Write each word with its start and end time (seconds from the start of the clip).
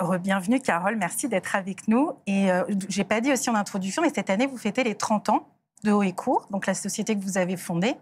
Bienvenue 0.00 0.60
Carole, 0.60 0.96
merci 0.96 1.28
d'être 1.28 1.54
avec 1.56 1.86
nous. 1.86 2.12
Et 2.26 2.50
euh, 2.50 2.64
j'ai 2.88 3.04
pas 3.04 3.20
dit 3.20 3.32
aussi 3.32 3.50
en 3.50 3.54
introduction, 3.54 4.00
mais 4.00 4.08
cette 4.08 4.30
année, 4.30 4.46
vous 4.46 4.56
fêtez 4.56 4.82
les 4.82 4.94
30 4.94 5.28
ans 5.28 5.46
de 5.84 5.92
Haut 5.92 6.02
et 6.02 6.14
Court, 6.14 6.46
donc 6.50 6.66
la 6.66 6.72
société 6.72 7.14
que 7.14 7.22
vous 7.22 7.36
avez 7.36 7.58
fondée, 7.58 7.94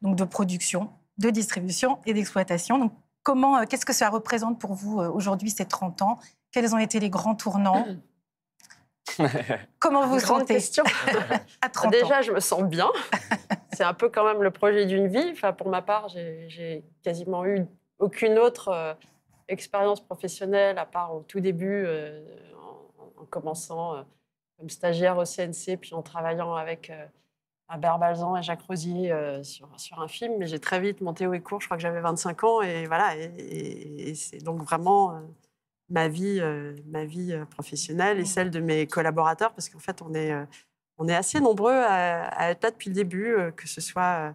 donc 0.00 0.16
de 0.16 0.24
production, 0.24 0.90
de 1.18 1.28
distribution 1.28 1.98
et 2.06 2.14
d'exploitation. 2.14 2.78
Donc 2.78 2.92
comment, 3.22 3.58
euh, 3.58 3.64
qu'est-ce 3.68 3.84
que 3.84 3.92
ça 3.92 4.08
représente 4.08 4.58
pour 4.58 4.72
vous 4.72 5.00
euh, 5.00 5.10
aujourd'hui 5.10 5.50
ces 5.50 5.66
30 5.66 6.00
ans? 6.00 6.18
Quels 6.50 6.74
ont 6.74 6.78
été 6.78 6.98
les 6.98 7.10
grands 7.10 7.34
tournants? 7.34 7.86
Comment 9.80 10.06
vous 10.06 10.20
sentez 10.20 10.54
question. 10.54 10.84
à 11.60 11.68
30 11.68 11.92
Déjà, 11.92 12.20
ans 12.20 12.22
je 12.22 12.32
me 12.32 12.40
sens 12.40 12.62
bien. 12.62 12.88
C'est 13.74 13.84
un 13.84 13.92
peu 13.92 14.08
quand 14.08 14.24
même 14.24 14.42
le 14.42 14.50
projet 14.50 14.86
d'une 14.86 15.08
vie. 15.08 15.30
Enfin, 15.32 15.52
pour 15.52 15.68
ma 15.68 15.82
part, 15.82 16.08
j'ai 16.08 16.46
j'ai 16.48 16.84
quasiment 17.02 17.44
eu 17.44 17.66
aucune 17.98 18.38
autre 18.38 18.68
euh, 18.68 18.94
expérience 19.48 20.00
professionnelle 20.04 20.78
à 20.78 20.86
part 20.86 21.14
au 21.14 21.20
tout 21.22 21.40
début, 21.40 21.84
euh, 21.86 22.20
en, 23.18 23.22
en 23.22 23.24
commençant 23.26 23.96
euh, 23.96 24.02
comme 24.58 24.68
stagiaire 24.70 25.16
au 25.18 25.24
CNC, 25.24 25.76
puis 25.80 25.94
en 25.94 26.02
travaillant 26.02 26.54
avec 26.54 26.90
euh, 26.90 27.04
Albert 27.68 27.98
Balzan 27.98 28.36
et 28.36 28.42
Jacques 28.42 28.62
Rosier 28.62 29.10
euh, 29.12 29.42
sur, 29.42 29.68
sur 29.78 30.00
un 30.00 30.08
film. 30.08 30.34
Mais 30.38 30.46
j'ai 30.46 30.58
très 30.60 30.80
vite 30.80 31.00
monté 31.00 31.26
haut 31.26 31.32
et 31.34 31.40
court. 31.40 31.60
Je 31.60 31.66
crois 31.66 31.76
que 31.76 31.82
j'avais 31.82 32.00
25 32.00 32.44
ans. 32.44 32.62
Et 32.62 32.86
voilà. 32.86 33.16
Et, 33.16 33.24
et- 33.38 34.08
et 34.10 34.14
c'est 34.14 34.38
donc 34.38 34.62
vraiment 34.62 35.16
euh, 35.16 35.20
ma 35.88 36.08
vie, 36.08 36.38
euh, 36.40 36.74
ma 36.86 37.04
vie 37.04 37.32
euh, 37.32 37.44
professionnelle 37.46 38.18
et 38.20 38.24
celle 38.24 38.50
de 38.50 38.60
mes 38.60 38.86
collaborateurs, 38.86 39.52
parce 39.54 39.68
qu'en 39.68 39.78
fait, 39.78 40.02
on 40.02 40.12
est, 40.14 40.32
euh, 40.32 40.44
on 40.98 41.08
est 41.08 41.14
assez 41.14 41.40
nombreux 41.40 41.72
à, 41.72 42.24
à 42.28 42.50
être 42.50 42.62
là 42.64 42.70
depuis 42.70 42.90
le 42.90 42.94
début, 42.94 43.34
euh, 43.34 43.50
que 43.50 43.66
ce 43.66 43.80
soit 43.80 44.34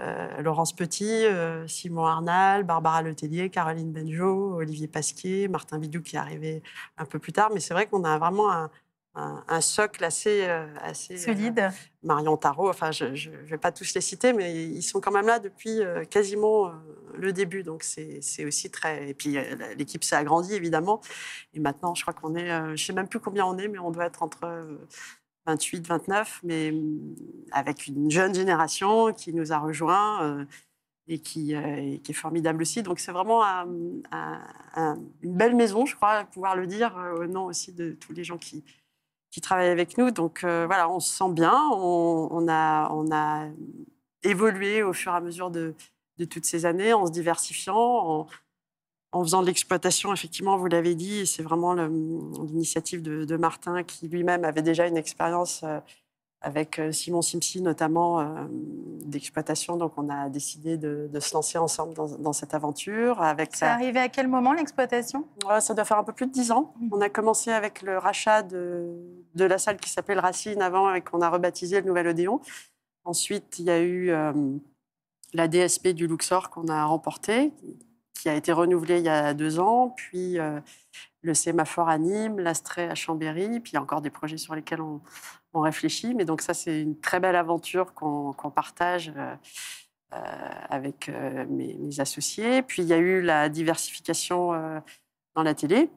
euh, 0.00 0.42
Laurence 0.42 0.74
Petit, 0.74 1.24
euh, 1.26 1.66
Simon 1.68 2.06
Arnal, 2.06 2.64
Barbara 2.64 3.02
Letellier, 3.02 3.50
Caroline 3.50 3.92
Benjo, 3.92 4.54
Olivier 4.56 4.88
Pasquier, 4.88 5.48
Martin 5.48 5.78
Bidou 5.78 6.02
qui 6.02 6.16
est 6.16 6.18
arrivé 6.18 6.62
un 6.98 7.04
peu 7.04 7.18
plus 7.18 7.32
tard. 7.32 7.50
Mais 7.52 7.60
c'est 7.60 7.74
vrai 7.74 7.86
qu'on 7.86 8.04
a 8.04 8.18
vraiment 8.18 8.52
un, 8.52 8.70
un- 9.14 9.42
un 9.48 9.60
socle 9.60 10.04
assez, 10.04 10.44
euh, 10.46 10.66
assez 10.82 11.16
Solide. 11.16 11.70
Marion 12.02 12.36
Tarot, 12.36 12.68
enfin, 12.68 12.92
je 12.92 13.04
ne 13.06 13.46
vais 13.46 13.58
pas 13.58 13.72
tous 13.72 13.94
les 13.94 14.00
citer, 14.00 14.32
mais 14.32 14.54
ils 14.66 14.82
sont 14.82 15.00
quand 15.00 15.10
même 15.12 15.26
là 15.26 15.38
depuis 15.38 15.80
quasiment 16.10 16.70
le 17.16 17.32
début. 17.32 17.62
Donc, 17.64 17.82
c'est 17.82 18.44
aussi 18.44 18.70
très. 18.70 19.08
Et 19.08 19.14
puis, 19.14 19.36
l'équipe 19.76 20.04
s'est 20.04 20.14
agrandie, 20.16 20.54
évidemment. 20.54 21.00
Et 21.54 21.58
maintenant, 21.60 21.94
je 21.96 22.02
crois 22.02 22.14
qu'on 22.14 22.36
est. 22.36 22.46
je 22.48 22.70
ne 22.72 22.76
sais 22.76 22.92
même 22.92 23.08
plus 23.08 23.18
combien 23.18 23.44
on 23.46 23.58
est, 23.58 23.66
mais 23.66 23.78
on 23.80 23.90
doit 23.90 24.04
être 24.06 24.22
entre 24.22 24.46
28, 25.46 25.86
29, 25.86 26.40
mais 26.44 26.70
hum, 26.70 27.14
avec 27.52 27.86
une 27.86 28.10
jeune 28.10 28.34
génération 28.34 29.12
qui 29.12 29.32
nous 29.32 29.52
a 29.52 29.58
rejoints. 29.58 30.22
euh, 30.24 30.44
et 31.08 31.20
qui, 31.20 31.54
euh, 31.54 31.76
et 31.76 31.98
qui 32.00 32.12
est 32.12 32.14
formidable 32.14 32.62
aussi. 32.62 32.82
Donc 32.82 32.98
c'est 33.00 33.12
vraiment 33.12 33.44
un- 33.44 33.68
un- 34.12 34.40
un- 34.74 34.98
une 35.22 35.36
belle 35.36 35.54
maison, 35.54 35.86
je 35.86 35.94
crois, 35.96 36.24
pouvoir 36.24 36.56
le 36.56 36.66
dire, 36.66 36.96
euh, 36.98 37.24
au 37.24 37.26
nom 37.26 37.44
aussi 37.46 37.72
de 37.72 37.92
tous 37.92 38.12
les 38.12 38.24
gens 38.24 38.38
qui, 38.38 38.64
travaillent 39.42 39.68
avec 39.68 39.98
nous. 39.98 40.10
Donc 40.10 40.40
voilà, 40.44 40.88
on 40.90 40.98
se 41.00 41.14
sent 41.14 41.30
bien, 41.32 41.52
on, 41.72 42.28
on 42.30 42.48
a, 42.48 42.90
on 42.92 43.12
a 43.12 43.48
évolué 44.22 44.82
au 44.82 44.92
fur 44.94 45.12
et 45.12 45.16
à 45.16 45.20
mesure 45.20 45.50
de, 45.50 45.74
de 46.18 46.24
toutes 46.24 46.46
ces 46.46 46.64
années 46.66 46.92
en 46.94 47.06
se 47.06 47.12
diversifiant, 47.12 47.76
en, 47.76 48.26
en 49.12 49.22
faisant 49.22 49.40
de 49.40 49.46
l'exploitation, 49.46 50.12
effectivement, 50.12 50.56
vous 50.58 50.66
l'avez 50.66 50.94
dit, 50.94 51.26
c'est 51.26 51.42
vraiment 51.42 51.72
le- 51.74 51.88
l'initiative 52.46 53.02
de, 53.02 53.24
de 53.24 53.36
Martin 53.36 53.82
qui 53.82 54.08
lui-même 54.08 54.44
avait 54.44 54.62
déjà 54.62 54.86
une 54.86 54.96
expérience 54.96 55.62
euh, 55.64 55.80
avec 56.42 56.78
euh, 56.78 56.92
Simon 56.92 57.22
Simsi 57.22 57.62
notamment 57.62 58.20
euh, 58.20 58.24
d'exploitation. 58.50 59.76
Donc 59.76 59.92
on 59.96 60.08
a 60.10 60.28
décidé 60.28 60.76
de, 60.76 61.08
de 61.10 61.20
se 61.20 61.32
lancer 61.34 61.56
ensemble 61.56 61.94
dans, 61.94 62.08
dans 62.18 62.32
cette 62.34 62.52
aventure. 62.52 63.22
Avec 63.22 63.56
C'est 63.56 63.64
la- 63.64 63.72
arrivé 63.74 64.00
à 64.00 64.08
quel 64.08 64.28
moment 64.28 64.52
l'exploitation? 64.52 65.24
Ouais, 65.48 65.60
ça 65.62 65.72
doit 65.72 65.84
faire 65.84 65.98
un 65.98 66.04
peu 66.04 66.12
plus 66.12 66.26
de 66.26 66.32
dix 66.32 66.50
ans. 66.52 66.74
Mhm. 66.80 66.90
On 66.92 67.00
a 67.00 67.08
commencé 67.08 67.50
avec 67.50 67.82
le 67.82 67.96
rachat 67.98 68.42
de, 68.42 68.92
de 69.34 69.44
la 69.44 69.56
salle 69.58 69.78
qui 69.78 69.88
s'appelle 69.88 70.18
Racine 70.18 70.60
avant 70.60 70.92
et 70.92 71.00
qu'on 71.00 71.22
a 71.22 71.30
rebaptisé 71.30 71.80
le 71.80 71.86
Nouvel 71.86 72.08
Odéon. 72.08 72.40
Ensuite, 73.04 73.58
il 73.60 73.66
y 73.66 73.70
a 73.70 73.80
eu 73.80 74.10
euh, 74.10 74.32
la 75.32 75.48
DSP 75.48 75.88
du 75.88 76.06
Luxor 76.06 76.50
qu'on 76.50 76.68
a 76.68 76.84
remportée, 76.84 77.52
qui 78.18 78.28
a 78.28 78.34
été 78.34 78.52
renouvelée 78.52 78.98
il 78.98 79.04
y 79.04 79.08
a 79.08 79.34
deux 79.34 79.58
ans. 79.58 79.90
Puis 79.90 80.38
euh, 80.38 80.60
le 81.22 81.34
sémaphore 81.34 81.88
à 81.88 81.98
Nîmes, 81.98 82.38
l'Astrée 82.38 82.88
à 82.88 82.94
Chambéry. 82.94 83.60
Puis 83.60 83.76
encore 83.76 84.00
des 84.00 84.10
projets 84.10 84.38
sur 84.38 84.54
lesquels 84.54 84.80
on, 84.80 85.00
réfléchit. 85.54 86.14
Mais 86.14 86.26
donc 86.26 86.42
ça, 86.42 86.52
c'est 86.52 86.82
une 86.82 87.00
très 87.00 87.18
belle 87.18 87.36
aventure 87.36 87.94
qu'on 87.94 88.34
partage. 88.54 89.12
euh, 89.16 89.34
euh, 90.14 90.18
avec 90.70 91.10
mes, 91.48 91.98
associés. 91.98 92.62
Puis 92.62 92.82
il 92.82 92.88
y 92.88 92.92
a 92.92 92.96
eu 92.96 93.22
la 93.22 93.48
diversification 93.48 94.52
dans 95.34 95.42
la 95.42 95.52
télé, 95.52 95.90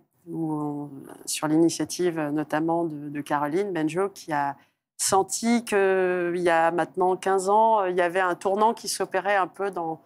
sur 1.26 1.48
l'initiative 1.48 2.20
notamment 2.20 2.86
de, 2.86 3.10
de 3.10 3.22
Caroline 3.22 3.72
Benjo, 3.72 4.10
qui 4.10 4.34
a 4.34 4.58
senti 4.98 5.64
qu'il 5.64 6.38
y 6.38 6.50
a 6.50 6.72
maintenant 6.72 7.16
15 7.16 7.50
ans, 7.50 7.86
il 7.86 7.96
y 7.96 8.02
avait 8.02 8.20
un 8.20 8.34
tournant 8.34 8.74
qui 8.74 8.88
s'opérait 8.88 9.36
un 9.36 9.48
peu 9.48 9.70
dans, 9.70 10.02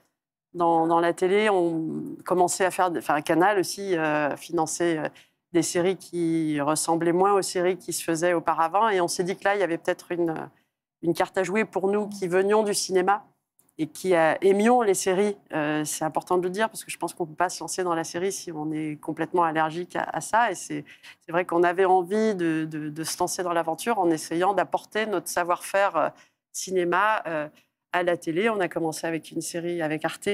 dans, 0.54 1.00
la 1.00 1.14
télé. 1.14 1.50
On 1.50 2.16
commençait 2.26 2.66
à 2.66 2.72
faire, 2.72 2.92
enfin, 2.98 3.22
canal 3.22 3.60
aussi 3.60 3.96
euh, 3.96 4.36
finançait 4.36 4.98
euh, 4.98 5.08
des 5.54 5.62
séries 5.62 5.98
qui 5.98 6.60
ressemblaient 6.62 7.14
moins 7.14 7.34
aux 7.34 7.42
séries 7.42 7.78
qui 7.78 7.94
se 7.94 8.04
faisaient 8.04 8.34
auparavant. 8.34 8.90
Et 8.90 9.02
on 9.02 9.08
s'est 9.08 9.24
dit 9.24 9.36
que 9.36 9.44
là, 9.44 9.56
il 9.56 9.60
y 9.60 9.64
avait 9.64 9.78
peut-être 9.78 10.12
une, 10.12 10.50
carte 11.14 11.38
à 11.38 11.44
jouer 11.44 11.66
pour 11.66 11.90
nous 11.90 12.08
qui 12.08 12.28
venions 12.28 12.64
du 12.64 12.74
cinéma 12.74 13.26
et 13.78 13.88
qui 13.88 14.14
aimions 14.14 14.82
les 14.82 14.94
séries. 14.94 15.36
Euh, 15.54 15.84
c'est 15.84 16.06
important 16.06 16.38
de 16.38 16.44
le 16.44 16.50
dire 16.50 16.70
parce 16.70 16.84
que 16.84 16.92
je 16.92 16.98
pense 16.98 17.14
qu'on 17.14 17.24
ne 17.24 17.30
peut 17.30 17.36
pas 17.36 17.50
se 17.50 17.60
lancer 17.60 17.84
dans 17.84 17.96
la 17.96 18.04
série 18.04 18.32
si 18.32 18.52
on 18.52 18.72
est 18.72 19.00
complètement 19.00 19.44
allergique 19.44 19.96
à, 19.96 20.22
ça. 20.22 20.52
Et 20.52 20.56
c'est 20.56 20.86
vrai 21.28 21.46
qu'on 21.46 21.64
avait 21.64 21.86
envie 21.86 22.36
de, 22.36 23.04
se 23.04 23.20
lancer 23.20 23.44
dans 23.44 23.54
l'aventure 23.54 24.00
en 24.00 24.10
essayant 24.10 24.54
d'apporter 24.54 25.06
notre 25.08 25.28
savoir-faire 25.28 25.98
euh, 25.98 26.10
cinéma 26.52 27.24
à 27.94 28.04
la 28.04 28.18
télé. 28.18 28.50
On 28.50 28.60
a 28.60 28.68
commencé 28.68 29.08
avec 29.08 29.32
une 29.32 29.42
série 29.42 29.82
avec 29.82 30.04
Arte 30.04 30.28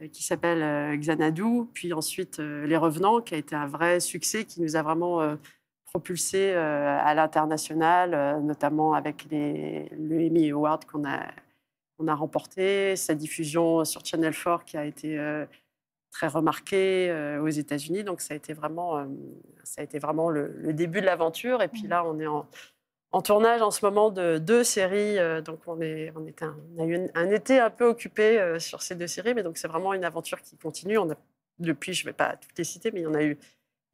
euh, 0.00 0.08
qui 0.08 0.22
s'appelle 0.22 0.62
euh, 0.62 0.96
Xanadu, 0.96 1.66
puis 1.74 1.92
ensuite 1.92 2.38
euh, 2.38 2.66
Les 2.66 2.76
Revenants, 2.76 3.20
qui 3.20 3.34
a 3.34 3.38
été 3.38 3.54
un 3.54 3.66
vrai 3.66 4.00
succès, 4.00 4.44
qui 4.44 4.62
nous 4.62 4.76
a 4.76 4.82
vraiment 4.82 5.36
propulsé 5.84 6.52
à 6.52 7.14
l'international, 7.14 8.42
notamment 8.42 8.92
avec 8.92 9.26
les, 9.30 9.88
le 9.98 10.26
Emmy 10.26 10.50
Award 10.50 10.84
qu'on 10.84 11.04
a, 11.08 11.26
on 11.98 12.06
a 12.06 12.14
remporté, 12.14 12.96
sa 12.96 13.14
diffusion 13.14 13.82
sur 13.86 14.04
Channel 14.04 14.34
4 14.34 14.64
qui 14.64 14.76
a 14.76 14.84
été 14.84 15.18
très 16.10 16.26
remarquée 16.26 17.38
aux 17.40 17.48
États-Unis. 17.48 18.04
Donc 18.04 18.20
ça 18.20 18.34
a 18.34 18.36
été 18.36 18.52
vraiment, 18.52 19.06
ça 19.64 19.80
a 19.80 19.84
été 19.84 19.98
vraiment 19.98 20.28
le, 20.28 20.54
le 20.58 20.74
début 20.74 21.00
de 21.00 21.06
l'aventure. 21.06 21.62
Et 21.62 21.68
puis 21.68 21.86
là, 21.86 22.04
on 22.04 22.18
est 22.20 22.26
en, 22.26 22.46
en 23.12 23.22
tournage 23.22 23.62
en 23.62 23.70
ce 23.70 23.84
moment 23.84 24.10
de 24.10 24.38
deux 24.38 24.64
séries. 24.64 25.18
euh, 25.18 25.40
donc 25.40 25.60
on, 25.66 25.80
a 25.80 25.86
eu 25.86 27.10
un, 27.14 27.30
été 27.30 27.58
un 27.58 27.70
peu 27.70 27.86
occupé 27.86 28.38
euh, 28.38 28.58
sur 28.58 28.82
ces 28.82 28.94
deux 28.94 29.06
séries. 29.06 29.34
Mais 29.34 29.42
donc 29.42 29.56
c'est 29.58 29.68
vraiment 29.68 29.94
une 29.94 30.04
aventure 30.04 30.40
qui 30.42 30.56
continue. 30.56 30.98
Depuis, 31.58 31.94
je 31.94 32.04
ne 32.04 32.10
vais 32.10 32.12
pas 32.12 32.36
toutes 32.36 32.56
les 32.58 32.64
citer, 32.64 32.90
mais 32.90 33.00
il 33.00 33.04
y 33.04 33.06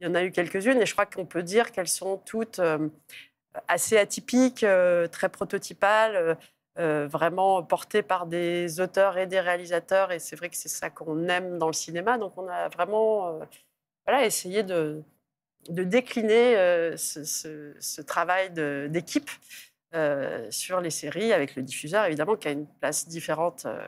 en 0.07 0.15
a 0.15 0.23
eu, 0.23 0.31
quelques-unes. 0.31 0.81
Et 0.81 0.85
je 0.85 0.93
crois 0.93 1.05
qu'on 1.05 1.25
peut 1.25 1.43
dire 1.43 1.71
qu'elles 1.71 1.87
sont 1.87 2.17
toutes 2.17 2.59
euh, 2.59 2.89
assez 3.67 3.97
atypiques, 3.97 4.65
très 5.11 5.29
prototypales. 5.29 6.37
vraiment 6.75 7.63
porté 7.63 8.01
par 8.01 8.25
des 8.25 8.81
auteurs 8.81 9.17
et 9.17 9.27
des 9.27 9.39
réalisateurs. 9.39 10.11
Et 10.11 10.19
c'est 10.19 10.35
vrai 10.35 10.49
que 10.49 10.55
c'est 10.57 10.69
ça 10.69 10.89
qu'on 10.89 11.27
aime 11.29 11.57
dans 11.59 11.67
le 11.67 11.73
cinéma. 11.73 12.17
Donc 12.17 12.37
on 12.37 12.47
a 12.49 12.67
vraiment 12.69 13.39
essayé 14.07 14.63
de, 14.63 15.03
de 15.69 15.83
décliner 15.83 16.57
euh, 16.57 16.97
ce, 16.97 18.01
travail 18.01 18.51
d'équipe 18.89 19.29
euh, 19.95 20.47
sur 20.49 20.81
les 20.81 20.89
séries 20.89 21.33
avec 21.33 21.55
le 21.55 21.63
diffuseur, 21.63 22.05
évidemment, 22.05 22.35
qui 22.35 22.47
a 22.47 22.51
une 22.51 22.67
place 22.67 23.07
différente 23.07 23.65
euh, 23.65 23.85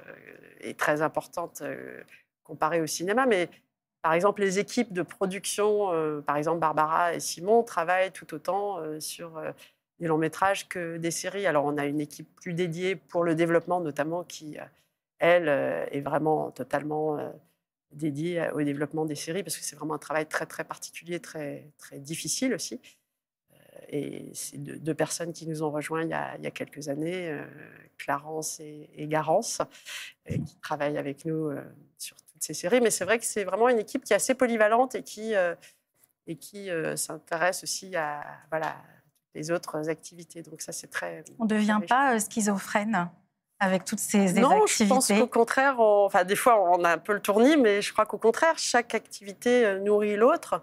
et 0.61 0.73
très 0.73 1.01
importante 1.01 1.63
comparée 2.43 2.81
au 2.81 2.87
cinéma. 2.87 3.25
Mais 3.25 3.49
par 4.01 4.13
exemple, 4.13 4.41
les 4.41 4.59
équipes 4.59 4.93
de 4.93 5.01
production, 5.01 6.21
par 6.25 6.37
exemple 6.37 6.59
Barbara 6.59 7.15
et 7.15 7.19
Simon, 7.19 7.63
travaillent 7.63 8.11
tout 8.11 8.35
autant 8.35 8.79
sur 8.99 9.41
des 9.99 10.07
longs 10.07 10.19
métrages 10.19 10.67
que 10.67 10.97
des 10.97 11.09
séries. 11.09 11.47
Alors, 11.47 11.65
on 11.65 11.77
a 11.77 11.85
une 11.85 11.99
équipe 11.99 12.27
plus 12.35 12.53
dédiée 12.53 12.95
pour 12.95 13.23
le 13.23 13.33
développement, 13.33 13.79
notamment, 13.79 14.23
qui, 14.23 14.57
elle, 15.17 15.47
est 15.91 16.01
vraiment 16.01 16.51
totalement 16.51 17.17
euh, 17.91 17.95
dédiée 17.97 18.39
à- 18.39 18.53
au 18.55 18.61
développement 18.61 19.05
des 19.05 19.15
séries, 19.15 19.43
parce 19.43 19.57
que 19.57 19.63
c'est 19.63 19.75
vraiment 19.75 19.95
un 19.95 19.99
travail 19.99 20.27
très, 20.27 20.45
très 20.45 20.63
particulier, 20.63 21.19
très, 21.19 21.71
très 21.77 21.99
difficile 21.99 22.53
aussi. 22.53 22.81
Euh, 23.51 23.55
Et 23.89 24.31
c'est 24.33 24.57
deux, 24.57 24.77
deux 24.77 24.93
personnes 24.95 25.33
qui 25.33 25.47
nous 25.47 25.61
ont 25.63 25.71
rejoints 25.71 26.03
il 26.03 26.09
y 26.09 26.13
a, 26.13 26.35
il 26.37 26.43
y 26.43 26.47
a 26.47 26.51
quelques 26.51 26.87
années, 26.89 27.29
euh, 27.29 27.45
Clarence 27.97 28.59
et, 28.59 28.89
et 28.95 29.07
Garance, 29.07 29.61
euh, 30.29 30.37
qui 30.37 30.57
travaillent 30.59 30.97
avec 30.97 31.25
nous 31.25 31.49
euh, 31.49 31.63
sur 31.97 32.17
toutes 32.17 32.43
ces 32.43 32.53
séries. 32.53 32.81
Mais 32.81 32.91
c'est 32.91 33.05
vrai 33.05 33.19
que 33.19 33.25
c'est 33.25 33.43
vraiment 33.45 33.69
une 33.69 33.79
équipe 33.79 34.03
qui 34.03 34.13
est 34.13 34.17
assez 34.17 34.35
polyvalente 34.35 34.95
et 34.95 35.03
qui, 35.03 35.35
euh, 35.35 35.55
et 36.27 36.35
qui 36.37 36.69
euh, 36.69 36.95
s'intéresse 36.95 37.63
aussi 37.63 37.95
à 37.95 38.23
voilà, 38.49 38.75
les 39.33 39.51
autres 39.51 39.89
activités. 39.89 40.41
Donc 40.41 40.61
ça, 40.61 40.71
c'est 40.71 40.87
très... 40.87 41.23
On 41.39 41.43
ne 41.43 41.49
devient 41.49 41.79
pas 41.87 42.15
euh, 42.15 42.19
schizophrène 42.19 43.09
avec 43.59 43.85
toutes 43.85 43.99
ces 43.99 44.27
ces 44.27 44.39
Non, 44.39 44.65
je 44.67 44.83
pense 44.83 45.07
qu'au 45.07 45.27
contraire, 45.27 45.79
on- 45.79 46.05
enfin, 46.05 46.23
des 46.23 46.35
fois, 46.35 46.59
on 46.61 46.83
a 46.83 46.91
un 46.91 46.97
peu 46.97 47.13
le 47.13 47.21
tournis, 47.21 47.57
mais 47.57 47.81
je 47.81 47.93
crois 47.93 48.05
qu'au 48.05 48.17
contraire, 48.17 48.57
chaque 48.57 48.93
activité 48.95 49.65
euh, 49.65 49.79
nourrit 49.79 50.15
l'autre. 50.17 50.61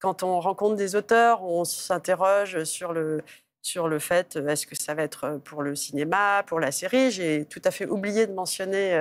quand 0.00 0.22
on 0.22 0.40
rencontre 0.40 0.76
des 0.76 0.96
auteurs, 0.96 1.42
on 1.44 1.64
s'interroge 1.64 2.64
sur 2.64 2.92
le, 2.94 3.22
sur 3.62 3.86
le 3.88 3.98
fait 3.98 4.36
euh, 4.36 4.48
est-ce 4.48 4.66
que 4.66 4.74
ça 4.74 4.94
va 4.94 5.02
être 5.02 5.38
pour 5.44 5.62
le 5.62 5.74
cinéma, 5.76 6.42
pour 6.46 6.58
la 6.60 6.72
série? 6.72 7.10
J'ai 7.10 7.44
tout 7.44 7.60
à 7.64 7.70
fait 7.70 7.86
oublié 7.86 8.26
de 8.26 8.32
mentionner 8.32 9.00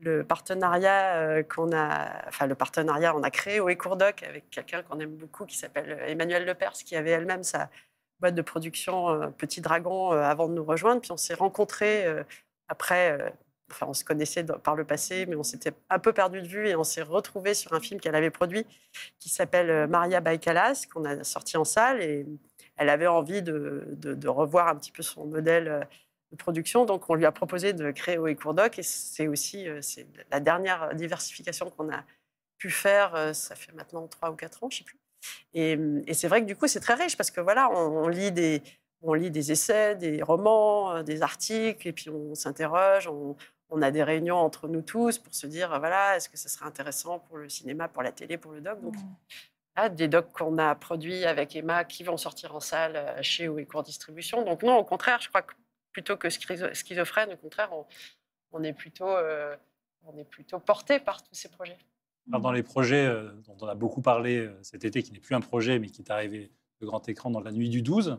le 0.00 0.22
partenariat 0.24 1.42
qu'on 1.44 1.72
a, 1.72 2.28
enfin 2.28 2.46
le 2.46 2.54
partenariat 2.54 3.14
on 3.16 3.22
a 3.22 3.30
créé 3.30 3.58
au 3.60 3.68
Écourdoc 3.70 4.22
avec 4.22 4.50
quelqu'un 4.50 4.82
qu'on 4.82 5.00
aime 5.00 5.14
beaucoup 5.16 5.46
qui 5.46 5.56
s'appelle 5.56 5.98
Emmanuel 6.06 6.44
Lepers, 6.44 6.72
qui 6.84 6.94
avait 6.96 7.10
elle-même 7.12 7.42
sa 7.42 7.70
boîte 8.20 8.34
de 8.34 8.42
production 8.42 9.32
Petit 9.38 9.62
Dragon 9.62 10.10
avant 10.10 10.48
de 10.48 10.52
nous 10.54 10.64
rejoindre. 10.64 11.00
Puis 11.00 11.12
on 11.12 11.16
s'est 11.16 11.32
rencontrés 11.34 12.04
après 12.68 13.32
Enfin, 13.70 13.86
on 13.88 13.94
se 13.94 14.04
connaissait 14.04 14.44
par 14.44 14.76
le 14.76 14.84
passé, 14.84 15.26
mais 15.26 15.36
on 15.36 15.42
s'était 15.42 15.72
un 15.88 15.98
peu 15.98 16.12
perdu 16.12 16.42
de 16.42 16.46
vue 16.46 16.68
et 16.68 16.76
on 16.76 16.84
s'est 16.84 17.02
retrouvé 17.02 17.54
sur 17.54 17.72
un 17.72 17.80
film 17.80 17.98
qu'elle 17.98 18.14
avait 18.14 18.30
produit 18.30 18.66
qui 19.18 19.28
s'appelle 19.30 19.70
euh, 19.70 19.86
Maria 19.86 20.20
Baikalas, 20.20 20.86
qu'on 20.92 21.04
a 21.04 21.24
sorti 21.24 21.56
en 21.56 21.64
salle. 21.64 22.02
Et 22.02 22.26
elle 22.76 22.88
avait 22.90 23.06
envie 23.06 23.42
de, 23.42 24.28
revoir 24.28 24.68
un 24.68 24.76
petit 24.76 24.92
peu 24.92 25.02
son 25.02 25.26
modèle 25.26 25.68
euh, 25.68 25.80
de 26.32 26.36
production. 26.36 26.84
Donc, 26.84 27.08
on 27.08 27.14
lui 27.14 27.24
a 27.24 27.32
proposé 27.32 27.72
de 27.72 27.90
créer 27.90 28.18
au 28.18 28.32
Courdoc. 28.34 28.78
Et 28.78 28.82
c'est 28.82 29.28
aussi 29.28 29.66
euh, 29.66 29.80
c'est 29.80 30.06
la 30.30 30.40
dernière 30.40 30.94
diversification 30.94 31.70
qu'on 31.70 31.90
a 31.90 32.04
pu 32.58 32.70
faire. 32.70 33.34
Ça 33.34 33.54
fait 33.54 33.72
maintenant 33.72 34.06
trois 34.08 34.30
ou 34.30 34.36
quatre 34.36 34.62
ans, 34.62 34.68
je 34.70 34.76
ne 34.76 34.78
sais 34.78 34.84
plus. 34.84 34.98
Et, 35.54 35.78
et 36.06 36.14
c'est 36.14 36.28
vrai 36.28 36.42
que 36.42 36.46
du 36.46 36.54
coup, 36.54 36.66
c'est 36.66 36.80
très 36.80 36.94
riche 36.94 37.16
parce 37.16 37.30
que 37.30 37.40
voilà, 37.40 37.70
on, 37.70 38.08
lit 38.08 38.30
des 38.30 38.62
on 39.06 39.14
lit 39.14 39.30
des 39.30 39.52
essais, 39.52 39.94
des 39.96 40.22
romans, 40.22 41.02
des 41.02 41.22
articles, 41.22 41.86
et 41.86 41.92
puis 41.92 42.10
on 42.10 42.34
s'interroge, 42.34 43.06
on, 43.06 43.36
on 43.70 43.82
a 43.82 43.90
des 43.90 44.02
réunions 44.02 44.36
entre 44.36 44.68
nous 44.68 44.82
tous 44.82 45.18
pour 45.18 45.34
se 45.34 45.46
dire, 45.46 45.78
voilà, 45.78 46.16
est-ce 46.16 46.28
que 46.28 46.36
ce 46.36 46.48
serait 46.48 46.66
intéressant 46.66 47.18
pour 47.18 47.38
le 47.38 47.48
cinéma, 47.48 47.88
pour 47.88 48.02
la 48.02 48.12
télé, 48.12 48.38
pour 48.38 48.52
le 48.52 48.60
doc? 48.60 48.80
Donc, 48.80 48.94
mmh. 48.96 49.88
des 49.94 50.08
docs 50.08 50.32
qu'on 50.32 50.58
a 50.58 50.74
produits 50.74 51.24
avec 51.24 51.56
Emma 51.56 51.84
qui 51.84 52.04
vont 52.04 52.16
sortir 52.16 52.54
en 52.54 52.60
salle 52.60 52.96
euh, 52.96 53.22
chez 53.22 53.48
ou 53.48 53.62
Cours 53.66 53.82
Distribution. 53.82 54.44
Donc 54.44 54.62
non, 54.62 54.76
au 54.76 54.84
contraire, 54.84 55.20
je 55.20 55.28
crois 55.28 55.42
que 55.42 55.54
plutôt 55.92 56.16
que 56.16 56.28
schizophrène, 56.28 57.32
au 57.32 57.36
contraire, 57.36 57.70
on, 58.52 58.62
est 58.62 58.72
plutôt, 58.72 59.08
euh, 59.08 59.56
on 60.04 60.16
est 60.18 60.24
plutôt 60.24 60.58
porté 60.58 60.98
par 60.98 61.22
tous 61.22 61.34
ces 61.34 61.48
projets. 61.48 61.78
dans 62.26 62.52
les 62.52 62.62
projets 62.62 63.06
euh, 63.06 63.30
dont 63.46 63.56
on 63.60 63.68
a 63.68 63.74
beaucoup 63.74 64.02
parlé 64.02 64.50
cet 64.62 64.84
été, 64.84 65.02
qui 65.02 65.12
n'est 65.12 65.20
plus 65.20 65.34
un 65.34 65.40
projet, 65.40 65.78
mais 65.78 65.88
qui 65.88 66.02
est 66.02 66.10
arrivé 66.10 66.50
de 66.80 66.86
grand 66.86 67.08
écran 67.08 67.30
dans 67.30 67.40
la 67.40 67.52
nuit 67.52 67.68
du 67.68 67.82
12, 67.82 68.18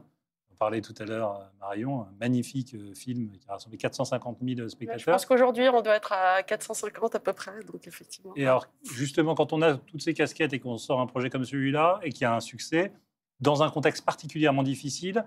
on 0.56 0.58
parlait 0.58 0.82
tout 0.82 0.94
à 1.00 1.06
l'heure, 1.06 1.36
euh, 1.36 1.44
Marion, 1.60 2.04
un 2.04 2.14
magnifique 2.20 2.76
euh, 2.76 2.94
film 2.96 3.30
qui 3.38 3.50
a 3.50 3.54
rassemblé 3.54 3.78
450 3.78 4.38
000 4.42 4.70
spectateurs. 4.70 5.00
Je 5.00 5.06
pense 5.06 5.26
qu'aujourd'hui, 5.26 5.68
on 5.68 5.82
doit 5.82 5.96
être 5.96 6.14
à 6.14 6.44
450 6.44 7.16
à 7.16 7.20
peu 7.20 7.34
près, 7.34 7.52
donc 7.72 7.88
effectivement. 7.88 8.32
Et 8.38 8.44
alors, 8.44 8.68
justement, 8.84 9.36
quand 9.36 9.52
on 9.52 9.62
a 9.62 9.76
toutes 9.76 10.02
ces 10.02 10.14
casquettes 10.14 10.54
et 10.54 10.60
qu'on 10.60 10.78
sort 10.78 11.02
un 11.02 11.08
projet 11.08 11.30
comme 11.30 11.44
celui-là 11.44 12.00
et 12.04 12.12
qu'il 12.12 12.22
y 12.22 12.26
a 12.26 12.34
un 12.34 12.40
succès, 12.40 12.94
dans 13.42 13.64
un 13.64 13.70
contexte 13.70 14.06
particulièrement 14.06 14.64
difficile, 14.64 15.26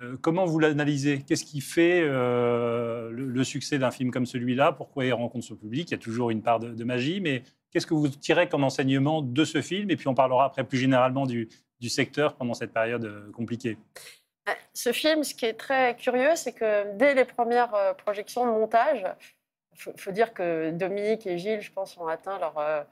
euh, 0.00 0.16
comment 0.20 0.44
vous 0.44 0.60
l'analysez? 0.60 1.24
Qu'est-ce 1.26 1.44
qui 1.44 1.60
fait 1.60 2.02
le, 2.02 3.42
succès 3.42 3.78
d'un 3.78 3.90
film 3.90 4.12
comme 4.12 4.26
celui-là? 4.26 4.70
Pourquoi 4.70 5.06
il 5.06 5.12
rencontre 5.12 5.44
ce 5.44 5.54
public? 5.54 5.90
Il 5.90 5.92
y 5.92 5.94
a 5.96 5.98
toujours 5.98 6.30
une 6.30 6.42
part 6.42 6.60
de, 6.60 6.84
magie, 6.84 7.20
mais 7.20 7.42
qu'est-ce 7.72 7.86
que 7.86 7.94
vous 7.94 8.06
tirez 8.06 8.48
comme 8.48 8.62
enseignement 8.62 9.22
de 9.22 9.44
ce 9.44 9.60
film? 9.60 9.90
Et 9.90 9.96
puis 9.96 10.06
on 10.06 10.14
parlera 10.14 10.44
après 10.44 10.62
plus 10.62 10.78
généralement 10.78 11.26
du, 11.26 11.48
du 11.80 11.88
secteur 11.88 12.36
pendant 12.36 12.54
cette 12.54 12.72
période 12.72 13.32
compliquée. 13.32 13.76
Bah, 14.48 14.56
ce 14.72 14.94
film, 14.94 15.24
ce 15.24 15.34
qui 15.34 15.44
est 15.44 15.58
très 15.58 15.94
curieux, 15.94 16.34
c'est 16.34 16.54
que 16.54 16.96
dès 16.96 17.12
les 17.14 17.26
premières 17.26 17.74
euh, 17.74 17.92
projections 17.92 18.46
de 18.46 18.50
montage, 18.50 19.04
il 19.74 20.00
faut, 20.00 20.10
dire 20.10 20.32
que 20.32 20.70
Dominique 20.70 21.26
et 21.26 21.36
Gilles, 21.36 21.60
je 21.60 21.70
pense, 21.70 21.98
ont 21.98 22.06
atteint 22.06 22.38
leur, 22.38 22.56
euh, 22.56 22.82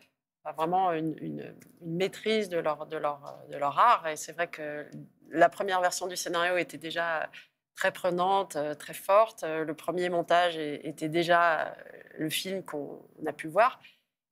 vraiment 0.55 0.93
une, 0.93 1.55
maîtrise 1.81 2.51
de 2.51 2.59
leur, 2.59 2.87
de, 2.87 2.99
leur, 2.99 3.39
de 3.51 3.57
leur 3.57 3.79
art. 3.79 4.07
Et 4.07 4.17
c'est 4.17 4.33
vrai 4.33 4.49
que 4.49 4.87
la 5.31 5.49
première 5.49 5.81
version 5.81 6.07
du 6.07 6.17
scénario 6.17 6.59
était 6.59 6.77
déjà 6.77 7.31
très 7.75 7.91
prenante, 7.91 8.57
euh, 8.57 8.75
très 8.75 8.95
forte. 8.95 9.43
Le 9.43 9.73
premier 9.73 10.11
montage 10.11 10.59
était 10.59 11.09
déjà 11.09 11.75
le 12.19 12.29
film 12.29 12.63
qu'on 12.65 13.03
a 13.27 13.33
pu 13.33 13.49
voir. 13.49 13.81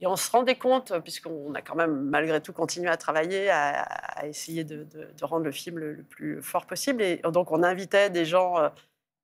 Et 0.01 0.07
on 0.07 0.17
se 0.17 0.31
rendait 0.31 0.57
compte, 0.57 0.93
puisqu'on 1.01 1.55
a 1.55 1.63
quand 1.63 1.77
même 1.77 1.95
malgré 1.95 2.41
tout 2.41 2.53
continué 2.53 2.89
à 2.89 2.97
travailler, 2.97 3.49
à, 3.51 4.27
essayer 4.27 4.65
de, 4.65 4.87
rendre 5.23 5.45
le 5.45 5.53
film 5.53 5.79
le, 5.79 6.03
plus 6.03 6.43
fort 6.43 6.67
possible. 6.67 7.03
Et 7.03 7.21
donc 7.33 7.53
on 7.53 7.63
invitait 7.63 8.11
des 8.11 8.25
gens 8.25 8.59
euh, 8.59 8.69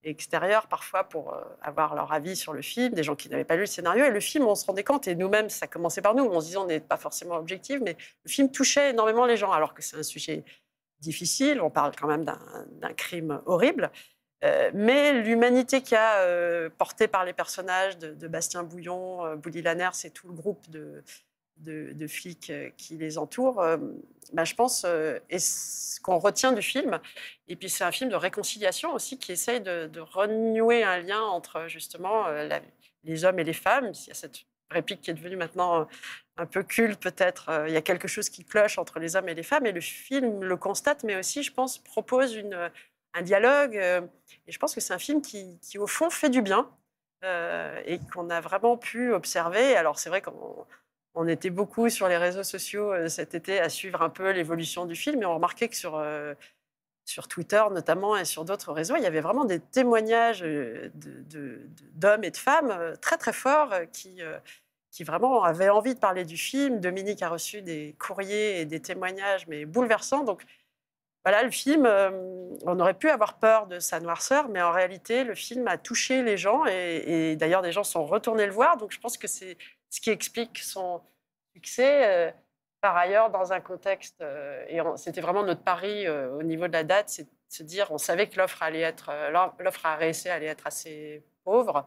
extérieurs 0.05 0.69
parfois 0.69 1.05
pour 1.05 1.35
euh, 1.35 1.43
avoir 1.61 1.95
leur 1.95 2.13
avis 2.13 2.37
sur 2.37 2.53
le 2.53 2.63
film, 2.63 2.95
des 2.95 3.03
gens 3.03 3.17
qui 3.17 3.29
n'avaient 3.29 3.45
pas 3.45 3.57
lu 3.57 3.63
le 3.63 3.67
scénario. 3.67 4.05
Et 4.05 4.11
le 4.11 4.21
film, 4.21 4.47
on 4.47 4.55
se 4.55 4.65
rendait 4.65 4.85
compte, 4.85 5.09
et 5.09 5.15
nous-mêmes, 5.15 5.51
ça 5.51 5.67
commençait 5.67 6.03
par 6.03 6.15
nous, 6.15 6.25
on 6.25 6.41
se 6.41 6.47
disait 6.47 6.59
on 6.59 6.67
n'est 6.67 6.81
pas 6.81 6.97
forcément 6.97 7.37
objectif, 7.37 7.81
mais 7.83 7.97
le 8.25 8.31
film 8.31 8.51
touchait 8.51 8.91
énormément 8.91 9.27
les 9.27 9.37
gens, 9.37 9.53
alors 9.53 9.75
que 9.75 9.83
c'est 9.83 9.97
un 9.97 10.03
sujet 10.03 10.45
difficile, 11.01 11.61
on 11.61 11.71
parle 11.71 11.93
quand 11.99 12.07
même 12.07 12.25
d'un 12.25 12.93
crime 12.95 13.41
horrible. 13.47 13.91
Euh, 14.45 14.71
mais 14.73 15.13
l'humanité 15.13 15.83
qui 15.83 15.95
a 15.95 16.21
euh, 16.21 16.71
portée 16.79 17.09
par 17.09 17.25
les 17.25 17.33
personnages 17.33 17.99
de, 17.99 18.29
Bastien 18.29 18.63
Bouillon, 18.63 19.25
euh, 19.25 19.37
Bouli 19.37 19.61
Lanners 19.61 19.91
et 20.05 20.11
tout 20.11 20.29
le 20.29 20.35
groupe 20.35 20.69
de, 20.71 21.05
de, 21.59 22.07
flics 22.07 22.53
qui 22.79 22.97
les 22.97 23.19
entourent, 23.19 23.63
bah, 24.33 24.45
je 24.45 24.55
pense, 24.55 24.87
est 25.29 25.39
ce 25.39 26.01
qu'on 26.01 26.19
retient 26.19 26.53
du 26.53 26.63
film. 26.63 27.01
Et 27.49 27.57
puis 27.57 27.69
c'est 27.69 27.85
un 27.85 27.93
film 27.93 28.09
de 28.09 28.17
réconciliation 28.17 28.95
aussi 28.95 29.19
qui 29.19 29.33
essaye 29.33 29.61
de, 29.61 30.01
renouer 30.01 30.83
un 30.85 30.99
lien 31.01 31.21
entre 31.21 31.67
justement 31.69 32.25
les 33.05 33.25
hommes 33.27 33.39
et 33.39 33.45
les 33.45 33.53
femmes. 33.53 33.93
Il 33.93 34.09
y 34.09 34.11
a 34.11 34.15
cette 34.15 34.47
réplique 34.71 35.03
qui 35.03 35.11
est 35.11 35.15
devenue 35.15 35.37
maintenant 35.37 35.87
un 36.39 36.47
peu 36.47 36.63
culte 36.63 36.99
peut-être. 36.99 37.51
Il 37.67 37.75
y 37.75 37.77
a 37.77 37.83
quelque 37.83 38.09
chose 38.09 38.31
qui 38.31 38.47
cloche 38.47 38.79
entre 38.79 38.99
les 38.99 39.15
hommes 39.17 39.29
et 39.29 39.35
les 39.35 39.43
femmes. 39.43 39.67
Et 39.67 39.73
le 39.73 39.83
film 39.83 40.43
le 40.43 40.57
constate, 40.57 41.05
mais 41.05 41.17
aussi, 41.17 41.43
je 41.43 41.53
pense, 41.53 41.77
propose 41.77 42.37
une 42.37 42.71
un 43.15 43.23
dialogue. 43.23 43.77
Euh, 43.77 44.01
et 44.47 44.53
je 44.53 44.59
pense 44.59 44.75
que 44.75 44.81
c'est 44.81 44.95
un 44.95 44.99
film 44.99 45.23
qui, 45.23 45.59
au 45.79 45.87
fond, 45.87 46.11
fait 46.11 46.31
du 46.31 46.43
bien 46.43 46.71
euh, 47.25 47.81
et 47.87 47.99
qu'on 48.13 48.31
a 48.31 48.41
vraiment 48.41 48.77
pu 48.77 49.13
observer. 49.13 49.77
Alors, 49.77 49.99
c'est 49.99 50.09
vrai 50.09 50.23
qu'on 50.23 50.67
on 51.15 51.27
était 51.27 51.51
beaucoup 51.51 51.89
sur 51.89 52.09
les 52.09 52.17
réseaux 52.17 52.45
sociaux 52.45 52.93
euh, 52.93 53.09
cet 53.09 53.35
été 53.35 53.61
à 53.61 53.69
suivre 53.69 54.03
un 54.03 54.11
peu 54.11 54.31
l'évolution 54.31 54.87
du 54.87 54.95
film 54.95 55.23
et 55.23 55.27
on 55.27 55.35
remarquait 55.35 55.69
que 55.69 55.77
sur, 55.77 56.03
sur 57.05 57.29
Twitter 57.29 57.63
notamment 57.71 58.17
et 58.17 58.25
sur 58.25 58.45
d'autres 58.45 58.73
réseaux, 58.73 58.97
il 58.97 59.03
y 59.03 59.07
avait 59.07 59.21
vraiment 59.21 59.45
des 59.45 59.61
témoignages 59.61 60.43
d'hommes 61.95 62.25
et 62.25 62.31
de 62.31 62.37
femmes 62.37 62.95
très 63.01 63.17
très 63.17 63.33
forts 63.33 63.75
qui, 63.93 64.23
qui 64.91 65.05
vraiment 65.05 65.43
avaient 65.43 65.69
envie 65.69 65.95
de 65.95 66.01
parler 66.01 66.25
du 66.25 66.37
film. 66.37 66.81
Dominique 66.81 67.23
a 67.23 67.29
reçu 67.29 67.63
des 67.63 67.97
courriers 67.99 68.61
et 68.61 68.65
des 68.65 68.81
témoignages 68.81 69.47
mais 69.49 69.65
bouleversants. 69.65 70.25
Donc 70.25 70.45
voilà, 71.25 71.43
le 71.43 71.51
film, 71.51 71.85
euh, 71.85 72.11
on 72.65 72.81
aurait 72.81 72.95
pu 72.95 73.11
avoir 73.11 73.39
peur 73.39 73.67
de 73.67 73.79
sa 73.79 74.01
noirceur, 74.01 74.49
mais 74.49 74.63
en 74.63 74.73
réalité, 74.73 75.23
le 75.23 75.35
film 75.35 75.69
a 75.69 75.77
touché 75.77 76.23
les 76.23 76.39
gens 76.39 76.65
et, 76.67 77.37
d'ailleurs, 77.37 77.61
des 77.61 77.73
gens 77.73 77.85
sont 77.85 78.07
retournés 78.07 78.47
le 78.47 78.53
voir. 78.53 78.79
Donc, 78.79 78.91
je 78.93 78.99
pense 79.01 79.19
que 79.19 79.29
c'est 79.29 79.59
ce 79.91 80.01
qui 80.01 80.11
explique 80.11 80.59
son 80.59 81.03
succès. 81.55 82.07
Euh, 82.07 82.31
par 82.81 82.97
ailleurs, 82.97 83.31
dans 83.31 83.53
un 83.53 83.61
contexte, 83.61 84.23
euh, 84.23 84.65
et 84.69 84.81
c'était 84.97 85.21
vraiment 85.21 85.43
notre 85.43 85.63
pari 85.63 86.09
au 86.09 86.43
niveau 86.43 86.67
de 86.69 86.73
la 86.73 86.85
date, 86.85 87.11
c'est 87.11 87.25
de 87.25 87.29
se 87.51 87.63
dire, 87.63 87.89
on 87.91 87.99
savait 87.99 88.27
que 88.29 88.39
l'offre 88.39 88.63
allait 88.63 88.81
être, 88.81 89.11
l'offre 89.59 89.85
à 89.85 89.97
RSC 89.97 90.29
allait 90.31 90.47
être 90.47 90.67
assez 90.67 91.23
pauvre, 91.45 91.87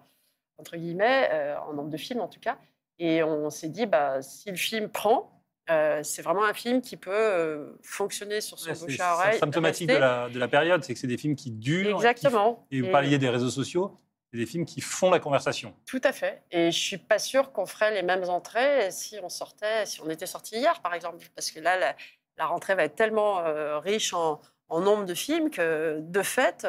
entre 0.59 0.77
guillemets, 0.77 1.55
en 1.67 1.73
nombre 1.73 1.89
de 1.89 1.97
films 1.97 2.21
en 2.21 2.27
tout 2.27 2.39
cas. 2.39 2.57
Et 2.99 3.23
on 3.23 3.49
s'est 3.49 3.69
dit, 3.69 3.87
bah, 3.87 4.21
si 4.21 4.51
le 4.51 4.57
film 4.57 4.89
prend, 4.89 5.32
euh, 5.69 6.01
c'est 6.03 6.21
vraiment 6.21 6.43
un 6.43 6.53
film 6.53 6.81
qui 6.81 6.97
peut 6.97 7.11
euh, 7.13 7.77
fonctionner 7.81 8.41
sur 8.41 8.59
son 8.59 8.73
bouche 8.73 8.99
à 8.99 9.13
oreille. 9.13 9.33
C'est 9.33 9.39
symptomatique 9.39 9.87
de 9.87 9.93
la, 9.93 10.29
de 10.29 10.37
la, 10.37 10.47
période, 10.49 10.83
c'est 10.83 10.93
que 10.93 10.99
c'est 10.99 11.07
des 11.07 11.17
films 11.17 11.35
qui 11.35 11.51
durent. 11.51 11.95
Exactement. 11.95 12.67
Et, 12.69 12.81
vous 12.81 12.91
parliez 12.91 13.17
des 13.17 13.29
réseaux 13.29 13.49
sociaux, 13.49 13.97
c'est 14.31 14.37
des 14.37 14.45
films 14.45 14.65
qui 14.65 14.81
font 14.81 15.09
la 15.09 15.19
conversation. 15.19 15.73
Tout 15.85 16.01
à 16.03 16.11
fait. 16.11 16.43
Et 16.51 16.69
je 16.69 16.77
suis 16.77 16.97
pas 16.97 17.17
sûre 17.17 17.53
qu'on 17.53 17.65
ferait 17.65 17.93
les 17.93 18.03
mêmes 18.03 18.29
entrées 18.29 18.91
si 18.91 19.17
on 19.23 19.29
sortait, 19.29 19.85
si 19.85 20.01
on 20.01 20.09
était 20.09 20.25
sorti 20.25 20.57
hier, 20.57 20.81
par 20.81 20.93
exemple, 20.93 21.25
parce 21.33 21.49
que 21.49 21.61
là, 21.61 21.95
la, 22.37 22.45
rentrée 22.45 22.75
va 22.75 22.83
être 22.83 22.95
tellement 22.95 23.39
euh, 23.39 23.79
riche 23.79 24.13
en, 24.13 24.41
en, 24.67 24.81
nombre 24.81 25.05
de 25.05 25.13
films 25.13 25.49
que, 25.49 25.99
de 26.01 26.21
fait, 26.23 26.67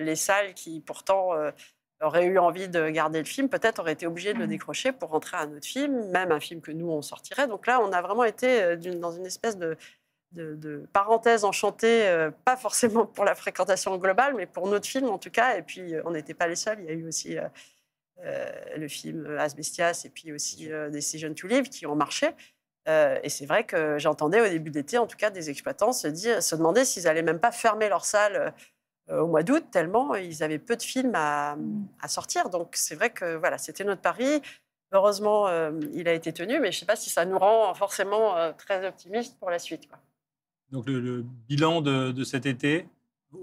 les 0.00 0.16
salles 0.16 0.54
qui 0.54 0.80
pourtant 0.80 1.30
aurait 2.02 2.26
eu 2.26 2.38
envie 2.38 2.68
de 2.68 2.88
garder 2.90 3.18
le 3.18 3.24
film, 3.24 3.48
peut-être 3.48 3.78
aurait 3.78 3.92
été 3.92 4.06
obligé 4.06 4.34
de 4.34 4.38
le 4.38 4.46
mmh. 4.46 4.48
décrocher 4.48 4.92
pour 4.92 5.10
rentrer 5.10 5.36
à 5.36 5.40
un 5.40 5.56
autre 5.56 5.66
film, 5.66 6.10
même 6.10 6.30
un 6.30 6.40
film 6.40 6.60
que 6.60 6.72
nous, 6.72 6.90
on 6.90 7.02
sortirait. 7.02 7.48
Donc 7.48 7.66
là, 7.66 7.80
on 7.80 7.92
a 7.92 8.02
vraiment 8.02 8.24
été 8.24 8.62
euh, 8.62 8.76
dans 8.76 9.12
une 9.12 9.26
espèce 9.26 9.56
de, 9.56 9.76
de, 10.32 10.86
parenthèse 10.92 11.44
enchantée, 11.44 12.06
euh, 12.08 12.30
pas 12.44 12.56
forcément 12.56 13.06
pour 13.06 13.24
la 13.24 13.34
fréquentation 13.34 13.96
globale, 13.96 14.34
mais 14.34 14.46
pour 14.46 14.68
notre 14.68 14.86
film 14.86 15.08
en 15.08 15.18
tout 15.18 15.30
cas. 15.30 15.56
Et 15.56 15.62
puis, 15.62 15.94
euh, 15.94 16.02
on 16.04 16.10
n'était 16.10 16.34
pas 16.34 16.46
les 16.46 16.56
seuls. 16.56 16.78
Il 16.80 16.86
y 16.86 16.90
a 16.90 16.92
eu 16.92 17.06
aussi 17.06 17.36
le 18.76 18.88
film 18.88 19.36
Asbestias 19.38 20.02
et 20.04 20.10
puis 20.10 20.32
aussi 20.32 20.68
Decision 20.90 21.34
to 21.34 21.46
Live 21.46 21.68
qui 21.68 21.86
ont 21.86 21.94
marché. 21.94 22.28
et 22.86 23.28
c'est 23.28 23.46
vrai 23.46 23.64
que 23.64 23.98
j'entendais 23.98 24.40
au 24.40 24.48
début 24.48 24.70
d'été, 24.70 24.96
en 24.96 25.06
tout 25.06 25.18
cas, 25.18 25.30
des 25.30 25.50
exploitants 25.50 25.92
se, 25.92 26.08
dire, 26.08 26.42
se 26.42 26.56
demander 26.56 26.84
s'ils 26.86 27.08
allaient 27.08 27.22
même 27.22 27.40
pas 27.40 27.52
fermer 27.52 27.88
leur 27.88 28.06
salle 28.06 28.36
euh, 28.36 28.50
au 29.10 29.26
mois 29.26 29.42
d'août, 29.42 29.64
tellement 29.70 30.14
ils 30.14 30.42
avaient 30.42 30.58
peu 30.58 30.76
de 30.76 30.82
films 30.82 31.14
à, 31.14 31.56
sortir. 32.08 32.50
Donc 32.50 32.70
c'est 32.74 32.94
vrai 32.94 33.10
que 33.10 33.36
voilà, 33.36 33.58
c'était 33.58 33.84
notre 33.84 34.02
pari. 34.02 34.42
Heureusement, 34.92 35.48
euh, 35.48 35.72
il 35.92 36.06
a 36.08 36.12
été 36.12 36.32
tenu, 36.32 36.60
mais 36.60 36.70
je 36.70 36.76
ne 36.76 36.80
sais 36.80 36.86
pas 36.86 36.96
si 36.96 37.10
ça 37.10 37.24
nous 37.24 37.38
rend 37.38 37.74
forcément 37.74 38.36
euh, 38.36 38.52
très 38.56 38.86
optimistes 38.86 39.36
pour 39.38 39.50
la 39.50 39.58
suite. 39.58 39.88
Donc 40.70 40.86
le, 40.86 41.24
bilan 41.48 41.80
de, 41.80 42.24
cet 42.24 42.46
été, 42.46 42.88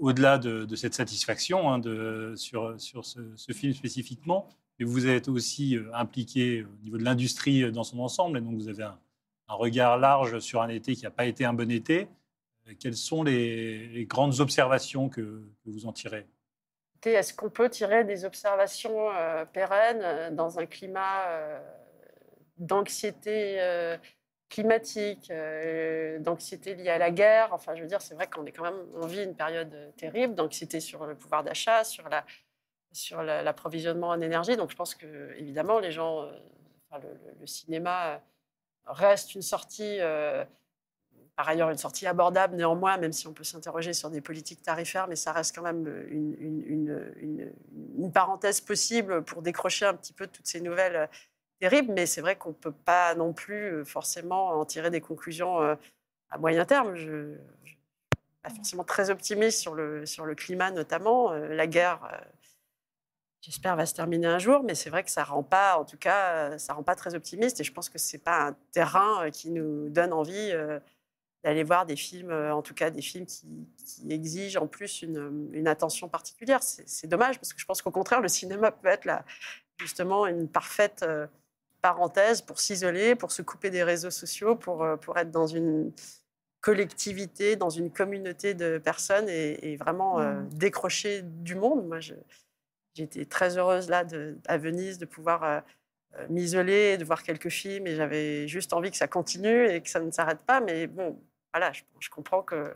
au-delà 0.00 0.38
de, 0.38 0.74
cette 0.76 0.94
satisfaction 0.94 1.72
hein, 1.72 1.80
sur, 2.36 2.74
ce, 2.78 3.52
film 3.52 3.72
spécifiquement, 3.72 4.48
mais 4.78 4.84
vous 4.84 5.06
êtes 5.06 5.28
aussi 5.28 5.76
euh, 5.76 5.90
impliqué 5.94 6.64
au 6.64 6.82
niveau 6.82 6.98
de 6.98 7.04
l'industrie 7.04 7.62
euh, 7.62 7.70
dans 7.70 7.84
son 7.84 8.00
ensemble, 8.00 8.38
et 8.38 8.40
donc 8.40 8.54
vous 8.56 8.68
avez 8.68 8.82
un, 8.82 8.98
regard 9.48 9.98
large 9.98 10.40
sur 10.40 10.62
un 10.62 10.68
été 10.68 10.96
qui 10.96 11.04
n'a 11.04 11.10
pas 11.10 11.26
été 11.26 11.44
un 11.44 11.52
bon 11.52 11.70
été. 11.70 12.08
Euh, 12.68 12.74
quelles 12.78 12.96
sont 12.96 13.22
les, 13.22 14.06
grandes 14.06 14.40
observations 14.40 15.08
que, 15.08 15.42
vous 15.66 15.86
en 15.86 15.92
tirez? 15.92 16.26
Est-ce 17.04 17.34
qu'on 17.34 17.50
peut 17.50 17.68
tirer 17.68 18.04
des 18.04 18.24
observations 18.24 19.10
pérennes 19.52 20.34
dans 20.34 20.58
un 20.58 20.64
climat 20.64 21.26
d'anxiété 22.56 23.60
climatique, 24.48 25.30
d'anxiété 26.20 26.74
liée 26.74 26.88
à 26.88 26.96
la 26.96 27.10
guerre? 27.10 27.50
Enfin, 27.52 27.74
je 27.74 27.82
veux 27.82 27.86
dire, 27.86 28.00
c'est 28.00 28.14
vrai 28.14 28.26
qu'on 28.26 28.46
est 28.46 28.52
quand 28.52 28.64
même, 28.64 28.86
on 28.94 29.06
vit 29.06 29.22
une 29.22 29.36
période 29.36 29.92
terrible 29.98 30.34
d'anxiété 30.34 30.80
sur 30.80 31.04
le 31.04 31.14
pouvoir 31.14 31.44
d'achat, 31.44 31.84
sur 31.84 32.08
la 32.08 32.24
sur 32.94 33.22
l'approvisionnement 33.22 34.08
en 34.08 34.20
énergie. 34.20 34.56
Donc 34.56 34.70
je 34.70 34.76
pense 34.76 34.94
que 34.94 35.34
évidemment 35.36 35.78
les 35.78 35.90
gens, 35.90 36.22
euh, 36.22 36.98
le, 37.40 37.46
cinéma 37.46 38.22
reste 38.86 39.34
une 39.34 39.42
sortie, 39.42 39.98
euh, 40.00 40.44
par 41.36 41.48
ailleurs 41.48 41.70
une 41.70 41.78
sortie 41.78 42.06
abordable 42.06 42.56
néanmoins, 42.56 42.96
même 42.96 43.12
si 43.12 43.26
on 43.26 43.32
peut 43.32 43.44
s'interroger 43.44 43.92
sur 43.92 44.10
des 44.10 44.20
politiques 44.20 44.62
tarifaires, 44.62 45.08
mais 45.08 45.16
ça 45.16 45.32
reste 45.32 45.54
quand 45.54 45.62
même 45.62 45.86
une, 46.08 46.34
une, 47.16 48.12
parenthèse 48.12 48.60
possible 48.60 49.24
pour 49.24 49.42
décrocher 49.42 49.86
un 49.86 49.94
petit 49.94 50.12
peu 50.12 50.26
toutes 50.26 50.46
ces 50.46 50.60
nouvelles 50.60 50.96
euh, 50.96 51.06
terribles. 51.58 51.92
Mais 51.92 52.06
c'est 52.06 52.20
vrai 52.20 52.36
qu'on 52.36 52.50
ne 52.50 52.54
peut 52.54 52.72
pas 52.72 53.14
non 53.14 53.32
plus 53.32 53.84
forcément 53.84 54.50
en 54.50 54.64
tirer 54.64 54.90
des 54.90 55.00
conclusions 55.00 55.58
à 55.58 56.38
moyen 56.38 56.64
terme. 56.64 56.94
Je, 56.94 57.34
suis 57.64 57.78
pas 58.42 58.50
forcément 58.50 58.84
très 58.84 59.10
optimiste 59.10 59.60
sur 59.60 59.74
le, 59.74 60.06
sur 60.06 60.26
le 60.26 60.34
climat 60.34 60.70
notamment. 60.70 61.32
La 61.32 61.66
guerre 61.66 62.00
j'espère, 63.44 63.76
va 63.76 63.84
se 63.84 63.94
terminer 63.94 64.26
un 64.26 64.38
jour, 64.38 64.62
mais 64.62 64.74
c'est 64.74 64.90
vrai 64.90 65.04
que 65.04 65.10
ça 65.10 65.22
rend 65.22 65.42
pas, 65.42 65.76
en 65.78 65.84
tout 65.84 65.98
cas, 65.98 66.52
euh, 66.52 66.58
ça 66.58 66.72
rend 66.72 66.82
pas 66.82 66.94
très 66.94 67.14
optimiste. 67.14 67.60
Et 67.60 67.64
je 67.64 67.72
pense 67.72 67.90
que 67.90 67.98
c'est 67.98 68.18
pas 68.18 68.48
un 68.48 68.56
terrain 68.72 69.26
euh, 69.26 69.30
qui 69.30 69.50
nous 69.50 69.90
donne 69.90 70.12
envie 70.12 70.50
euh, 70.52 70.80
d'aller 71.44 71.62
voir 71.62 71.86
des 71.86 71.96
films, 71.96 72.32
en 72.32 72.62
tout 72.62 72.74
cas 72.74 72.90
des 72.90 73.02
films 73.02 73.26
qui, 73.26 73.46
exigent 74.10 74.56
en 74.60 74.66
plus 74.66 75.02
une, 75.02 75.68
attention 75.68 76.08
particulière. 76.08 76.60
C'est 76.62 77.06
dommage 77.06 77.38
parce 77.38 77.52
que 77.52 77.60
je 77.60 77.66
pense 77.66 77.82
qu'au 77.82 77.90
contraire, 77.90 78.20
le 78.20 78.28
cinéma 78.28 78.72
peut 78.72 78.88
être 78.88 79.04
là, 79.04 79.24
justement 79.78 80.26
une 80.26 80.48
parfaite 80.48 81.04
parenthèse 81.82 82.40
pour 82.40 82.58
s'isoler, 82.58 83.14
pour 83.14 83.30
se 83.30 83.42
couper 83.42 83.70
des 83.70 83.84
réseaux 83.84 84.10
sociaux, 84.10 84.56
pour, 84.56 84.86
pour 85.02 85.18
être 85.18 85.30
dans 85.30 85.46
une 85.46 85.92
collectivité, 86.62 87.56
dans 87.56 87.70
une 87.70 87.90
communauté 87.90 88.54
de 88.54 88.78
personnes 88.78 89.28
et, 89.28 89.76
vraiment 89.76 90.20
mmh. 90.20 90.48
décrocher 90.48 91.22
du 91.22 91.54
monde. 91.54 91.86
Moi, 91.86 92.00
J'étais 92.94 93.24
très 93.24 93.58
heureuse 93.58 93.88
là 93.88 94.04
à 94.46 94.56
Venise 94.56 94.98
de 94.98 95.04
pouvoir 95.04 95.42
euh, 95.42 95.60
euh, 96.16 96.26
m'isoler, 96.28 96.96
de 96.96 97.04
voir 97.04 97.24
quelques 97.24 97.48
films 97.48 97.88
et 97.88 97.96
j'avais 97.96 98.46
juste 98.46 98.72
envie 98.72 98.92
que 98.92 98.96
ça 98.96 99.08
continue 99.08 99.68
et 99.68 99.80
que 99.80 99.88
ça 99.88 100.00
ne 100.00 100.12
s'arrête 100.12 100.38
pas. 100.46 100.60
Mais 100.60 100.86
bon, 100.86 101.18
voilà, 101.54 101.72
je, 101.72 102.10
comprends 102.10 102.42
que 102.42 102.74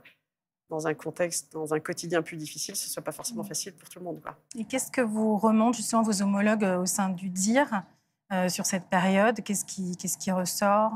dans 0.71 0.87
un 0.87 0.95
contexte, 0.95 1.53
dans 1.53 1.75
un 1.75 1.81
quotidien 1.81 2.23
plus 2.23 2.37
difficile, 2.37 2.77
ce 2.77 2.87
ne 2.87 2.91
soit 2.91 3.03
pas 3.03 3.13
forcément 3.13 3.43
mmh. 3.43 3.49
facile 3.49 3.75
pour 3.75 3.89
tout 3.89 3.99
le 3.99 4.05
monde. 4.05 4.23
Quoi. 4.23 4.37
Et 4.57 4.65
qu'est-ce 4.65 4.91
que 4.91 5.01
vous 5.01 5.37
remonte 5.37 5.75
justement 5.75 6.03
vos 6.03 6.23
homologues 6.23 6.65
euh, 6.65 6.79
au 6.79 6.87
sein 6.87 7.09
du 7.09 7.29
DIR 7.29 7.83
sur 8.49 8.67
cette 8.67 8.85
période? 8.89 9.43
Qu'est-ce 9.43 9.65
qui, 9.65 9.97
qu'est-ce 9.97 10.19
qui 10.19 10.31
ressort 10.31 10.93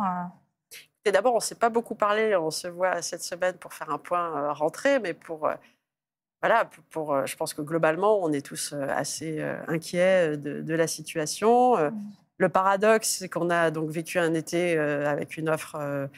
et 1.05 1.11
D'abord, 1.11 1.33
on 1.33 1.39
ne 1.39 1.43
s'est 1.43 1.57
pas 1.57 1.71
beaucoup 1.71 1.95
parlé. 1.95 2.37
On 2.37 2.51
se 2.51 2.69
voit 2.69 3.03
cette 3.03 3.25
semaine 3.25 3.57
pour 3.57 3.73
faire 3.73 3.91
un 3.91 3.99
point 3.99 4.53
rentrée, 4.53 5.01
mais 5.01 5.15
pour 5.15 5.49
voilà, 6.43 6.69
pour, 6.91 7.15
euh, 7.15 7.25
je 7.25 7.37
pense 7.37 7.55
que 7.55 7.63
globalement, 7.63 8.21
on 8.21 8.33
est 8.33 8.45
tous 8.45 8.73
euh, 8.73 8.85
assez 8.89 9.39
euh, 9.39 9.57
inquiets 9.69 10.37
de, 10.37 10.75
la 10.75 10.89
situation. 10.89 11.77
Mmh. 11.77 11.93
Le 12.39 12.49
paradoxe, 12.49 13.19
c'est 13.21 13.29
qu'on 13.29 13.49
a 13.49 13.71
donc 13.71 13.91
vécu 13.91 14.19
un 14.19 14.35
été 14.35 14.77
avec 14.77 15.37
une 15.37 15.49
offre 15.49 16.09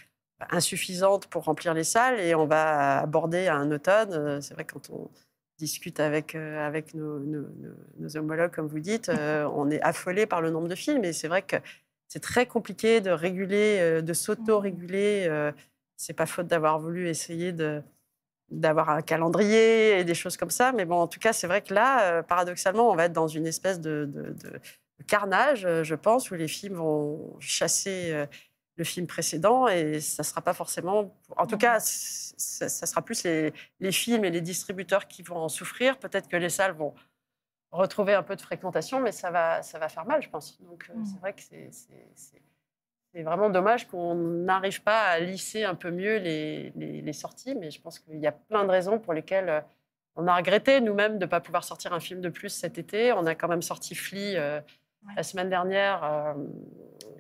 insuffisante 0.51 1.27
pour 1.27 1.45
remplir 1.45 1.75
les 1.75 1.85
salles 1.85 2.21
et 2.21 2.35
on 2.35 2.47
va 2.47 3.01
aborder 3.01 3.49
un 3.49 3.71
automne. 3.71 4.41
C'est 4.41 4.55
vrai 4.55 4.65
quand 4.65 4.91
on 4.91 5.11
discute 5.59 6.01
avec, 6.01 6.35
avec 6.35 6.95
nos, 6.95 7.21
nos, 7.21 8.17
homologues, 8.17 8.51
comme 8.51 8.67
vous 8.67 8.81
dites, 8.81 9.11
on 9.55 9.71
est 9.71 9.81
affolé 9.83 10.27
par 10.27 10.41
le 10.41 10.51
nombre 10.51 10.69
de 10.69 10.75
films 10.75 11.05
et 11.05 11.13
c'est 11.13 11.29
vrai 11.29 11.43
que 11.43 11.57
c'est 12.09 12.21
très 12.21 12.47
compliqué 12.47 13.01
de 13.01 13.11
réguler, 13.11 14.03
de 14.03 14.13
s'auto-réguler. 14.13 15.53
C'est 15.97 16.13
pas 16.13 16.27
faute 16.27 16.49
d'avoir 16.49 16.79
voulu 16.81 17.09
essayer 17.09 17.53
de, 17.53 17.83
d'avoir 18.51 18.91
un 18.91 19.03
calendrier 19.03 19.99
et 19.99 20.05
des 20.05 20.15
choses 20.15 20.37
comme 20.37 20.51
ça. 20.51 20.73
Mais 20.73 20.85
bon, 20.85 20.97
en 20.97 21.07
tout 21.09 21.21
cas, 21.21 21.33
c'est 21.33 21.47
vrai 21.47 21.63
que 21.63 21.75
là, 21.75 22.03
euh, 22.03 22.23
paradoxalement, 22.23 22.91
on 22.91 22.97
va 22.97 23.07
être 23.07 23.13
dans 23.13 23.29
une 23.29 23.47
espèce 23.47 23.81
de, 23.81 24.09
carnage, 25.07 25.65
euh, 25.67 25.85
je 25.85 25.95
pense, 25.95 26.31
où 26.31 26.35
les 26.35 26.49
films 26.49 26.77
vont 26.77 27.37
chasser 27.41 28.11
euh, 28.13 28.27
le 28.77 28.85
film 28.85 29.07
précédent 29.07 29.69
et 29.69 30.01
ça 30.01 30.23
sera 30.23 30.41
pas 30.41 30.55
forcément. 30.55 31.15
En 31.37 31.47
tout 31.47 31.59
cas, 31.59 31.79
ça, 31.81 32.69
sera 32.69 33.03
plus 33.03 33.25
les, 33.25 33.93
films 33.93 34.25
et 34.25 34.31
les 34.31 34.41
distributeurs 34.41 35.07
qui 35.07 35.23
vont 35.23 35.37
en 35.37 35.49
souffrir. 35.49 35.99
Peut-être 35.99 36.29
que 36.29 36.37
les 36.37 36.49
salles 36.51 36.73
vont 36.73 36.95
retrouver 37.71 38.15
un 38.15 38.23
peu 38.23 38.37
de 38.37 38.41
fréquentation, 38.41 39.01
mais 39.01 39.13
ça 39.13 39.31
va, 39.31 39.63
ça 39.63 39.79
va 39.79 39.89
faire 39.89 40.07
mal, 40.07 40.23
je 40.23 40.29
pense. 40.29 40.61
Donc, 40.63 40.89
mmh. 40.89 41.05
c'est 41.05 41.21
vrai 41.21 41.33
que 41.33 41.43
c'est 41.43 41.71
c'est 43.15 43.23
vraiment 43.23 43.49
dommage 43.49 43.87
qu'on 43.87 44.17
n'arrive 44.17 44.83
pas 44.83 45.03
à 45.05 45.21
lisser 45.21 45.63
un 45.63 45.77
peu 45.77 45.93
mieux 45.93 46.17
les, 46.17 47.13
sorties, 47.13 47.55
mais 47.55 47.71
je 47.71 47.81
pense 47.81 48.01
qu'il 48.01 48.19
y 48.19 48.27
a 48.27 48.33
plein 48.33 48.65
de 48.65 48.71
raisons 48.71 48.99
pour 48.99 49.13
lesquelles 49.13 49.49
euh, 49.49 49.61
on 50.17 50.27
a 50.27 50.35
regretté 50.35 50.81
nous-mêmes 50.81 51.19
de 51.19 51.25
ne 51.25 51.31
pas 51.31 51.41
pouvoir 51.41 51.63
sortir 51.63 51.93
un 51.93 52.01
film 52.01 52.21
de 52.21 52.29
plus 52.29 52.49
cet 52.49 52.77
été. 52.77 53.13
On 53.13 53.25
a 53.25 53.37
quand 53.37 53.47
même 53.47 53.63
sorti 53.63 53.95
Flea 53.95 54.37
euh, 54.37 54.61
la 55.17 55.23
semaine 55.23 55.51
dernière, 55.51 56.05
euh, 56.05 56.35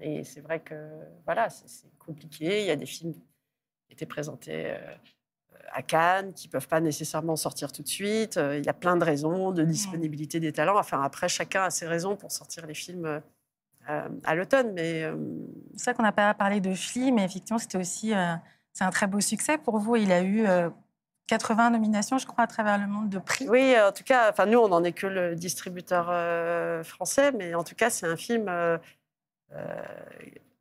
et 0.00 0.24
c'est 0.24 0.40
vrai 0.40 0.60
que 0.60 0.74
voilà, 1.24 1.48
c'est 1.50 1.90
compliqué. 1.98 2.60
Il 2.60 2.66
y 2.66 2.70
a 2.70 2.76
des 2.76 2.86
films 2.86 3.12
qui 3.12 3.92
étaient 3.92 4.06
présentés 4.06 4.74
à 5.72 5.82
Cannes 5.82 6.32
qui 6.34 6.48
ne 6.48 6.52
peuvent 6.52 6.68
pas 6.68 6.80
nécessairement 6.80 7.36
sortir 7.36 7.72
tout 7.72 7.82
de 7.82 7.88
suite. 7.88 8.36
Il 8.36 8.64
y 8.64 8.68
a 8.68 8.74
plein 8.74 8.96
de 8.96 9.04
raisons 9.04 9.52
de 9.52 9.62
disponibilité 9.64 10.40
des 10.40 10.52
talents. 10.52 10.78
Enfin, 10.78 11.02
après, 11.02 11.28
chacun 11.28 11.64
a 11.64 11.70
ses 11.70 11.86
raisons 11.86 12.16
pour 12.16 12.32
sortir 12.32 12.66
les 12.66 12.74
films 12.74 13.22
euh, 13.90 14.08
à 14.24 14.34
l'automne. 14.34 14.72
Mais 14.72 15.02
euh, 15.02 15.14
c'est 15.76 15.84
ça 15.84 15.94
qu'on 15.94 16.02
n'a 16.02 16.12
pas 16.12 16.32
parlé 16.32 16.60
de 16.60 16.72
Fli, 16.74 17.12
mais 17.12 17.24
effectivement, 17.24 17.58
c'était 17.58 17.76
aussi 17.76 18.14
euh, 18.14 18.34
c'est 18.72 18.84
un 18.84 18.90
très 18.90 19.06
beau 19.06 19.20
succès 19.20 19.58
pour 19.58 19.78
vous. 19.78 19.96
Il 19.96 20.10
a 20.10 20.22
eu 20.22 20.46
80 21.26 21.70
nominations, 21.70 22.18
je 22.18 22.26
crois, 22.26 22.44
à 22.44 22.46
travers 22.46 22.78
le 22.78 22.86
monde 22.86 23.08
de 23.08 23.18
prix. 23.18 23.48
Oui, 23.48 23.74
en 23.80 23.92
tout 23.92 24.04
cas, 24.04 24.30
enfin 24.30 24.46
nous, 24.46 24.58
on 24.58 24.68
n'en 24.68 24.84
est 24.84 24.92
que 24.92 25.06
le 25.06 25.34
distributeur 25.34 26.06
français, 26.84 27.32
mais 27.32 27.54
en 27.54 27.64
tout 27.64 27.74
cas, 27.74 27.90
c'est 27.90 28.06
un 28.06 28.16
film 28.16 28.48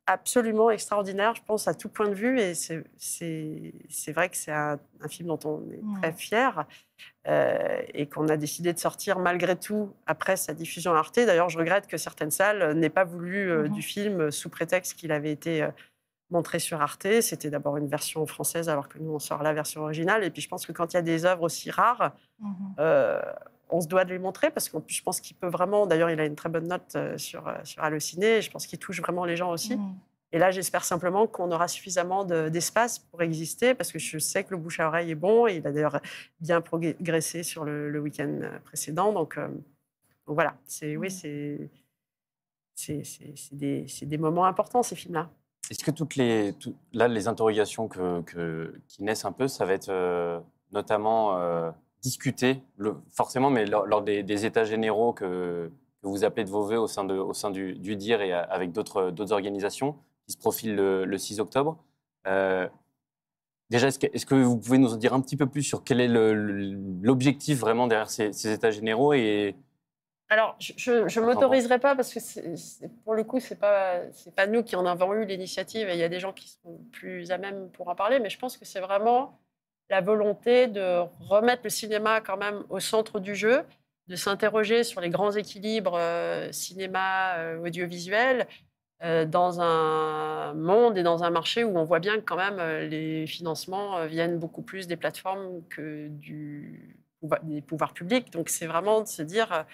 absolument 0.06 0.70
extraordinaire, 0.70 1.34
je 1.34 1.42
pense, 1.42 1.68
à 1.68 1.74
tout 1.74 1.88
point 1.88 2.08
de 2.08 2.14
vue. 2.14 2.38
Et 2.38 2.54
c'est 2.54 4.12
vrai 4.12 4.28
que 4.28 4.36
c'est 4.36 4.52
un, 4.52 4.78
film 5.08 5.28
dont 5.28 5.40
on 5.44 5.62
est 5.70 6.00
très 6.00 6.12
fier 6.12 6.66
euh, 7.26 7.82
et 7.92 8.06
qu'on 8.06 8.28
a 8.28 8.36
décidé 8.36 8.72
de 8.72 8.78
sortir 8.78 9.18
malgré 9.18 9.56
tout 9.56 9.92
après 10.06 10.36
sa 10.36 10.54
diffusion 10.54 10.94
à 10.94 10.98
Arte. 10.98 11.18
D'ailleurs, 11.18 11.48
je 11.48 11.58
regrette 11.58 11.86
que 11.86 11.96
certaines 11.96 12.30
salles 12.30 12.74
n'aient 12.74 12.90
pas 12.90 13.04
voulu 13.04 13.50
euh, 13.50 13.68
du 13.68 13.82
film 13.82 14.30
sous 14.30 14.48
prétexte 14.48 14.94
qu'il 14.94 15.12
avait 15.12 15.32
été 15.32 15.62
euh, 15.62 15.68
montré 16.30 16.58
sur 16.58 16.80
Arte. 16.80 17.20
C'était 17.20 17.50
d'abord 17.50 17.76
une 17.76 17.88
version 17.88 18.26
française, 18.26 18.68
alors 18.68 18.88
que 18.88 18.98
nous, 18.98 19.12
on 19.12 19.18
sort 19.18 19.42
la 19.42 19.52
version 19.52 19.82
originale. 19.82 20.24
Et 20.24 20.30
puis, 20.30 20.42
je 20.42 20.48
pense 20.48 20.66
que 20.66 20.72
quand 20.72 20.92
il 20.92 20.96
y 20.96 20.98
a 20.98 21.02
des 21.02 21.24
œuvres 21.24 21.42
aussi 21.42 21.70
rares, 21.70 22.12
mhm. 22.40 22.74
on 23.70 23.80
se 23.80 23.88
doit 23.88 24.04
de 24.04 24.12
les 24.12 24.18
montrer 24.18 24.50
parce 24.50 24.68
plus, 24.68 24.82
je 24.88 25.02
pense 25.02 25.20
qu'il 25.20 25.36
peut 25.36 25.48
vraiment. 25.48 25.86
D'ailleurs, 25.86 26.10
il 26.10 26.20
a 26.20 26.24
une 26.24 26.36
très 26.36 26.48
bonne 26.48 26.68
note 26.68 26.96
sur, 27.16 27.52
sur 27.64 27.82
Allociné. 27.82 28.42
Je 28.42 28.50
pense 28.50 28.66
qu'il 28.66 28.78
touche 28.78 29.00
vraiment 29.00 29.24
les 29.24 29.36
gens 29.36 29.50
aussi. 29.50 29.76
Mhm. 29.76 29.94
Et 30.34 30.38
là, 30.38 30.50
j'espère 30.50 30.84
simplement 30.84 31.28
qu'on 31.28 31.52
aura 31.52 31.68
suffisamment 31.68 32.24
d'espace 32.24 32.98
pour 32.98 33.22
exister, 33.22 33.72
parce 33.72 33.92
que 33.92 34.00
je 34.00 34.18
sais 34.18 34.42
que 34.42 34.50
le 34.50 34.56
bouche 34.56 34.80
à 34.80 34.88
oreille 34.88 35.12
est 35.12 35.14
bon. 35.14 35.46
Et 35.46 35.58
il 35.58 35.66
a 35.68 35.70
d'ailleurs 35.70 36.00
bien 36.40 36.60
progressé 36.60 37.44
sur 37.44 37.64
le, 37.64 38.00
week-end 38.00 38.40
précédent. 38.64 39.12
Donc, 39.12 39.38
euh, 39.38 39.46
voilà, 40.26 40.56
c'est 40.66 40.96
oui, 40.96 41.06
mmh. 41.06 41.68
c'est 42.74 43.52
des, 43.52 43.86
des, 44.02 44.18
moments 44.18 44.46
importants 44.46 44.82
ces 44.82 44.96
films-là. 44.96 45.30
Est-ce 45.70 45.82
que 45.84 45.90
toutes 45.90 46.16
les 46.16 46.54
là 46.92 47.08
les 47.08 47.28
interrogations 47.28 47.88
qui 47.88 49.02
naissent 49.02 49.24
un 49.24 49.32
peu, 49.32 49.48
ça 49.48 49.64
va 49.64 49.72
être 49.72 49.88
euh, 49.88 50.38
notamment 50.72 51.38
euh, 51.38 51.70
discuté, 52.02 52.62
le, 52.76 52.96
forcément, 53.10 53.50
mais 53.50 53.64
lors, 53.64 54.02
des, 54.02 54.46
états 54.46 54.64
généraux 54.64 55.12
que, 55.12 55.70
vous 56.02 56.22
appelez 56.24 56.44
de 56.44 56.50
vos 56.50 56.62
voeux 56.62 56.78
au 56.78 56.86
sein, 56.86 57.04
du, 57.50 57.74
du 57.74 57.96
DIR 57.96 58.20
et 58.20 58.32
avec 58.32 58.72
d'autres 58.72 59.32
organisations 59.32 59.96
qui 60.26 60.32
se 60.32 60.38
profile 60.38 60.74
le, 60.76 61.18
6 61.18 61.40
octobre. 61.40 61.78
Euh, 62.26 62.68
déjà, 63.70 63.88
est-ce 63.88 64.26
que, 64.26 64.34
vous 64.34 64.58
pouvez 64.58 64.78
nous 64.78 64.92
en 64.92 64.96
dire 64.96 65.14
un 65.14 65.20
petit 65.20 65.36
peu 65.36 65.46
plus 65.46 65.62
sur 65.62 65.84
quel 65.84 66.00
est 66.00 66.08
l'objectif 66.08 67.58
vraiment 67.58 67.86
derrière 67.86 68.10
ces, 68.10 68.48
états 68.48 68.70
généraux 68.70 69.12
et 69.12 69.56
alors, 70.30 70.56
je 70.58 70.92
ne 70.92 71.26
m'autoriserai 71.26 71.78
pas 71.78 71.94
parce 71.94 72.12
que 72.14 72.18
pour 73.04 73.14
le 73.14 73.24
coup, 73.24 73.40
ce 73.40 73.52
n'est 73.52 73.60
pas, 73.60 74.00
pas 74.34 74.46
nous 74.46 74.62
qui 74.62 74.74
en 74.74 74.86
avons 74.86 75.12
eu 75.14 75.26
l'initiative 75.26 75.88
et 75.88 75.92
il 75.92 75.98
y 75.98 76.02
a 76.02 76.08
des 76.08 76.18
gens 76.18 76.32
qui 76.32 76.48
sont 76.48 76.78
plus 76.92 77.30
à 77.30 77.38
même 77.38 77.70
pour 77.70 77.88
en 77.88 77.94
parler, 77.94 78.20
mais 78.20 78.30
je 78.30 78.38
pense 78.38 78.56
que 78.56 78.64
c'est 78.64 78.80
vraiment 78.80 79.38
la 79.90 80.00
volonté 80.00 80.66
de 80.66 81.00
remettre 81.20 81.62
le 81.64 81.70
cinéma 81.70 82.20
quand 82.20 82.38
même 82.38 82.64
au 82.70 82.80
centre 82.80 83.20
du 83.20 83.34
jeu, 83.34 83.64
de 84.08 84.16
s'interroger 84.16 84.82
sur 84.82 85.00
les 85.00 85.10
grands 85.10 85.32
équilibres 85.32 85.96
euh, 85.96 86.50
cinéma, 86.52 87.36
euh, 87.36 87.58
audiovisuel, 87.58 88.46
euh, 89.02 89.26
dans 89.26 89.60
un 89.60 90.54
monde 90.54 90.96
et 90.96 91.02
dans 91.02 91.22
un 91.22 91.30
marché 91.30 91.64
où 91.64 91.76
on 91.76 91.84
voit 91.84 92.00
bien 92.00 92.16
que 92.16 92.22
quand 92.22 92.36
même 92.36 92.88
les 92.88 93.26
financements 93.26 94.06
viennent 94.06 94.38
beaucoup 94.38 94.62
plus 94.62 94.86
des 94.86 94.96
plateformes 94.96 95.62
que 95.68 96.08
du, 96.08 96.96
des 97.42 97.60
pouvoirs 97.60 97.92
publics. 97.92 98.32
Donc 98.32 98.48
c'est 98.48 98.66
vraiment 98.66 99.02
de 99.02 99.08
se 99.08 99.22
dire 99.22 99.66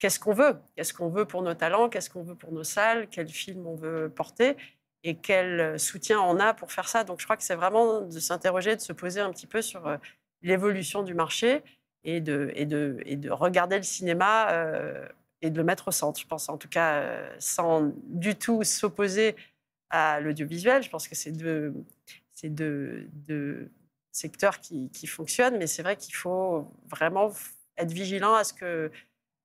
qu'est-ce 0.00 0.18
qu'on 0.18 0.34
veut? 0.34 0.56
Qu'est-ce 0.74 0.92
qu'on 0.92 1.08
veut 1.08 1.26
pour 1.26 1.42
nos 1.42 1.54
talents? 1.54 1.88
Qu'est-ce 1.88 2.10
qu'on 2.10 2.24
veut 2.24 2.34
pour 2.34 2.52
nos 2.52 2.64
salles? 2.64 3.06
Quels 3.08 3.28
films 3.28 3.66
on 3.66 3.76
veut 3.76 4.10
porter? 4.10 4.56
Et 5.04 5.16
quel 5.16 5.78
soutien 5.78 6.20
on 6.20 6.40
a 6.40 6.52
pour 6.54 6.72
faire 6.72 6.88
ça? 6.88 7.04
Donc 7.04 7.20
je 7.20 7.24
crois 7.24 7.36
que 7.36 7.44
c'est 7.44 7.54
vraiment 7.54 8.00
de 8.02 8.18
s'interroger, 8.18 8.74
de 8.74 8.80
se 8.80 8.92
poser 8.92 9.20
un 9.20 9.30
petit 9.30 9.46
peu 9.46 9.62
sur 9.62 9.98
l'évolution 10.42 11.02
du 11.02 11.14
marché 11.14 11.62
et 12.04 12.20
de, 12.20 13.30
regarder 13.30 13.76
le 13.76 13.82
cinéma 13.82 14.50
euh, 14.50 15.06
et 15.42 15.50
de 15.50 15.56
le 15.56 15.64
mettre 15.64 15.88
au 15.88 15.90
centre, 15.90 16.20
je 16.20 16.26
pense, 16.26 16.48
en 16.48 16.58
tout 16.58 16.68
cas, 16.68 16.94
euh, 16.94 17.36
sans 17.38 17.92
du 18.04 18.34
tout 18.34 18.64
s'opposer 18.64 19.36
à 19.90 20.20
l'audiovisuel. 20.20 20.82
Je 20.82 20.90
pense 20.90 21.08
que 21.08 21.14
c'est 21.14 21.32
deux, 21.32 21.74
secteurs 24.12 24.60
qui 24.60 25.06
fonctionnent, 25.06 25.56
mais 25.58 25.66
c'est 25.66 25.82
vrai 25.82 25.96
qu'il 25.96 26.14
faut 26.14 26.70
vraiment 26.88 27.32
être 27.76 27.92
vigilant 27.92 28.34
à 28.34 28.44
ce 28.44 28.52
que, 28.52 28.90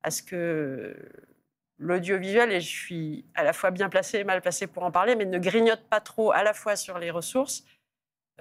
à 0.05 0.11
ce 0.11 0.23
que 0.23 0.95
l'audiovisuel, 1.77 2.51
et 2.51 2.61
je 2.61 2.69
suis 2.69 3.25
à 3.35 3.43
la 3.43 3.53
fois 3.53 3.71
bien 3.71 3.89
placé 3.89 4.19
et 4.19 4.23
mal 4.23 4.41
placé 4.41 4.67
pour 4.67 4.83
en 4.83 4.91
parler, 4.91 5.15
mais 5.15 5.25
ne 5.25 5.39
grignote 5.39 5.83
pas 5.89 5.99
trop 5.99 6.31
à 6.31 6.43
la 6.43 6.53
fois 6.53 6.75
sur 6.75 6.99
les 6.99 7.11
ressources 7.11 7.65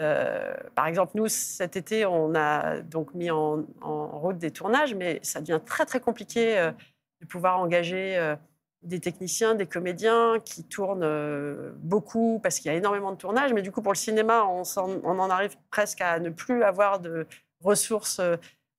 euh, 0.01 0.55
par 0.75 0.87
exemple, 0.87 1.13
nous, 1.15 1.29
cet 1.29 1.77
été, 1.77 2.05
on 2.07 2.35
a 2.35 2.81
donc 2.81 3.15
mis 3.15 3.31
en, 3.31 3.65
route 3.83 4.39
des 4.39 4.51
tournages, 4.51 4.95
mais 4.95 5.21
ça 5.23 5.41
devient 5.41 5.61
très, 5.65 5.87
très 5.87 6.01
compliqué 6.01 6.59
euh, 6.59 6.73
de 7.21 7.27
pouvoir 7.27 7.61
engager 7.61 8.17
euh, 8.17 8.35
des 8.83 9.01
techniciens, 9.01 9.55
des 9.55 9.67
comédiens 9.67 10.41
qui 10.45 10.65
tournent 10.65 11.73
beaucoup 11.77 12.41
parce 12.43 12.59
qu'il 12.59 12.71
y 12.71 12.75
a 12.75 12.77
énormément 12.77 13.13
de 13.13 13.17
tournages. 13.17 13.53
Mais 13.53 13.63
du 13.63 13.71
coup, 13.73 13.83
pour 13.83 13.93
le 13.93 13.99
cinéma, 13.99 14.45
on, 14.45 14.63
en 15.05 15.31
arrive 15.31 15.57
presque 15.71 16.01
à 16.01 16.19
ne 16.19 16.31
plus 16.31 16.63
avoir 16.63 17.01
de 17.01 17.27
ressources 17.63 18.21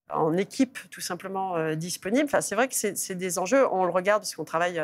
en 0.09 0.37
équipe, 0.37 0.77
tout 0.89 1.01
simplement, 1.01 1.73
disponibles. 1.75 2.25
Enfin, 2.25 2.41
c'est 2.41 2.55
vrai 2.55 2.67
que 2.67 2.75
c'est 2.75 3.15
des 3.15 3.39
enjeux. 3.39 3.67
On 3.71 3.85
le 3.85 3.91
regarde 3.91 4.21
parce 4.21 4.35
qu'on 4.35 4.45
travaille 4.45 4.79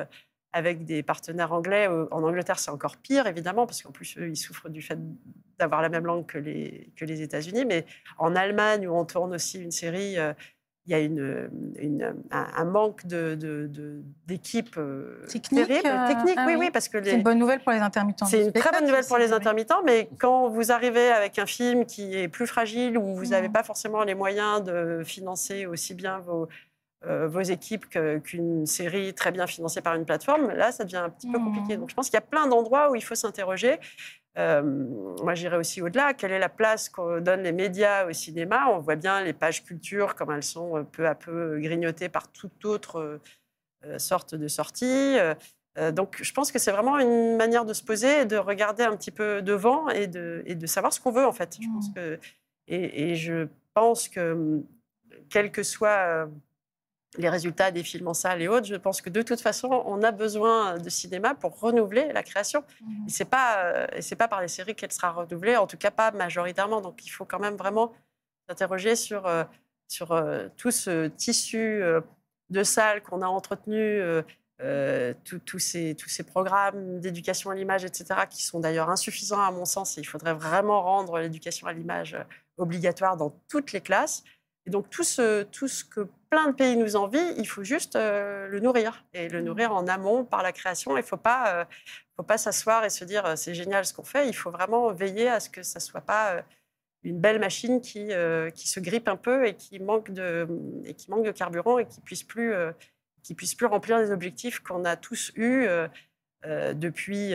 avec 0.54 0.86
des 0.86 1.04
partenaires 1.04 1.54
anglais. 1.54 1.88
Euh, 1.90 2.08
en 2.12 2.24
Angleterre, 2.24 2.60
c'est 2.60 2.72
encore 2.72 2.98
pire, 2.98 3.28
évidemment, 3.28 3.66
parce 3.66 3.82
qu'en 3.82 3.92
plus, 3.92 4.18
eux, 4.18 4.30
ils 4.30 4.38
souffrent 4.38 4.70
du 4.70 4.82
fait 4.82 5.00
d'avoir 5.58 5.82
la 5.82 5.90
même 5.90 6.06
langue 6.06 6.26
que 6.26 6.38
les, 6.38 6.92
que 6.96 7.06
les 7.06 7.22
États-Unis. 7.22 7.66
Mais 7.66 7.86
en 8.18 8.36
Allemagne, 8.36 8.88
où 8.88 8.96
on 8.96 9.06
tourne 9.06 9.34
aussi 9.34 9.62
une 9.62 9.72
série, 9.72 10.18
euh, 10.18 10.34
il 10.88 10.92
y 10.92 10.96
a 10.96 11.00
une, 11.00 11.50
un, 12.32 12.66
manque 12.66 13.06
d'équipes 13.06 14.76
de, 14.76 15.22
de, 15.22 15.28
techniques. 15.28 15.68
Technique, 15.68 16.36
ah 16.38 16.46
oui, 16.48 16.56
oui, 16.58 16.72
parce 16.72 16.90
que 16.90 17.04
c'est 17.04 17.14
une 17.14 17.24
bonne 17.24 17.38
nouvelle 17.38 17.60
pour 17.60 17.72
les 17.72 17.80
intermittents. 17.80 18.26
C'est 18.26 18.46
une 18.46 18.52
très 18.52 18.72
bonne 18.72 18.88
nouvelle 18.88 19.06
pour 19.06 19.20
les 19.20 19.32
intermittents, 19.32 19.84
mais 19.84 20.10
quand 20.18 20.50
vous 20.50 20.72
arrivez 20.72 21.12
avec 21.12 21.38
un 21.38 21.46
film 21.46 21.86
qui 21.86 22.16
est 22.18 22.28
plus 22.28 22.48
fragile, 22.48 22.98
où 22.98 23.16
vous 23.16 23.28
n'avez 23.28 23.50
mmh. 23.50 23.54
pas 23.54 23.64
forcément 23.64 24.04
les 24.04 24.16
moyens 24.16 24.64
de 24.64 25.04
financer 25.06 25.68
aussi 25.68 25.94
bien 25.94 26.20
vos 26.20 26.48
euh, 27.08 27.28
vos 27.28 27.42
équipes 27.42 27.88
qu'une 28.24 28.68
série 28.68 29.16
très 29.16 29.32
bien 29.32 29.48
financée 29.48 29.82
par 29.82 29.96
une 29.96 30.06
plateforme, 30.06 30.52
là, 30.52 30.72
ça 30.72 30.84
devient 30.84 30.98
un 30.98 31.10
petit 31.10 31.32
peu 31.32 31.40
compliqué. 31.40 31.76
Mmh. 31.76 31.80
Donc, 31.80 31.90
je 31.90 31.96
pense 31.96 32.10
qu'il 32.10 32.14
y 32.14 32.20
a 32.20 32.22
plein 32.22 32.46
d'endroits 32.46 32.92
où 32.92 32.96
il 32.96 33.04
faut 33.04 33.16
s'interroger. 33.16 33.80
Euh, 34.38 34.62
moi, 34.62 35.34
j'irais 35.36 35.58
aussi 35.58 35.82
au-delà. 35.82 36.14
Quelle 36.14 36.32
est 36.32 36.40
la 36.40 36.50
place 36.50 36.90
qu'on 36.90 37.20
donne 37.20 37.44
les 37.44 37.52
médias 37.52 38.08
au 38.08 38.14
cinéma? 38.14 38.68
On 38.70 38.80
voit 38.80 38.96
bien 38.96 39.24
les 39.24 39.34
pages 39.34 39.64
culture, 39.64 40.16
comme 40.16 40.32
elles 40.32 40.44
sont 40.44 40.78
euh, 40.78 40.84
peu 40.84 41.08
à 41.08 41.16
peu 41.16 41.60
grignotées 41.60 42.10
par 42.10 42.32
toute 42.32 42.66
autre 42.66 43.20
sorte 43.98 44.36
de 44.36 44.48
sortie. 44.48 45.18
donc, 45.92 46.20
je 46.22 46.32
pense 46.34 46.52
que 46.52 46.60
c'est 46.60 46.72
vraiment 46.72 47.00
une 47.00 47.36
manière 47.36 47.66
de 47.66 47.74
se 47.74 47.84
poser, 47.84 48.26
de 48.26 48.38
regarder 48.38 48.84
un 48.84 48.96
petit 48.96 49.10
peu 49.10 49.42
devant 49.42 49.90
et 49.90 50.06
de, 50.06 50.44
et 50.46 50.54
de 50.54 50.68
savoir 50.68 50.94
ce 50.94 51.00
qu'on 51.00 51.12
veut, 51.12 51.26
en 51.26 51.32
fait. 51.32 51.58
Je 51.60 51.68
pense 51.68 51.90
mmh. 51.90 51.94
que, 51.96 52.20
et, 52.68 53.10
et, 53.10 53.16
je 53.16 53.48
pense 53.74 54.08
que, 54.08 54.62
quel 55.30 55.52
que 55.52 55.64
soit 55.64 56.30
les 57.18 57.30
résultats 57.30 57.72
des 57.72 57.84
films 57.84 58.08
en 58.08 58.14
salle 58.14 58.42
et 58.42 58.48
autres, 58.48 58.68
je 58.68 58.76
pense 58.76 59.02
que 59.02 59.10
de 59.10 59.22
toute 59.22 59.42
façon, 59.42 59.84
on 59.86 60.02
a 60.02 60.12
besoin 60.12 60.78
de 60.78 60.90
cinéma 60.90 61.36
pour 61.36 61.60
renouveler 61.60 62.12
la 62.14 62.24
création. 62.24 62.64
Mmh. 62.82 63.08
Et 63.08 63.10
ce 63.12 63.24
n'est 63.24 63.30
pas, 63.30 63.66
euh, 63.66 64.16
pas 64.18 64.28
par 64.28 64.42
les 64.42 64.48
séries 64.48 64.76
qu'elle 64.76 64.94
sera 64.94 65.12
renouvelée, 65.12 65.58
en 65.58 65.68
tout 65.68 65.78
cas 65.78 65.92
pas 65.92 66.12
majoritairement. 66.12 66.80
Donc 66.80 67.06
il 67.06 67.10
faut 67.10 67.26
quand 67.26 67.40
même 67.40 67.56
vraiment 67.56 67.94
s'interroger 68.48 68.96
sur, 68.96 69.28
euh, 69.28 69.44
sur 69.90 70.14
euh, 70.14 70.48
tout 70.56 70.72
ce 70.72 71.08
tissu 71.08 71.84
de 72.50 72.64
salles 72.64 73.02
qu'on 73.04 73.22
a 73.22 73.28
entretenu, 73.28 74.02
tous 75.26 75.60
ces, 75.60 75.96
tous 75.96 76.10
ces 76.10 76.24
programmes 76.24 77.00
d'éducation 77.00 77.50
à 77.50 77.56
l'image, 77.56 77.84
etc., 77.84 78.22
qui 78.30 78.44
sont 78.44 78.60
d'ailleurs 78.60 78.90
insuffisants 78.90 79.42
à 79.42 79.52
mon 79.52 79.66
sens. 79.66 79.98
Et 79.98 80.02
il 80.02 80.06
faudrait 80.06 80.34
vraiment 80.34 80.82
rendre 80.82 81.20
l'éducation 81.20 81.68
à 81.68 81.74
l'image 81.74 82.18
obligatoire 82.58 83.18
dans 83.18 83.36
toutes 83.50 83.74
les 83.74 83.82
classes. 83.82 84.24
Et 84.66 84.70
donc 84.70 84.90
tout 84.90 85.04
ce, 85.04 85.44
tout 85.44 85.68
ce 85.68 85.84
que 85.84 86.08
plein 86.32 86.48
de 86.48 86.54
pays 86.54 86.78
nous 86.78 86.96
envient, 86.96 87.34
il 87.38 87.46
faut 87.46 87.64
juste 87.64 87.98
euh, 87.98 88.48
le 88.48 88.62
nourrir 88.62 89.04
et 89.14 89.28
le 89.28 89.42
mmh. 89.42 89.46
nourrir 89.46 89.74
en 89.74 89.86
amont 89.88 90.24
par 90.24 90.42
la 90.42 90.54
création. 90.54 90.96
Il 90.96 91.02
ne 91.02 91.06
faut 91.06 91.18
pas, 91.18 91.54
euh, 91.54 91.66
faut 92.16 92.24
pas 92.24 92.38
s'asseoir 92.38 92.86
et 92.86 92.90
se 92.90 93.04
dire 93.04 93.26
euh, 93.26 93.36
c'est 93.36 93.54
génial 93.54 93.86
ce 93.86 93.94
qu'on 93.94 94.06
fait. 94.06 94.30
Il 94.30 94.34
faut 94.34 94.50
vraiment 94.50 94.92
veiller 94.94 95.28
à 95.28 95.42
ce 95.42 95.50
que 95.50 95.62
ça 95.62 95.80
ne 95.80 95.84
soit 95.84 96.02
pas 96.02 96.42
une 97.04 97.20
belle 97.20 97.40
machine 97.40 97.82
qui, 97.82 98.12
qui 98.56 98.68
se 98.70 98.80
grippe 98.80 99.08
un 99.08 99.18
peu 99.18 99.46
et 99.46 99.56
qui 99.56 99.80
manque 99.80 100.12
de, 100.12 100.48
et 100.86 100.94
qui 100.94 101.10
manque 101.10 101.26
de 101.26 101.32
carburant 101.32 101.80
et 101.80 101.86
qui 101.86 102.00
puisse 102.00 102.24
plus, 102.24 102.54
qui 103.24 103.34
puisse 103.34 103.56
plus 103.56 103.66
remplir 103.66 103.98
les 103.98 104.12
objectifs 104.12 104.60
qu'on 104.60 104.86
a 104.86 104.96
tous 104.96 105.32
eus 105.36 105.68
depuis 106.46 107.34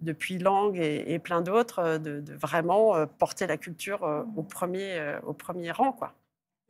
depuis 0.00 0.38
Langue 0.38 0.78
et, 0.78 1.18
plein 1.18 1.40
d'autres, 1.40 1.98
de, 1.98 2.20
de, 2.20 2.34
vraiment 2.34 3.06
porter 3.06 3.46
la 3.46 3.56
culture 3.56 4.02
au 4.36 4.42
premier, 4.42 5.16
au 5.24 5.32
premier 5.32 5.72
rang. 5.72 5.92
Quoi. 5.92 6.14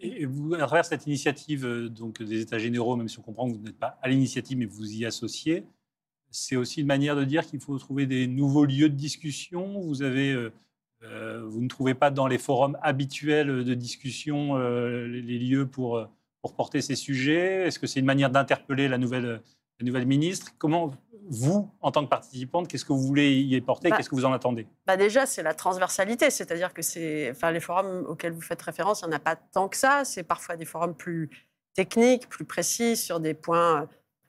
Et 0.02 0.24
vous, 0.24 0.54
à 0.54 0.66
travers 0.66 0.84
cette 0.84 1.06
initiative 1.06 1.66
euh, 1.66 1.88
donc, 1.88 2.22
des 2.22 2.40
États 2.40 2.58
généraux, 2.58 2.96
même 2.96 3.08
si 3.08 3.18
on 3.18 3.22
comprend 3.22 3.50
que 3.50 3.56
vous 3.56 3.62
n'êtes 3.62 3.78
pas 3.78 3.98
à 4.02 4.08
l'initiative, 4.08 4.56
mais 4.56 4.64
vous 4.64 4.90
y 4.92 5.04
associez, 5.04 5.64
c'est 6.30 6.56
aussi 6.56 6.80
une 6.80 6.86
manière 6.86 7.16
de 7.16 7.24
dire 7.24 7.46
qu'il 7.46 7.60
faut 7.60 7.76
trouver 7.78 8.06
des 8.06 8.26
nouveaux 8.26 8.64
lieux 8.64 8.88
de 8.88 8.94
discussion. 8.94 9.80
Vous, 9.80 10.02
euh, 10.02 10.50
euh, 11.02 11.50
ne 11.60 11.68
trouvez 11.68 11.94
pas 11.94 12.10
dans 12.10 12.26
les 12.26 12.38
forums 12.38 12.78
habituels 12.82 13.64
de 13.64 13.74
discussion 13.74 14.56
les, 14.58 15.38
lieux 15.38 15.66
pour, 15.66 16.06
pour 16.40 16.54
porter 16.54 16.80
ces 16.82 16.94
sujets 16.94 17.66
Est-ce 17.66 17.78
que 17.78 17.86
c'est 17.86 18.00
une 18.00 18.06
manière 18.06 18.30
d'interpeller 18.30 18.86
la 18.86 18.98
nouvelle, 18.98 19.42
la 19.80 19.86
nouvelle 19.86 20.06
ministre? 20.06 20.52
Comment 20.58 20.92
vous, 21.30 21.70
en 21.80 21.92
tant 21.92 22.04
que 22.04 22.10
participante, 22.10 22.66
qu'est-ce 22.66 22.84
que 22.84 22.92
vous 22.92 23.06
voulez 23.06 23.38
y 23.38 23.60
porter 23.60 23.88
bah, 23.88 23.96
Qu'est-ce 23.96 24.10
que 24.10 24.16
vous 24.16 24.24
en 24.24 24.32
attendez? 24.32 24.66
bah 24.84 24.96
Déjà, 24.96 25.26
c'est 25.26 25.44
la 25.44 25.54
transversalité, 25.54 26.28
c'est-à-dire 26.28 26.74
que 26.74 26.82
c'est, 26.82 27.30
enfin, 27.30 27.52
les 27.52 27.60
forums 27.60 28.04
auxquels 28.08 28.32
vous 28.32 28.40
faites 28.40 28.60
référence, 28.60 29.02
il 29.02 29.08
n'y 29.08 29.14
en 29.14 29.16
a 29.16 29.20
pas 29.20 29.36
tant 29.36 29.68
que 29.68 29.76
ça. 29.76 30.02
C'est 30.04 30.24
parfois 30.24 30.56
des 30.56 30.64
forums 30.64 30.94
plus 30.94 31.30
techniques, 31.72 32.28
plus 32.28 32.44
précis, 32.44 32.96
sur 32.96 33.20
des 33.20 33.34
points 33.34 33.88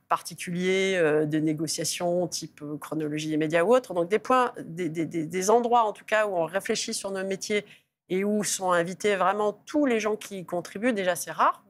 particuliers 0.10 0.96
euh, 0.98 1.26
de 1.26 1.40
négociation, 1.40 2.28
type 2.28 2.62
euh, 2.62 2.78
chronologie 2.78 3.30
des 3.30 3.38
médias 3.38 3.64
ou 3.64 3.74
autre. 3.74 3.96
Donc 3.96 4.10
des 4.10 4.20
points, 4.20 4.54
des, 4.64 4.90
des, 4.90 5.06
des, 5.06 5.50
endroits 5.50 5.84
en 5.84 5.94
tout 5.94 6.06
cas 6.06 6.28
où 6.28 6.36
on 6.36 6.46
réfléchit 6.46 6.94
sur 6.94 7.12
nos 7.12 7.24
métiers 7.24 7.66
et 8.10 8.24
où 8.24 8.44
sont 8.44 8.72
invités 8.72 9.16
vraiment 9.16 9.54
tous 9.66 9.86
les 9.86 10.00
gens 10.00 10.18
qui 10.18 10.40
y 10.40 10.46
contribuent. 10.46 10.94
Déjà, 10.94 11.16
c'est 11.16 11.32
rare, 11.32 11.64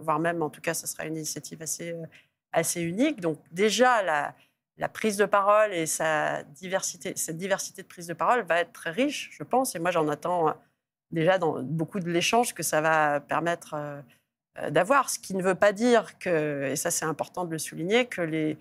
voire 0.00 0.20
même, 0.20 0.42
en 0.42 0.50
tout 0.50 0.60
cas, 0.60 0.74
ce 0.74 0.86
sera 0.86 1.06
une 1.06 1.16
initiative 1.16 1.62
assez, 1.62 1.92
euh, 1.92 2.04
assez 2.52 2.82
unique. 2.82 3.20
Donc 3.20 3.38
déjà, 3.50 4.02
la, 4.02 4.34
la 4.78 4.88
prise 4.88 5.16
de 5.16 5.24
parole 5.24 5.72
et 5.72 5.86
cette 5.86 6.52
diversité 6.54 7.12
de 7.82 7.86
prise 7.86 8.06
de 8.06 8.14
parole 8.14 8.42
va 8.42 8.60
être 8.60 8.72
très 8.72 8.90
riche, 8.90 9.30
je 9.32 9.42
pense. 9.42 9.74
Et 9.74 9.78
moi, 9.78 9.90
j'en 9.90 10.08
attends 10.08 10.48
euh, 10.48 10.52
déjà 11.10 11.38
dans 11.38 11.62
beaucoup 11.62 12.00
de 12.00 12.10
l'échange 12.10 12.54
que 12.54 12.62
ça 12.62 12.80
va 12.80 13.20
permettre 13.20 13.74
euh, 13.74 14.00
euh, 14.58 14.70
d'avoir. 14.70 15.08
Ce 15.08 15.18
qui 15.18 15.34
ne 15.34 15.42
veut 15.42 15.54
pas 15.54 15.72
dire 15.72 16.18
que, 16.18 16.64
et 16.64 16.76
ça 16.76 16.90
c'est 16.90 17.06
important 17.06 17.44
de 17.44 17.52
le 17.52 17.58
souligner, 17.58 18.06
que 18.06 18.22
les, 18.22 18.58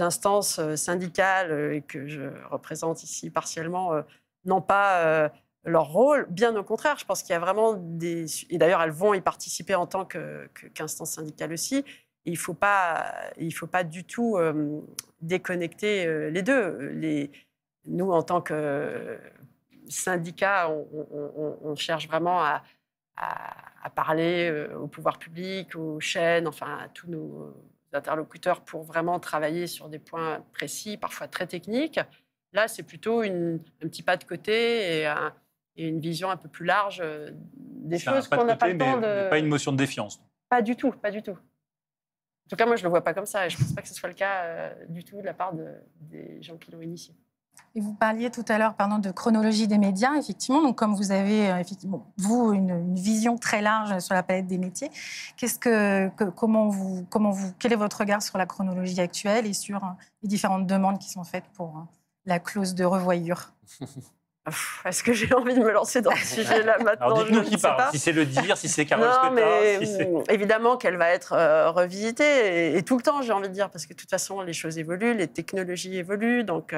instances 0.00 0.58
syndicales 0.74 1.82
que 1.86 2.08
je 2.08 2.30
représente 2.48 3.02
ici 3.02 3.28
partiellement 3.28 3.92
n'ont 4.46 4.62
pas 4.62 5.30
leur 5.64 5.88
rôle. 5.88 6.26
Bien 6.30 6.56
au 6.56 6.64
contraire, 6.64 6.96
je 6.98 7.04
pense 7.04 7.22
qu'il 7.22 7.34
y 7.34 7.36
a 7.36 7.38
vraiment 7.38 7.74
des... 7.74 8.24
Et 8.48 8.56
d'ailleurs, 8.56 8.80
elles 8.80 8.90
vont 8.90 9.12
y 9.12 9.20
participer 9.20 9.74
en 9.74 9.86
tant 9.86 10.06
qu'instance 10.06 11.10
syndicale 11.10 11.52
aussi 11.52 11.84
il 12.26 12.32
ne 12.32 12.38
faut, 12.38 12.54
pas, 12.54 13.14
il 13.38 13.54
faut 13.54 13.68
pas 13.68 13.84
du 13.84 14.04
tout 14.04 14.36
euh, 14.36 14.80
déconnecter 15.22 16.06
euh, 16.06 16.28
les 16.28 16.42
deux. 16.42 16.90
Les, 16.90 17.30
nous, 17.86 18.10
en 18.10 18.22
tant 18.22 18.40
que 18.42 19.18
syndicat, 19.88 20.68
on, 20.68 21.76
cherche 21.76 22.08
vraiment 22.08 22.42
à, 22.42 22.62
parler 23.94 24.50
euh, 24.50 24.76
au 24.76 24.88
pouvoir 24.88 25.18
public, 25.18 25.76
aux 25.76 26.00
chaînes, 26.00 26.48
enfin 26.48 26.78
à 26.82 26.88
tous 26.88 27.06
nos 27.06 27.54
interlocuteurs 27.92 28.62
pour 28.62 28.82
vraiment 28.82 29.20
travailler 29.20 29.68
sur 29.68 29.88
des 29.88 30.00
points 30.00 30.44
précis, 30.52 30.96
parfois 30.96 31.28
très 31.28 31.46
techniques. 31.46 32.00
Là, 32.52 32.66
c'est 32.66 32.82
plutôt 32.82 33.22
une, 33.22 33.60
un 33.82 33.88
petit 33.88 34.02
pas 34.02 34.16
de 34.16 34.24
côté 34.24 34.98
et 34.98 35.06
un, 35.06 35.32
et 35.76 35.86
une 35.86 36.00
vision 36.00 36.28
un 36.30 36.36
peu 36.36 36.48
plus 36.48 36.66
large 36.66 37.02
des 37.30 37.98
choses 38.00 38.26
qu'on 38.26 38.44
n'a 38.44 38.56
pas 38.56 38.68
le 38.68 38.76
temps 38.76 38.96
de. 38.96 39.06
mais 39.06 39.30
Pas 39.30 39.38
une 39.38 39.46
motion 39.46 39.70
de 39.70 39.76
défiance. 39.76 40.20
Pas 40.48 40.62
du 40.62 40.74
tout, 40.74 40.90
pas 40.90 41.12
du 41.12 41.22
tout. 41.22 41.38
En 42.46 42.48
tout 42.50 42.56
cas, 42.56 42.66
moi, 42.66 42.76
je 42.76 42.82
ne 42.82 42.84
le 42.84 42.90
vois 42.90 43.02
pas 43.02 43.12
comme 43.12 43.26
ça 43.26 43.46
et 43.46 43.50
je 43.50 43.58
ne 43.58 43.62
pense 43.64 43.72
pas 43.74 43.82
que 43.82 43.88
ce 43.88 43.94
soit 43.94 44.08
le 44.08 44.14
cas 44.14 44.42
euh, 44.44 44.72
du 44.88 45.02
tout 45.04 45.16
de 45.16 45.26
la 45.26 45.34
part 45.34 45.52
de- 45.52 45.74
des 46.00 46.40
gens 46.42 46.56
qui 46.56 46.70
l'ont 46.70 46.80
initié. 46.80 47.12
Et 47.74 47.80
vous 47.80 47.92
parliez 47.94 48.30
tout 48.30 48.44
à 48.48 48.56
l'heure 48.58 48.74
pardon, 48.74 48.98
de 48.98 49.10
chronologie 49.10 49.66
des 49.66 49.78
médias, 49.78 50.14
effectivement. 50.14 50.62
Donc, 50.62 50.76
comme 50.78 50.94
vous 50.94 51.10
avez, 51.10 51.50
euh, 51.50 51.58
effectivement, 51.58 52.06
vous, 52.16 52.52
une, 52.52 52.70
une 52.70 52.94
vision 52.94 53.36
très 53.36 53.60
large 53.62 53.98
sur 53.98 54.14
la 54.14 54.22
palette 54.22 54.46
des 54.46 54.58
métiers, 54.58 54.90
qu'est-ce 55.36 55.58
que, 55.58 56.08
que- 56.10 56.24
comment 56.30 56.68
vous, 56.68 57.04
comment 57.10 57.30
vous, 57.30 57.52
quel 57.58 57.72
est 57.72 57.76
votre 57.76 57.98
regard 57.98 58.22
sur 58.22 58.38
la 58.38 58.46
chronologie 58.46 59.00
actuelle 59.00 59.46
et 59.46 59.52
sur 59.52 59.82
euh, 59.84 59.88
les 60.22 60.28
différentes 60.28 60.66
demandes 60.66 60.98
qui 60.98 61.10
sont 61.10 61.24
faites 61.24 61.48
pour 61.54 61.86
la 62.26 62.38
clause 62.38 62.74
de 62.74 62.84
revoyure? 62.84 63.52
Est-ce 64.84 65.02
que 65.02 65.12
j'ai 65.12 65.32
envie 65.34 65.54
de 65.54 65.60
me 65.60 65.70
lancer 65.72 66.00
dans 66.02 66.10
ce 66.14 66.24
sujet-là 66.36 66.78
maintenant? 66.78 67.06
Alors 67.06 67.24
dites-nous 67.24 67.42
qui 67.42 67.56
parle. 67.56 67.76
pas. 67.76 67.90
Si 67.90 67.98
c'est 67.98 68.12
le 68.12 68.24
dire, 68.26 68.56
si 68.56 68.68
c'est 68.68 68.86
Carole 68.86 69.06
non, 69.08 69.30
mais 69.32 69.84
si 69.84 70.02
hum, 70.04 70.22
évidemment 70.28 70.76
qu'elle 70.76 70.96
va 70.96 71.10
être 71.10 71.32
euh, 71.32 71.70
revisitée 71.70 72.72
et, 72.74 72.76
et 72.78 72.82
tout 72.82 72.96
le 72.96 73.02
temps, 73.02 73.22
j'ai 73.22 73.32
envie 73.32 73.48
de 73.48 73.54
dire, 73.54 73.70
parce 73.70 73.86
que 73.86 73.92
de 73.92 73.98
toute 73.98 74.10
façon, 74.10 74.40
les 74.42 74.52
choses 74.52 74.78
évoluent, 74.78 75.14
les 75.14 75.28
technologies 75.28 75.96
évoluent, 75.96 76.44
donc 76.44 76.74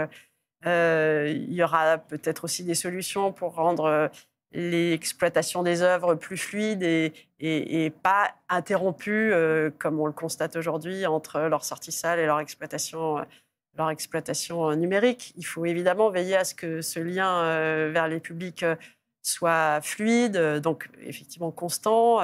euh, 0.67 1.33
il 1.35 1.53
y 1.53 1.63
aura 1.63 1.99
peut-être 1.99 2.45
aussi 2.45 2.65
des 2.65 2.75
solutions 2.75 3.33
pour 3.33 3.55
rendre 3.55 3.85
euh, 3.85 4.09
l'exploitation 4.53 5.63
des 5.63 5.83
œuvres 5.83 6.15
plus 6.15 6.37
fluide 6.39 6.83
et, 6.83 7.13
et- 7.39 7.85
et 7.85 7.91
pas 7.91 8.33
interrompue, 8.49 9.33
comme 9.79 10.01
on 10.01 10.07
le 10.07 10.13
constate 10.13 10.57
aujourd'hui, 10.57 11.07
entre 11.07 11.41
leur 11.41 11.65
sortie 11.65 11.93
salle 11.93 12.19
et 12.19 12.27
leur 12.27 12.41
exploitation. 12.41 13.25
Leur 13.79 13.91
exploitation 13.91 14.71
euh, 14.71 14.75
numérique. 14.75 15.33
Il 15.37 15.47
faut 15.47 15.65
évidemment 15.65 16.11
veiller 16.11 16.37
à 16.37 16.45
ce 16.45 16.55
que 16.55 16.83
ce 16.83 17.01
lien 17.01 17.43
euh, 17.45 17.91
vers 17.93 18.09
les 18.09 18.21
publics 18.21 18.63
euh, 18.63 18.77
soit 19.23 19.81
fluide, 19.83 20.37
donc 20.63 20.89
effectivement 21.03 21.51
constant, 21.51 22.21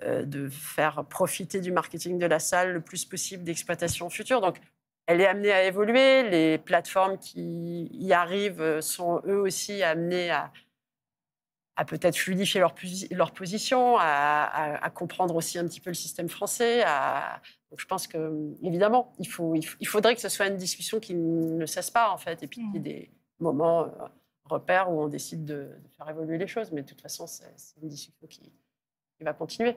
de 0.00 0.48
faire 0.48 1.04
profiter 1.04 1.60
du 1.60 1.72
marketing 1.72 2.18
de 2.18 2.24
la 2.24 2.38
salle 2.38 2.72
le 2.72 2.80
plus 2.80 3.04
possible 3.04 3.44
d'exploitation 3.44 4.08
future. 4.08 4.40
Donc, 4.40 4.56
elle 5.06 5.20
est 5.20 5.26
amenée 5.26 5.52
à 5.52 5.64
évoluer. 5.64 6.22
Les 6.30 6.56
plateformes 6.56 7.18
qui 7.18 7.90
y 7.92 8.14
arrivent 8.14 8.80
sont 8.80 9.20
eux 9.26 9.36
aussi 9.36 9.82
amenées 9.82 10.30
à, 10.30 10.50
à 11.80 11.84
peut-être 11.84 12.16
fluidifier 12.16 12.58
leur, 12.60 12.74
leur 13.12 13.30
position, 13.32 13.96
à, 13.98 14.02
à- 14.02 14.84
à 14.84 14.90
comprendre 14.90 15.34
aussi 15.36 15.58
un 15.58 15.64
petit 15.68 15.80
peu 15.80 15.90
le 15.90 15.94
système 15.94 16.28
français. 16.28 16.82
à- 16.84 17.40
Donc, 17.70 17.78
je 17.80 17.86
pense 17.86 18.06
que, 18.08 18.20
évidemment, 18.62 19.12
il, 19.20 19.28
faut, 19.28 19.54
il, 19.54 19.60
f- 19.62 19.76
il 19.78 19.86
faudrait 19.86 20.14
que 20.16 20.20
ce 20.20 20.28
soit 20.28 20.48
une 20.48 20.56
discussion 20.56 20.98
qui 20.98 21.14
ne 21.14 21.66
cesse 21.66 21.90
pas, 21.90 22.10
en 22.10 22.18
fait, 22.18 22.42
et 22.42 22.46
puis 22.48 22.60
qu'il 22.62 22.74
y 22.74 22.76
ait 22.78 22.80
des 22.92 23.10
moments 23.38 23.84
euh, 23.84 23.90
repères 24.44 24.90
où 24.90 25.00
on 25.00 25.06
décide 25.06 25.44
de, 25.44 25.54
de 25.84 25.88
faire 25.96 26.08
évoluer 26.10 26.36
les 26.36 26.48
choses. 26.48 26.72
Mais 26.72 26.82
de 26.82 26.88
toute 26.88 27.00
façon, 27.00 27.26
c'est 27.28 27.52
c'est 27.56 27.80
une 27.80 27.88
discussion 27.88 28.26
qui, 28.26 28.40
qui 29.16 29.22
va 29.24 29.32
continuer. 29.32 29.76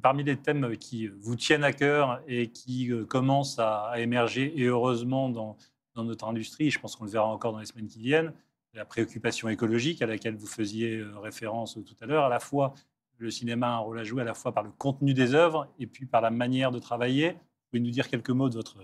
Parmi 0.00 0.22
les 0.22 0.36
thèmes 0.36 0.76
qui 0.76 1.08
vous 1.08 1.34
tiennent 1.36 1.64
à 1.64 1.72
cœur 1.72 2.22
et 2.28 2.50
qui 2.52 2.92
euh, 2.92 3.04
commencent 3.04 3.58
à, 3.58 3.86
à 3.88 3.98
émerger, 3.98 4.52
et 4.60 4.66
heureusement 4.66 5.28
dans, 5.28 5.56
dans 5.96 6.04
notre 6.04 6.26
industrie, 6.26 6.70
je 6.70 6.78
pense 6.78 6.94
qu'on 6.94 7.04
le 7.04 7.10
verra 7.10 7.26
encore 7.26 7.52
dans 7.52 7.58
les 7.58 7.66
semaines 7.66 7.88
qui 7.88 8.00
viennent, 8.00 8.32
la 8.74 8.84
préoccupation 8.84 9.48
écologique 9.48 10.02
à 10.02 10.06
laquelle 10.06 10.36
vous 10.36 10.46
faisiez 10.46 10.98
euh, 10.98 11.18
référence 11.18 11.74
tout 11.74 11.96
à 12.00 12.06
l'heure, 12.06 12.24
à 12.24 12.28
la 12.28 12.40
fois 12.40 12.74
le 13.18 13.30
cinéma 13.30 13.68
a 13.68 13.70
un 13.70 13.78
rôle 13.78 14.00
à 14.00 14.02
jouer 14.02 14.22
à 14.22 14.24
la 14.24 14.34
fois 14.34 14.52
par 14.52 14.64
le 14.64 14.70
contenu 14.70 15.14
des 15.14 15.34
œuvres 15.34 15.68
et 15.78 15.86
puis 15.86 16.06
par 16.06 16.20
la 16.20 16.30
manière 16.30 16.72
de 16.72 16.80
travailler. 16.80 17.30
Vous 17.30 17.38
pouvez 17.70 17.80
nous 17.80 17.90
dire 17.90 18.08
quelques 18.08 18.30
mots 18.30 18.48
de 18.48 18.56
votre 18.56 18.78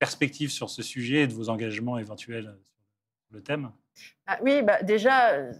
perspective 0.00 0.50
sur 0.50 0.70
ce 0.70 0.82
sujet 0.82 1.22
et 1.22 1.26
de 1.28 1.32
vos 1.32 1.50
engagements 1.50 1.96
éventuels 1.96 2.56
sur 2.64 3.36
le 3.36 3.42
thème? 3.42 3.70
Ah 4.26 4.38
oui, 4.42 4.60
bah 4.62 4.82
déjà, 4.82 5.34
euh, 5.34 5.52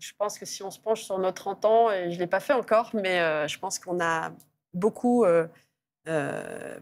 je 0.00 0.12
pense 0.18 0.36
que 0.36 0.44
si 0.44 0.64
on 0.64 0.70
se 0.72 0.80
penche 0.80 1.04
sur 1.04 1.16
nos 1.20 1.30
30 1.30 1.64
ans, 1.64 1.92
et 1.92 2.10
je 2.10 2.16
ne 2.16 2.20
l'ai 2.20 2.26
pas 2.26 2.40
fait 2.40 2.54
encore, 2.54 2.90
mais 2.92 3.20
euh, 3.20 3.46
je 3.46 3.56
pense 3.60 3.78
qu'on 3.78 4.00
a 4.00 4.32
beaucoup 4.74 5.24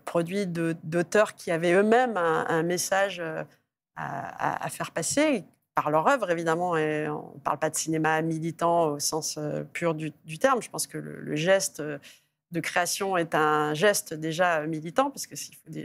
produit 0.06 0.46
d'auteurs 0.46 1.34
qui 1.34 1.50
avaient 1.50 1.74
eux-mêmes 1.74 2.16
un, 2.16 2.62
message 2.62 3.22
à 3.94 4.70
faire 4.70 4.90
passer 4.92 5.44
par 5.78 5.90
leur 5.92 6.08
œuvre, 6.08 6.28
évidemment. 6.32 6.76
Et 6.76 7.08
on 7.08 7.34
ne 7.36 7.40
parle 7.40 7.60
pas 7.60 7.70
de 7.70 7.76
cinéma 7.76 8.20
militant 8.20 8.94
au 8.94 8.98
sens 8.98 9.36
euh, 9.38 9.62
pur 9.62 9.94
du, 9.94 10.10
terme. 10.40 10.60
Je 10.60 10.68
pense 10.68 10.88
que 10.88 10.98
le, 10.98 11.36
geste 11.36 11.78
euh, 11.78 11.98
de 12.50 12.58
création 12.58 13.16
est 13.16 13.32
un 13.36 13.74
geste 13.74 14.12
déjà 14.12 14.66
militant, 14.66 15.08
parce 15.08 15.28
que 15.28 15.36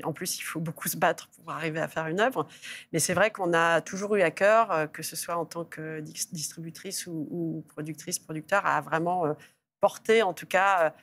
en 0.03 0.11
plus, 0.11 0.39
il 0.39 0.41
faut 0.41 0.59
beaucoup 0.59 0.87
se 0.87 0.97
battre 0.97 1.29
pour 1.35 1.51
arriver 1.51 1.79
à 1.79 1.87
faire 1.87 2.07
une 2.07 2.19
œuvre. 2.19 2.47
Mais 2.91 2.97
c'est 2.97 3.13
vrai 3.13 3.29
qu'on 3.29 3.53
a 3.53 3.81
toujours 3.81 4.15
eu 4.15 4.23
à 4.23 4.31
cœur, 4.31 4.71
euh, 4.71 4.87
que 4.87 5.03
ce 5.03 5.15
soit 5.15 5.37
en 5.37 5.45
tant 5.45 5.63
que 5.63 5.99
dis- 5.99 6.27
distributrice 6.31 7.05
ou, 7.05 7.63
productrice, 7.67 8.17
producteur, 8.17 8.65
à 8.65 8.81
vraiment 8.81 9.27
euh, 9.27 9.33
porter 9.79 10.23
en 10.23 10.33
tout 10.33 10.47
cas 10.47 10.95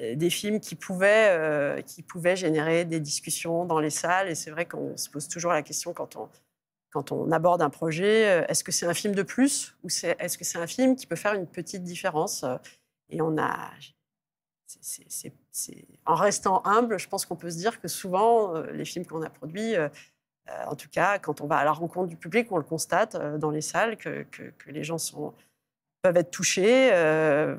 euh, 0.00 0.16
des 0.16 0.30
films 0.30 0.58
qui 0.58 0.74
pouvaient, 0.74 1.28
euh, 1.30 1.80
qui 1.80 2.02
pouvaient 2.02 2.34
générer 2.34 2.84
des 2.84 2.98
discussions 3.00 3.64
dans 3.64 3.78
les 3.78 3.90
salles. 3.90 4.28
Et 4.28 4.34
c'est 4.34 4.50
vrai 4.50 4.66
qu'on 4.66 4.96
se 4.96 5.08
pose 5.08 5.28
toujours 5.28 5.52
la 5.52 5.62
question 5.62 5.92
quand 5.92 6.16
on, 6.16 6.28
quand 6.94 7.10
on 7.10 7.32
aborde 7.32 7.60
un 7.60 7.70
projet, 7.70 8.28
euh, 8.28 8.46
est-ce 8.46 8.62
que 8.62 8.70
c'est 8.70 8.86
un 8.86 8.94
film 8.94 9.16
de 9.16 9.24
plus 9.24 9.76
ou 9.82 9.88
est-ce 9.88 10.38
que 10.38 10.44
c'est 10.44 10.58
un 10.58 10.66
film 10.68 10.94
qui 10.94 11.08
peut 11.08 11.16
faire 11.16 11.34
une 11.34 11.48
petite 11.48 11.82
différence 11.82 12.44
Euh, 12.44 12.56
Et 13.10 13.20
on 13.20 13.36
a... 13.36 13.72
en 16.06 16.14
restant 16.14 16.64
humble, 16.64 16.98
je 17.00 17.08
pense 17.08 17.26
qu'on 17.26 17.34
peut 17.34 17.50
se 17.50 17.56
dire 17.56 17.80
que 17.80 17.88
souvent, 17.88 18.54
euh, 18.54 18.70
les 18.70 18.84
films 18.84 19.04
qu'on 19.06 19.22
a 19.22 19.28
produits, 19.28 19.74
en 20.68 20.76
tout 20.76 20.88
cas, 20.88 21.18
quand 21.18 21.40
on 21.40 21.46
va 21.46 21.56
à 21.56 21.64
la 21.64 21.72
rencontre 21.72 22.08
du 22.08 22.16
public, 22.16 22.52
on 22.52 22.58
le 22.58 22.64
constate 22.64 23.16
dans 23.38 23.50
les 23.50 23.62
salles 23.62 23.96
que, 23.96 24.26
les 24.66 24.84
gens 24.84 24.98
peuvent 26.02 26.16
être 26.16 26.30
touchés, 26.30 26.90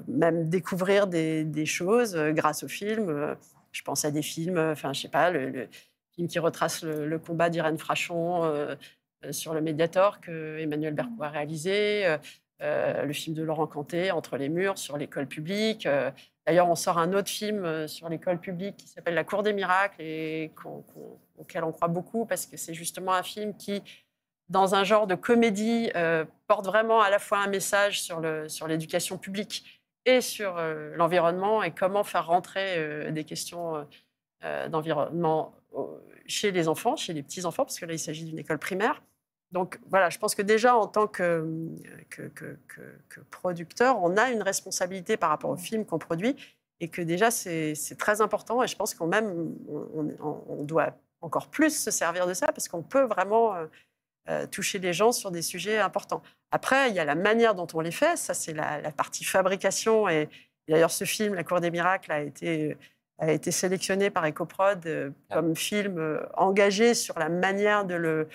même 0.07 0.47
découvrir 0.49 1.07
des, 1.07 1.65
choses 1.65 2.15
grâce 2.15 2.63
au 2.63 2.67
film. 2.67 3.35
Je 3.71 3.81
pense 3.81 4.05
à 4.05 4.11
des 4.11 4.21
films, 4.21 4.59
enfin, 4.59 4.93
je 4.93 5.01
sais 5.01 5.09
pas, 5.09 5.31
le, 5.31 5.67
film 6.15 6.27
qui 6.27 6.39
retrace 6.39 6.83
le, 6.83 7.17
combat 7.17 7.49
d'Irène 7.49 7.79
Frachon 7.79 8.77
sur 9.31 9.53
le 9.53 9.61
Mediator 9.61 10.19
que 10.21 10.59
Emmanuel 10.59 10.93
Berco 10.93 11.23
a 11.23 11.29
réalisé, 11.29 12.05
euh, 12.05 12.17
euh, 12.61 13.03
le 13.03 13.13
film 13.13 13.35
de 13.35 13.43
Laurent 13.43 13.67
Canté, 13.67 14.11
Entre 14.11 14.37
les 14.37 14.49
murs, 14.49 14.77
sur 14.77 14.97
l'école 14.97 15.27
publique. 15.27 15.85
euh, 15.85 16.11
D'ailleurs, 16.47 16.69
on 16.69 16.75
sort 16.75 16.99
un 16.99 17.11
autre 17.13 17.29
film 17.29 17.65
euh, 17.65 17.87
sur 17.87 18.07
l'école 18.07 18.39
publique 18.39 18.77
qui 18.77 18.87
s'appelle 18.87 19.15
La 19.15 19.23
Cour 19.23 19.41
des 19.41 19.51
miracles 19.51 19.99
et 20.01 20.51
auquel 21.37 21.63
on 21.63 21.71
croit 21.71 21.87
beaucoup 21.87 22.25
parce 22.25 22.45
que 22.45 22.55
c'est 22.55 22.75
justement 22.75 23.13
un 23.13 23.23
film 23.23 23.57
qui, 23.57 23.81
dans 24.49 24.75
un 24.75 24.83
genre 24.83 25.07
de 25.07 25.15
comédie, 25.15 25.89
euh, 25.95 26.23
porte 26.47 26.65
vraiment 26.65 27.01
à 27.01 27.09
la 27.09 27.17
fois 27.19 27.39
un 27.39 27.47
message 27.47 28.01
sur 28.01 28.67
l'éducation 28.67 29.17
publique 29.17 29.81
et 30.05 30.21
sur 30.21 30.57
euh, 30.57 30.95
l'environnement 30.95 31.63
et 31.63 31.71
comment 31.71 32.03
faire 32.03 32.27
rentrer 32.27 32.75
euh, 32.77 33.09
des 33.09 33.23
questions 33.23 33.75
euh, 33.75 33.83
euh, 34.43 34.67
d'environnement 34.69 35.55
chez 36.27 36.51
les 36.51 36.67
enfants, 36.67 36.95
chez 36.95 37.13
les 37.13 37.23
petits-enfants, 37.23 37.65
parce 37.65 37.79
que 37.79 37.85
là, 37.85 37.93
il 37.93 37.99
s'agit 37.99 38.23
d'une 38.23 38.39
école 38.39 38.59
primaire. 38.59 39.01
Donc 39.51 39.79
voilà, 39.89 40.09
je 40.09 40.17
pense 40.17 40.35
que 40.35 40.41
déjà, 40.41 40.75
en 40.75 40.87
tant 40.87 41.07
que, 41.07 41.47
que, 42.09 42.23
que- 42.23 42.57
que- 42.67 42.99
que 43.09 43.19
producteur, 43.31 44.01
on 44.03 44.17
a 44.17 44.29
une 44.31 44.41
responsabilité 44.41 45.17
par 45.17 45.29
rapport 45.29 45.49
aux 45.49 45.57
films 45.57 45.85
qu'on 45.85 45.99
produit 45.99 46.35
et 46.81 46.89
que 46.89 47.01
déjà, 47.01 47.31
c'est 47.31 47.75
très 47.97 48.21
important. 48.21 48.61
Et 48.63 48.67
je 48.67 48.75
pense 48.75 48.93
qu'on 48.93 49.07
même, 49.07 49.55
on, 49.69 50.63
doit 50.63 50.93
encore 51.21 51.47
plus 51.49 51.77
se 51.77 51.91
servir 51.91 52.27
de 52.27 52.33
ça 52.33 52.47
parce 52.47 52.67
qu'on 52.67 52.83
peut 52.83 53.03
vraiment 53.03 53.55
euh, 53.55 53.65
euh, 54.29 54.47
toucher 54.47 54.79
les 54.79 54.91
gens 54.93 55.11
sur 55.11 55.31
des 55.31 55.41
sujets 55.41 55.79
importants. 55.79 56.21
Après, 56.51 56.89
il 56.89 56.95
y 56.95 56.99
a 56.99 57.05
la 57.05 57.15
manière 57.15 57.55
dont 57.55 57.67
on 57.73 57.79
les 57.79 57.91
fait. 57.91 58.17
Ça, 58.17 58.33
c'est 58.33 58.53
la, 58.53 58.81
la 58.81 58.91
partie 58.91 59.23
fabrication. 59.23 60.09
Et, 60.09 60.29
d'ailleurs, 60.67 60.91
ce 60.91 61.05
film, 61.05 61.33
La 61.35 61.43
Cour 61.43 61.61
des 61.61 61.71
miracles, 61.71 62.11
a 62.11 62.21
été, 62.21 62.77
a 63.19 63.31
été 63.31 63.51
sélectionné 63.51 64.09
par 64.09 64.25
Ecoprod 64.25 64.85
euh, 64.85 65.11
comme 65.31 65.55
film 65.55 65.97
euh, 65.97 66.25
engagé 66.33 66.93
sur 66.93 67.17
la 67.19 67.29
manière 67.29 67.85
de 67.85 67.95
le, 67.95 68.27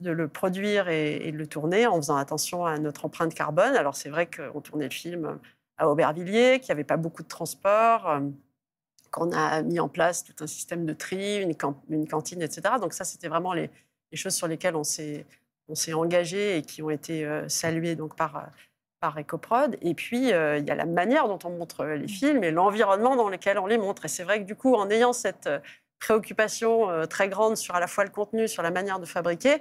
de 0.00 0.10
le 0.10 0.28
produire 0.28 0.88
et, 0.88 1.30
de 1.30 1.36
le 1.36 1.46
tourner 1.46 1.86
en 1.86 1.96
faisant 1.96 2.16
attention 2.16 2.66
à 2.66 2.78
notre 2.78 3.04
empreinte 3.04 3.34
carbone. 3.34 3.76
Alors, 3.76 3.96
c'est 3.96 4.10
vrai 4.10 4.28
qu'on 4.28 4.60
tournait 4.60 4.84
le 4.84 4.90
film 4.90 5.38
à 5.78 5.88
Aubervilliers, 5.88 6.60
qu'il 6.60 6.68
n'y 6.68 6.72
avait 6.72 6.84
pas 6.84 6.96
beaucoup 6.96 7.22
de 7.22 7.28
transport, 7.28 8.08
euh, 8.08 8.20
qu'on 9.10 9.32
a 9.32 9.62
mis 9.62 9.80
en 9.80 9.88
place 9.88 10.24
tout 10.24 10.34
un 10.42 10.46
système 10.46 10.84
de 10.84 10.92
tri, 10.92 11.38
une, 11.38 11.56
can- 11.56 11.80
une 11.88 12.08
cantine, 12.08 12.42
etc. 12.42 12.74
Donc, 12.80 12.92
ça, 12.92 13.04
c'était 13.04 13.28
vraiment 13.28 13.52
les, 13.52 13.70
choses 14.14 14.34
sur 14.34 14.46
lesquelles 14.46 14.76
on 14.76 14.84
s'est 14.84 15.24
engagé 15.92 16.58
et 16.58 16.62
qui 16.62 16.82
ont 16.82 16.90
été 16.90 17.24
euh, 17.24 17.48
saluées 17.48 17.96
donc 17.96 18.16
par, 18.16 18.36
euh, 18.36 18.42
par 19.00 19.18
Ecoprod. 19.18 19.76
Et 19.82 19.94
puis, 19.94 20.32
euh, 20.32 20.58
il 20.58 20.66
y 20.66 20.70
a 20.70 20.74
la 20.74 20.86
manière 20.86 21.28
dont 21.28 21.38
on 21.44 21.50
montre 21.50 21.84
les 21.84 22.08
films 22.08 22.42
et 22.42 22.50
l'environnement 22.50 23.16
dans 23.16 23.28
lequel 23.28 23.58
on 23.58 23.66
les 23.66 23.76
montre. 23.78 24.04
Et 24.04 24.08
c'est 24.08 24.24
vrai 24.24 24.40
que 24.40 24.46
du 24.46 24.56
coup, 24.56 24.74
en 24.74 24.88
ayant 24.88 25.12
cette 25.12 25.46
euh, 25.46 25.58
préoccupation 25.98 26.90
euh, 26.90 27.06
très 27.06 27.28
grande 27.28 27.56
sur 27.56 27.74
à 27.74 27.80
la 27.80 27.86
fois 27.86 28.04
le 28.04 28.10
contenu, 28.10 28.48
sur 28.48 28.62
la 28.62 28.70
manière 28.70 28.98
de 28.98 29.06
fabriquer, 29.06 29.54
euh, 29.54 29.58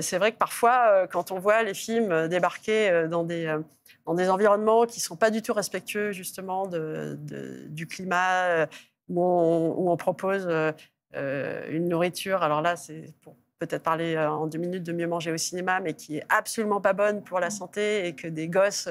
c'est 0.00 0.18
vrai 0.18 0.32
que 0.32 0.36
parfois, 0.38 0.86
euh, 0.88 1.06
quand 1.06 1.30
on 1.32 1.38
voit 1.38 1.62
les 1.62 1.74
films 1.74 2.12
euh, 2.12 2.28
débarquer 2.28 2.90
euh, 2.90 3.08
dans 3.08 3.24
des, 3.24 3.46
euh, 3.46 3.60
dans 4.06 4.14
des 4.14 4.28
environnements 4.28 4.84
qui 4.86 4.98
ne 4.98 5.02
sont 5.02 5.16
pas 5.16 5.30
du 5.30 5.42
tout 5.42 5.52
respectueux 5.54 6.12
justement 6.12 6.66
de, 6.66 7.16
de- 7.20 7.64
du 7.68 7.86
climat, 7.86 8.44
euh, 8.44 8.66
où, 9.08 9.22
on, 9.24 9.74
où 9.78 9.90
on 9.90 9.96
propose 9.96 10.46
euh, 10.48 10.72
euh, 11.16 11.66
une 11.70 11.88
nourriture, 11.88 12.42
alors 12.42 12.62
là, 12.62 12.76
c'est 12.76 13.12
pour 13.22 13.36
peut-être 13.58 13.82
parler 13.82 14.14
euh, 14.16 14.30
en 14.30 14.46
deux 14.46 14.58
minutes 14.58 14.82
de 14.84 14.92
mieux 14.92 15.06
manger 15.06 15.32
au 15.32 15.36
cinéma, 15.36 15.80
mais 15.80 15.94
qui 15.94 16.18
est 16.18 16.24
absolument 16.28 16.80
pas 16.80 16.92
bonne 16.92 17.22
pour 17.22 17.40
la 17.40 17.50
santé 17.50 18.06
et 18.06 18.14
que 18.14 18.28
des 18.28 18.48
gosses 18.48 18.88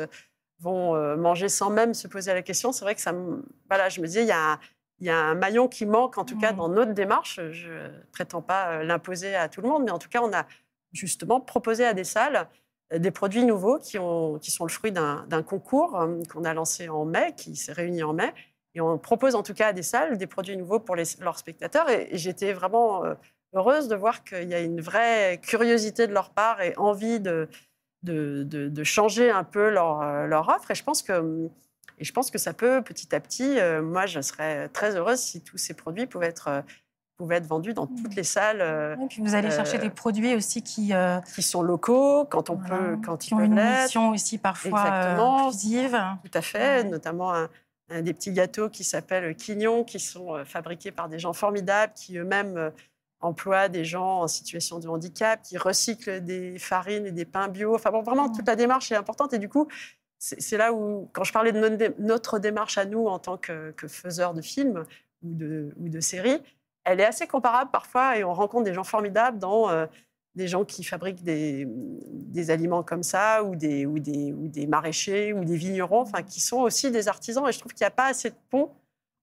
vont 0.59 0.95
euh, 0.95 1.15
manger 1.15 1.47
sans 1.49 1.69
même 1.69 1.93
se 1.93 2.07
poser 2.07 2.33
la 2.33 2.41
question. 2.41 2.71
C'est 2.71 2.83
vrai 2.83 2.93
que 2.95 3.01
ça. 3.01 3.13
Voilà, 3.69 3.89
je 3.89 4.01
me 4.01 4.07
disais, 4.07 4.23
il 4.23 4.27
y 4.27 4.31
a, 4.31 4.53
un- 4.53 4.59
il 4.99 5.07
y 5.07 5.09
a 5.09 5.17
un 5.17 5.33
maillon 5.35 5.69
qui 5.69 5.85
manque, 5.85 6.17
en 6.17 6.25
tout 6.25 6.37
cas, 6.37 6.51
Mhm. 6.51 6.57
dans 6.57 6.67
notre 6.69 6.91
démarche. 6.93 7.39
Je 7.51 7.71
ne 7.71 7.89
prétends 8.11 8.41
pas 8.41 8.71
euh, 8.79 8.83
l'imposer 8.83 9.35
à 9.35 9.47
tout 9.47 9.61
le 9.61 9.69
monde, 9.69 9.83
mais 9.85 9.91
en 9.91 9.99
tout 9.99 10.09
cas, 10.09 10.19
on 10.21 10.33
a 10.33 10.45
justement 10.91 11.39
proposé 11.39 11.85
à 11.85 11.93
des 11.93 12.03
salles 12.03 12.47
euh, 12.93 12.99
des 12.99 13.11
produits 13.11 13.43
nouveaux 13.43 13.77
qui, 13.79 13.97
ont, 13.99 14.39
qui 14.39 14.51
sont 14.51 14.65
le 14.65 14.71
fruit 14.71 14.91
d'un 14.91 15.43
concours 15.43 15.99
euh, 15.99 16.21
qu'on 16.31 16.43
a 16.43 16.53
lancé 16.53 16.89
en 16.89 17.05
mai, 17.05 17.33
qui 17.37 17.55
s'est 17.55 17.73
réuni 17.73 18.03
en 18.03 18.13
mai. 18.13 18.33
Et 18.75 18.81
on 18.81 18.97
propose 18.97 19.35
en 19.35 19.43
tout 19.43 19.53
cas 19.53 19.67
à 19.67 19.73
des 19.73 19.83
salles 19.83 20.17
des 20.17 20.27
produits 20.27 20.57
nouveaux 20.57 20.79
pour 20.79 20.95
leurs 20.95 21.37
spectateurs. 21.37 21.89
Et, 21.89 22.09
j'étais 22.13 22.53
vraiment 22.53 23.05
euh, 23.05 23.13
heureuse 23.53 23.87
de 23.87 23.95
voir 23.95 24.23
qu'il 24.23 24.49
y 24.49 24.53
a 24.53 24.59
une 24.59 24.81
vraie 24.81 25.39
curiosité 25.41 26.07
de 26.07 26.13
leur 26.13 26.31
part 26.31 26.61
et 26.61 26.73
envie 26.77 27.19
de, 27.19 27.47
changer 28.83 29.31
un 29.31 29.43
peu 29.43 29.69
leur, 29.69 30.49
offre. 30.49 30.71
Et 30.71 30.75
je 30.75 30.83
pense 30.83 32.31
que, 32.31 32.37
ça 32.37 32.53
peut 32.53 32.81
petit 32.83 33.13
à 33.15 33.19
petit. 33.19 33.57
moi, 33.81 34.05
je 34.05 34.21
serais 34.21 34.69
très 34.69 34.95
heureuse 34.95 35.19
si 35.19 35.41
tous 35.41 35.57
ces 35.57 35.73
produits 35.73 36.05
pouvaient 36.05 36.27
être, 36.27 36.63
pouvaient 37.19 37.35
être 37.35 37.47
vendus 37.47 37.73
dans 37.73 37.85
toutes 37.85 38.15
les 38.15 38.23
salles 38.23 38.61
euh, 38.61 38.95
Et 38.95 39.07
puis 39.07 39.21
vous 39.21 39.35
allez 39.35 39.51
chercher 39.51 39.75
Euh, 39.77 39.81
des 39.81 39.89
produits 39.89 40.35
aussi 40.35 40.63
qui, 40.63 40.93
euh, 40.93 41.19
qui 41.35 41.41
sont 41.41 41.61
locaux, 41.61 42.23
quand 42.25 42.49
on 42.49 42.55
voilà, 42.55 42.77
peut, 42.77 42.97
quand 43.05 43.17
qui 43.17 43.31
ils 43.31 43.33
ont 43.35 43.41
une 43.41 43.55
mission 43.61 44.11
aussi 44.11 44.37
parfois 44.37 44.79
euh, 44.79 44.83
Exactement. 44.85 45.39
inclusive. 45.47 46.01
Tout 46.23 46.31
à 46.37 46.41
fait, 46.41 46.77
Ouais. 46.77 46.83
notamment 46.85 47.33
un- 47.35 47.49
un 47.91 48.01
des 48.01 48.13
petits 48.13 48.31
gâteaux 48.31 48.69
qui 48.69 48.85
s'appellent 48.85 49.35
Quignon, 49.35 49.83
qui 49.83 49.99
sont 49.99 50.33
euh, 50.33 50.45
fabriqués 50.45 50.91
par 50.91 51.09
des 51.09 51.19
gens 51.19 51.33
formidables, 51.33 51.91
qui 51.93 52.17
eux-mêmes 52.17 52.55
euh, 52.55 52.69
emploient 53.19 53.67
des 53.67 53.83
gens 53.83 54.21
en 54.21 54.27
situation 54.29 54.79
de 54.79 54.87
handicap, 54.87 55.41
qui 55.41 55.57
recyclent 55.57 56.23
des 56.23 56.57
farines 56.57 57.05
et 57.05 57.11
des 57.11 57.25
pains 57.25 57.49
bio. 57.49 57.75
Enfin 57.75 57.91
bon, 57.91 58.01
vraiment, 58.01 58.29
toute 58.31 58.47
la 58.47 58.55
démarche 58.55 58.93
est 58.93 58.95
importante. 58.95 59.33
Et 59.33 59.39
du 59.39 59.49
coup, 59.49 59.67
c'est 60.19 60.55
là 60.57 60.71
où, 60.71 61.09
quand 61.11 61.25
je 61.25 61.33
parlais 61.33 61.51
de 61.51 61.59
notre, 61.59 61.75
dé- 61.75 61.91
notre 61.99 62.39
démarche 62.39 62.77
à 62.77 62.85
nous 62.85 63.07
en 63.07 63.19
tant 63.19 63.35
que, 63.35 63.71
que 63.71 63.89
faiseurs 63.89 64.33
de 64.33 64.41
films 64.41 64.85
ou 65.21 65.33
de, 65.33 65.73
ou 65.81 65.89
de 65.89 65.99
séries, 65.99 66.41
elle 66.85 66.99
est 66.99 67.05
assez 67.05 67.27
comparable 67.27 67.71
parfois 67.71 68.17
et 68.17 68.23
on 68.23 68.33
rencontre 68.33 68.63
des 68.63 68.73
gens 68.73 68.83
formidables 68.83 69.39
dans 69.39 69.69
euh, 69.69 69.85
des 70.35 70.47
gens 70.47 70.65
qui 70.65 70.83
fabriquent 70.83 71.23
des, 71.23 71.67
aliments 72.51 72.83
comme 72.83 73.03
ça 73.03 73.43
ou 73.43 73.55
des, 73.55 73.85
maraîchers 74.67 75.33
ou 75.33 75.43
des 75.43 75.57
vignerons, 75.57 76.01
enfin, 76.01 76.23
qui 76.23 76.39
sont 76.39 76.59
aussi 76.59 76.91
des 76.91 77.07
artisans. 77.07 77.47
Et 77.47 77.51
je 77.51 77.59
trouve 77.59 77.73
qu'il 77.73 77.83
n'y 77.83 77.87
a 77.87 77.91
pas 77.91 78.07
assez 78.07 78.29
de 78.29 78.35
pont 78.49 78.71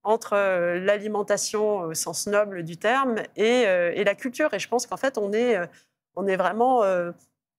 entre 0.03 0.33
euh, 0.33 0.79
l'alimentation 0.79 1.79
au 1.79 1.93
sens 1.93 2.27
noble 2.27 2.63
du 2.63 2.77
terme 2.77 3.15
et, 3.35 3.65
euh, 3.67 3.91
et 3.95 4.03
la 4.03 4.15
culture. 4.15 4.53
Et 4.53 4.59
je 4.59 4.67
pense 4.67 4.85
qu'en 4.85 4.97
fait, 4.97 5.17
on 5.17 5.33
est, 5.33 5.57
on 6.15 6.27
est 6.27 6.37
vraiment 6.37 6.83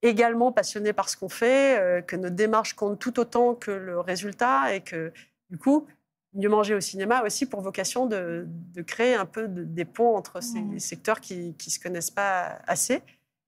également 0.02 0.52
passionné 0.52 0.92
par 0.92 1.08
ce 1.08 1.16
qu'on 1.16 1.28
fait, 1.28 2.04
que 2.06 2.16
notre 2.16 2.36
démarche 2.36 2.74
compte 2.74 2.98
tout 2.98 3.18
autant 3.18 3.54
que 3.54 3.72
le 3.72 3.98
résultat 3.98 4.74
et 4.74 4.80
que 4.80 5.12
du 5.50 5.58
coup, 5.58 5.86
mieux 6.34 6.48
manger 6.48 6.74
au 6.74 6.80
cinéma 6.80 7.18
a 7.18 7.24
aussi 7.24 7.46
pour 7.46 7.60
vocation 7.62 8.06
de, 8.06 8.44
de 8.48 8.82
créer 8.82 9.14
un 9.14 9.24
peu 9.26 9.48
de- 9.48 9.64
des 9.64 9.84
ponts 9.84 10.16
entre 10.16 10.40
ces 10.42 10.78
secteurs 10.78 11.20
qui 11.20 11.54
ne 11.66 11.70
se 11.70 11.80
connaissent 11.80 12.10
pas 12.10 12.58
assez 12.66 13.02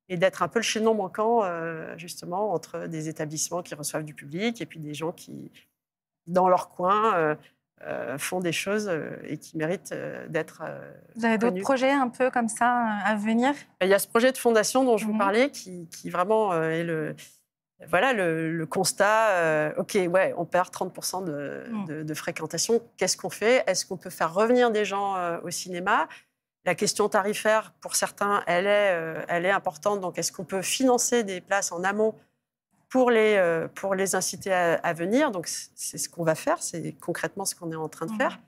et 0.08 0.16
d'être 0.16 0.42
un 0.42 0.48
peu 0.48 0.58
le 0.58 0.64
chaînon 0.64 0.94
manquant 0.94 1.44
euh, 1.44 1.96
justement 1.98 2.52
entre 2.52 2.86
des 2.86 3.08
établissements 3.08 3.62
qui 3.62 3.74
reçoivent 3.74 4.04
du 4.04 4.14
public 4.14 4.60
et 4.60 4.66
puis 4.66 4.80
des 4.80 4.94
gens 4.94 5.12
qui, 5.12 5.52
dans 6.26 6.48
leur 6.48 6.70
coin, 6.70 7.14
euh, 7.16 7.34
euh, 7.82 8.18
font 8.18 8.40
des 8.40 8.52
choses 8.52 8.90
et 9.24 9.38
qui 9.38 9.56
méritent 9.56 9.94
d'être 10.28 10.62
Vous 11.16 11.24
avez 11.24 11.38
d'autres 11.38 11.60
projets 11.60 11.92
un 11.92 12.08
peu 12.08 12.30
comme 12.30 12.48
ça 12.48 12.68
à 13.04 13.14
venir? 13.14 13.54
Il 13.82 13.88
y 13.88 13.94
a 13.94 13.98
ce 13.98 14.08
projet 14.08 14.32
de 14.32 14.38
fondation 14.38 14.84
dont 14.84 14.96
je 14.98 15.04
vous 15.06 15.12
Mhm. 15.12 15.18
parlais 15.18 15.50
qui, 15.50 15.86
qui 15.88 16.10
vraiment 16.10 16.52
est 16.62 16.82
le, 16.84 17.14
voilà, 17.88 18.12
le, 18.12 18.52
le 18.52 18.66
constat. 18.66 19.30
euh, 19.36 19.72
OK, 19.78 19.96
ouais, 20.08 20.34
on 20.36 20.44
perd 20.44 20.70
30% 20.70 21.22
de, 21.24 21.64
Mhm. 21.70 21.84
de- 21.86 22.02
de 22.02 22.14
fréquentation. 22.14 22.80
Qu'est-ce 22.96 23.16
qu'on 23.16 23.30
fait? 23.30 23.64
Est-ce 23.66 23.86
qu'on 23.86 23.96
peut 23.96 24.10
faire 24.10 24.34
revenir 24.34 24.70
des 24.70 24.84
gens 24.84 25.16
euh, 25.16 25.38
au 25.42 25.50
cinéma? 25.50 26.08
La 26.66 26.74
question 26.74 27.08
tarifaire, 27.08 27.72
pour 27.80 27.96
certains, 27.96 28.42
elle 28.46 28.66
est, 28.66 28.92
euh, 28.94 29.22
elle 29.28 29.46
est 29.46 29.50
importante. 29.50 30.00
Donc, 30.00 30.18
est-ce 30.18 30.30
qu'on 30.30 30.44
peut 30.44 30.60
financer 30.62 31.24
des 31.24 31.40
places 31.40 31.72
en 31.72 31.82
amont 31.84 32.14
pour 32.90 33.10
les, 33.10 33.66
pour 33.76 33.94
les 33.94 34.14
inciter 34.14 34.52
à, 34.52 34.74
à 34.74 34.92
venir? 34.92 35.30
Donc, 35.30 35.46
c'est 35.48 35.96
ce 35.96 36.08
qu'on 36.10 36.24
va 36.24 36.34
faire. 36.34 36.62
C'est 36.62 36.92
concrètement 37.00 37.46
ce 37.46 37.54
qu'on 37.54 37.72
est 37.72 37.76
en 37.76 37.88
train 37.88 38.06
de 38.06 38.12
Mhm. 38.12 38.18
faire. 38.18 38.38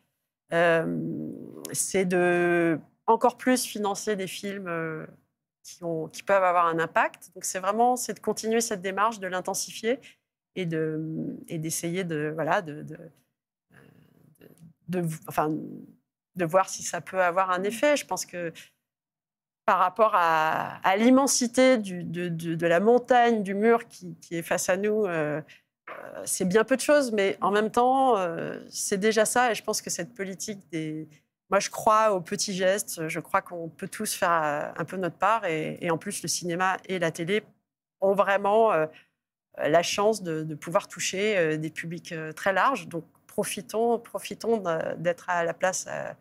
C'est 1.72 2.04
de 2.04 2.78
encore 3.06 3.36
plus 3.38 3.64
financer 3.64 4.14
des 4.16 4.26
films 4.26 4.68
qui, 5.62 6.22
peuvent 6.22 6.44
avoir 6.44 6.66
un 6.66 6.78
impact. 6.78 7.30
Donc 7.34 7.44
c'est 7.44 7.60
vraiment 7.60 7.96
c'est 7.96 8.14
de 8.14 8.20
continuer 8.20 8.60
cette 8.60 8.82
démarche, 8.82 9.20
de 9.20 9.26
l'intensifier 9.26 10.00
et 10.54 10.66
de 10.66 11.36
et 11.48 11.58
d'essayer 11.58 12.04
de 12.04 12.30
voilà 12.34 12.62
de, 12.62 12.82
de, 12.82 12.98
euh, 14.94 15.02
enfin 15.28 15.50
de 16.36 16.44
voir 16.44 16.68
si 16.68 16.82
ça 16.82 17.00
peut 17.00 17.22
avoir 17.22 17.50
un 17.50 17.62
effet. 17.62 17.96
Je 17.96 18.06
pense 18.06 18.26
que 18.26 18.52
par 19.64 19.78
rapport 19.78 20.12
à, 20.14 20.80
l'immensité 20.96 21.78
de, 21.78 22.66
la 22.66 22.80
montagne, 22.80 23.44
du 23.44 23.54
mur 23.54 23.86
qui, 23.86 24.16
est 24.32 24.42
face 24.42 24.68
à 24.68 24.76
nous, 24.76 25.04
euh, 25.06 25.40
euh, 25.88 26.22
c'est 26.24 26.46
bien 26.46 26.64
peu 26.64 26.74
de 26.76 26.80
choses, 26.80 27.12
mais 27.12 27.38
en 27.40 27.52
même 27.52 27.70
temps, 27.70 28.16
c'est 28.68 28.98
déjà 28.98 29.24
ça. 29.24 29.52
Et 29.52 29.54
je 29.54 29.62
pense 29.62 29.80
que 29.82 29.90
cette 29.90 30.14
politique 30.14 30.68
des. 30.70 31.08
Moi, 31.52 31.60
je 31.60 31.68
crois 31.70 32.12
aux 32.12 32.20
petits 32.22 32.54
gestes. 32.54 33.06
Je 33.08 33.20
crois 33.20 33.42
qu'on 33.42 33.68
peut 33.68 33.86
tous 33.88 34.14
faire 34.14 34.32
euh, 34.42 34.72
un 34.74 34.84
peu 34.86 34.96
notre 34.96 35.16
part. 35.16 35.44
Et, 35.44 35.76
et 35.82 35.90
en 35.90 35.98
plus, 35.98 36.22
le 36.22 36.28
cinéma 36.28 36.78
et 36.86 36.98
la 36.98 37.10
télé 37.10 37.42
ont 38.00 38.14
vraiment 38.14 38.72
euh, 38.72 38.86
la 39.58 39.82
chance 39.82 40.22
de, 40.22 40.42
de 40.42 40.54
pouvoir 40.54 40.88
toucher 40.88 41.36
euh, 41.36 41.56
des 41.58 41.70
publics 41.70 42.12
euh, 42.12 42.32
très 42.32 42.54
larges. 42.54 42.88
Donc, 42.88 43.04
profitons, 43.26 43.98
profitons 43.98 44.62
d'être 44.96 45.28
à 45.28 45.44
la 45.44 45.52
place 45.52 45.86
à, 45.86 46.16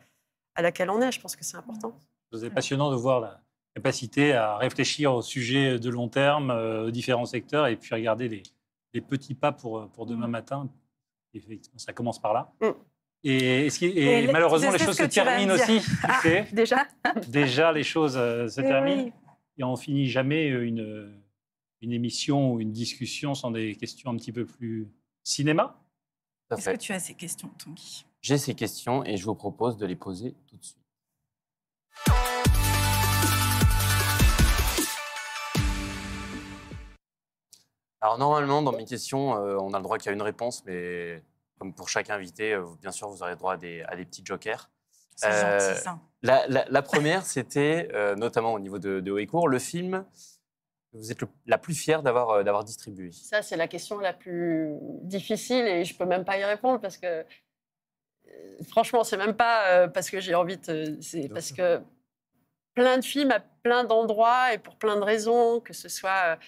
à 0.56 0.62
laquelle 0.62 0.90
on 0.90 1.02
est. 1.02 1.12
Je 1.14 1.22
pense 1.22 1.36
que 1.38 1.46
c'est 1.46 1.58
important. 1.58 1.98
C'est 2.34 2.50
passionnant 2.50 2.92
de 2.92 2.96
voir 2.98 3.22
la 3.22 3.42
capacité 3.74 4.34
à 4.34 4.58
réfléchir 4.58 5.14
au 5.14 5.22
sujet 5.22 5.80
de 5.80 5.90
long 5.90 6.10
terme, 6.10 6.52
aux 6.52 6.92
différents 6.92 7.26
secteurs, 7.26 7.68
et 7.68 7.76
puis 7.78 7.94
regarder 7.96 8.28
les, 8.30 8.44
les 8.94 9.02
petits 9.02 9.34
pas 9.34 9.52
pour, 9.54 9.90
pour 9.90 10.06
demain 10.06 10.28
Mm. 10.28 10.32
matin. 10.32 10.70
Effectivement, 11.34 11.80
ça 11.80 11.94
commence 11.94 12.20
par 12.20 12.34
là. 12.34 12.52
Mm. 12.62 12.72
Et, 13.24 13.70
malheureusement, 14.32 14.72
les 14.72 14.80
choses 14.80 14.98
se 14.98 15.04
terminent 15.04 15.54
aussi. 15.54 15.80
tu 15.80 16.22
sais. 16.22 16.48
Déjà, 16.52 16.88
Déjà, 17.28 17.72
les 17.72 17.84
choses 17.84 18.18
euh, 18.18 18.48
se 18.48 18.62
terminent. 18.62 19.04
oui. 19.06 19.14
Et 19.58 19.64
on 19.64 19.76
finit 19.76 20.08
jamais 20.08 20.48
une, 20.48 21.14
une 21.82 21.92
émission 21.92 22.54
ou 22.54 22.60
une 22.60 22.72
discussion 22.72 23.36
sans 23.36 23.52
des 23.52 23.76
questions 23.76 24.10
un 24.10 24.16
petit 24.16 24.32
peu 24.32 24.46
plus 24.46 24.90
cinéma. 25.24 25.80
Est-ce 26.50 26.70
que 26.72 26.78
tu 26.78 26.94
as 26.94 27.00
ces 27.00 27.14
questions, 27.14 27.50
Tanguy? 27.64 28.06
J'ai 28.22 28.38
ces 28.38 28.56
questions 28.56 29.04
et 29.06 29.18
je 29.18 29.26
vous 29.26 29.36
propose 29.36 29.78
de 29.78 29.86
les 29.86 29.96
poser 29.96 30.36
tout 30.48 30.58
de 30.58 30.64
suite. 30.64 30.78
Alors 38.02 38.18
normalement, 38.18 38.62
dans 38.64 38.72
mes 38.72 38.86
questions, 38.86 39.36
euh, 39.38 39.58
on 39.60 39.74
a 39.74 39.78
le 39.78 39.84
droit 39.84 39.98
qu'il 39.98 40.08
y 40.08 40.10
a 40.10 40.14
une 40.14 40.22
réponse, 40.22 40.64
mais 40.66 41.24
comme 41.62 41.76
pour 41.76 41.90
chaque 41.90 42.10
invité, 42.10 42.54
euh, 42.54 42.66
bien 42.82 42.90
sûr, 42.92 43.08
vous 43.08 43.22
aurez 43.22 43.36
droit 43.36 43.54
à 43.54 43.58
des, 43.58 43.84
à 43.84 43.96
des 43.96 44.04
petits 44.04 44.24
jokers. 44.26 44.72
Euh, 45.24 45.60
gentil, 45.60 45.80
ça. 45.80 46.00
La, 46.24 46.48
la- 46.48 46.66
la 46.68 46.82
première, 46.82 47.24
c'était, 47.24 47.88
euh, 47.94 48.16
notamment 48.16 48.54
au 48.54 48.60
niveau 48.60 48.80
de, 48.80 49.00
de 49.00 49.12
Haut 49.12 49.20
et 49.20 49.28
Court, 49.28 49.48
le 49.48 49.60
film 49.60 50.04
que 50.92 50.98
vous 50.98 51.12
êtes 51.12 51.22
le- 51.22 51.28
la 51.46 51.60
plus 51.60 51.76
fière 51.76 52.02
d'avoir 52.02 52.32
euh, 52.32 52.44
d'avoir 52.44 52.64
distribué. 52.64 53.12
Ça, 53.12 53.44
c'est 53.44 53.58
la 53.58 53.68
question 53.68 54.00
la 54.00 54.12
plus 54.12 54.72
difficile 55.04 55.68
et 55.68 55.86
je 55.86 55.96
peux 55.96 56.06
même 56.06 56.26
pas 56.26 56.40
y 56.40 56.44
répondre 56.44 56.82
parce 56.82 56.98
que, 56.98 57.24
franchement, 58.70 59.04
c'est 59.04 59.18
même 59.18 59.36
pas 59.36 59.68
euh, 59.68 59.88
parce 59.88 60.10
que 60.10 60.20
j'ai 60.20 60.34
envie 60.34 60.58
de. 60.58 60.98
C'est 61.00 61.30
parce 61.30 61.52
que 61.52 61.80
plein 62.74 62.98
de 62.98 63.04
films 63.06 63.30
à 63.30 63.40
plein 63.40 63.84
d'endroits 63.84 64.52
et 64.54 64.58
pour 64.58 64.78
plein 64.78 64.96
de 64.96 65.04
raisons, 65.04 65.60
que 65.60 65.74
ce 65.74 65.90
soit 65.90 66.40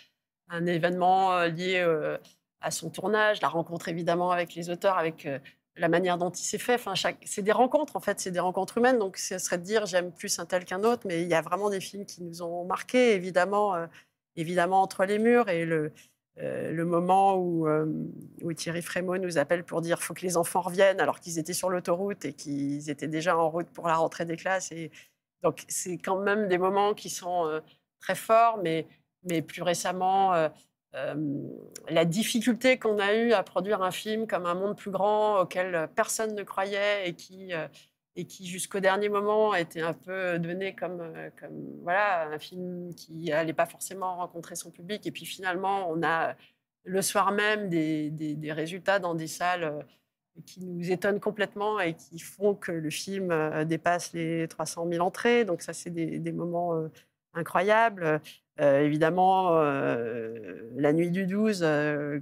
un 0.50 0.66
événement 0.66 1.44
lié 1.44 1.82
euh, 1.82 2.18
à 2.64 2.72
son 2.72 2.90
tournage, 2.90 3.42
la 3.42 3.50
rencontre 3.50 3.90
évidemment 3.90 4.32
avec 4.32 4.56
les 4.56 4.70
auteurs, 4.70 4.98
avec 4.98 5.26
euh, 5.26 5.40
la 5.76 5.90
manière 5.90 6.18
dont 6.18 6.32
il 6.32 6.44
s'est 6.44 6.58
fait. 6.60 6.76
Enfin, 6.76 6.96
chaque... 6.96 7.18
c'est 7.26 7.44
des 7.44 7.52
rencontres 7.52 7.96
en 7.96 8.00
fait, 8.00 8.20
c'est 8.20 8.32
des 8.32 8.40
rencontres 8.40 8.78
humaines. 8.80 9.00
Donc, 9.00 9.18
ce 9.18 9.38
serait 9.38 9.58
de 9.60 9.64
dire 9.64 9.86
j'aime 9.86 10.12
plus 10.12 10.40
un 10.40 10.46
tel 10.46 10.66
qu'un 10.66 10.84
autre, 10.84 11.04
mais 11.08 11.22
il 11.24 11.28
y 11.28 11.34
a 11.36 11.42
vraiment 11.42 11.70
des 11.70 11.82
films 11.82 12.06
qui 12.06 12.24
nous 12.24 12.42
ont 12.42 12.66
marqués, 12.66 13.14
évidemment, 13.16 13.76
euh, 13.76 13.88
évidemment 14.36 14.82
entre 14.82 15.06
les 15.06 15.20
murs 15.20 15.50
et 15.50 15.66
le. 15.66 15.92
euh, 16.40 16.86
moment 16.86 17.38
où, 17.38 17.68
Thierry 18.56 18.82
Frémaux 18.82 19.18
nous 19.20 19.38
appelle 19.38 19.64
pour 19.64 19.82
dire 19.82 20.02
faut 20.02 20.14
que 20.16 20.22
les 20.26 20.36
enfants 20.38 20.62
reviennent 20.62 21.00
alors 21.00 21.20
qu'ils 21.20 21.38
étaient 21.40 21.54
sur 21.54 21.70
l'autoroute 21.70 22.26
et 22.26 22.34
qu'ils 22.34 22.90
étaient 22.90 23.08
déjà 23.08 23.38
en 23.38 23.50
route 23.50 23.70
pour 23.70 23.88
la 23.88 23.96
rentrée 23.96 24.26
des 24.26 24.38
classes. 24.38 24.72
Et 24.72 24.92
donc, 25.44 25.64
c'est 25.68 25.98
quand 25.98 26.20
même 26.20 26.48
des 26.48 26.58
moments 26.58 26.94
qui 26.96 27.10
sont 27.10 27.62
très 28.00 28.16
forts, 28.16 28.60
mais 28.64 28.88
plus 29.42 29.62
récemment, 29.62 30.50
euh, 30.96 31.16
euh, 31.16 31.48
la 31.90 32.06
difficulté 32.06 32.78
qu'on 32.78 33.00
a 33.00 33.14
eue 33.16 33.34
à 33.34 33.44
produire 33.44 33.82
un 33.82 33.92
film 33.92 34.28
comme 34.28 34.46
Un 34.46 34.54
monde 34.56 34.78
plus 34.78 34.92
grand 34.92 35.42
auquel 35.42 35.90
personne 35.96 36.36
ne 36.36 36.44
croyait 36.44 37.10
et 37.10 37.14
qui, 37.14 37.54
euh, 37.54 37.68
qui 38.28 38.48
jusqu'au 38.48 38.80
dernier 38.80 39.10
moment 39.10 39.56
était 39.56 39.82
un 39.82 39.94
peu 39.94 40.40
donné 40.40 40.76
comme, 40.76 41.02
euh, 41.02 41.30
voilà, 41.82 42.28
un 42.30 42.40
film 42.40 42.94
qui 42.96 43.26
n'allait 43.26 43.54
pas 43.54 43.66
forcément 43.66 44.18
rencontrer 44.18 44.56
son 44.56 44.72
public. 44.72 45.06
Et 45.08 45.12
puis 45.12 45.26
finalement, 45.26 45.90
on 45.90 46.04
a 46.04 46.36
le 46.84 47.02
soir 47.02 47.32
même 47.32 47.70
des, 47.70 48.38
résultats 48.52 49.00
dans 49.00 49.16
des 49.16 49.28
salles 49.28 49.64
euh, 49.64 49.82
qui 50.46 50.66
nous 50.66 50.92
étonnent 50.92 51.20
complètement 51.20 51.80
et 51.80 51.94
qui 51.94 52.20
font 52.20 52.56
que 52.56 52.72
le 52.72 52.90
film 52.90 53.32
euh, 53.32 53.66
dépasse 53.66 54.14
les 54.14 54.48
300 54.48 54.88
000 54.90 55.06
entrées. 55.06 55.46
Donc 55.46 55.62
ça, 55.62 55.74
c'est 55.74 55.90
des, 55.90 56.32
moments 56.32 56.76
euh, 56.76 56.88
incroyables. 57.34 58.22
Euh, 58.62 58.82
évidemment, 58.82 59.58
euh, 59.58 60.70
la 60.76 60.94
nuit 60.94 61.12
du 61.12 61.26
12, 61.26 61.62
euh, 61.64 62.20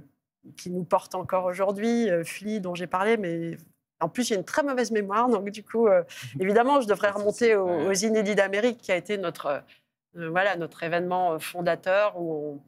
qui 0.56 0.70
nous 0.70 0.84
porte 0.84 1.14
encore 1.14 1.44
aujourd'hui, 1.44 2.08
Flea, 2.24 2.60
dont 2.60 2.74
j'ai 2.74 2.86
parlé, 2.86 3.16
mais 3.16 3.56
en 4.02 4.08
plus, 4.08 4.26
j'ai 4.26 4.34
une 4.34 4.44
très 4.44 4.62
mauvaise 4.62 4.90
mémoire. 4.90 5.28
Donc, 5.28 5.48
du 5.50 5.62
coup, 5.62 5.86
euh, 5.86 6.02
évidemment, 6.40 6.80
je 6.80 6.88
devrais 6.88 7.10
de 7.10 7.16
remonter 7.16 7.56
aux, 7.56 7.92
Inédits 7.92 8.34
d'Amérique, 8.34 8.78
qui 8.78 8.92
a 8.92 8.96
été 8.96 9.16
notre, 9.16 9.62
euh, 10.16 10.28
voilà, 10.30 10.56
notre 10.56 10.82
événement 10.82 11.38
fondateur 11.38 12.20
où 12.20 12.32
on, 12.32 12.60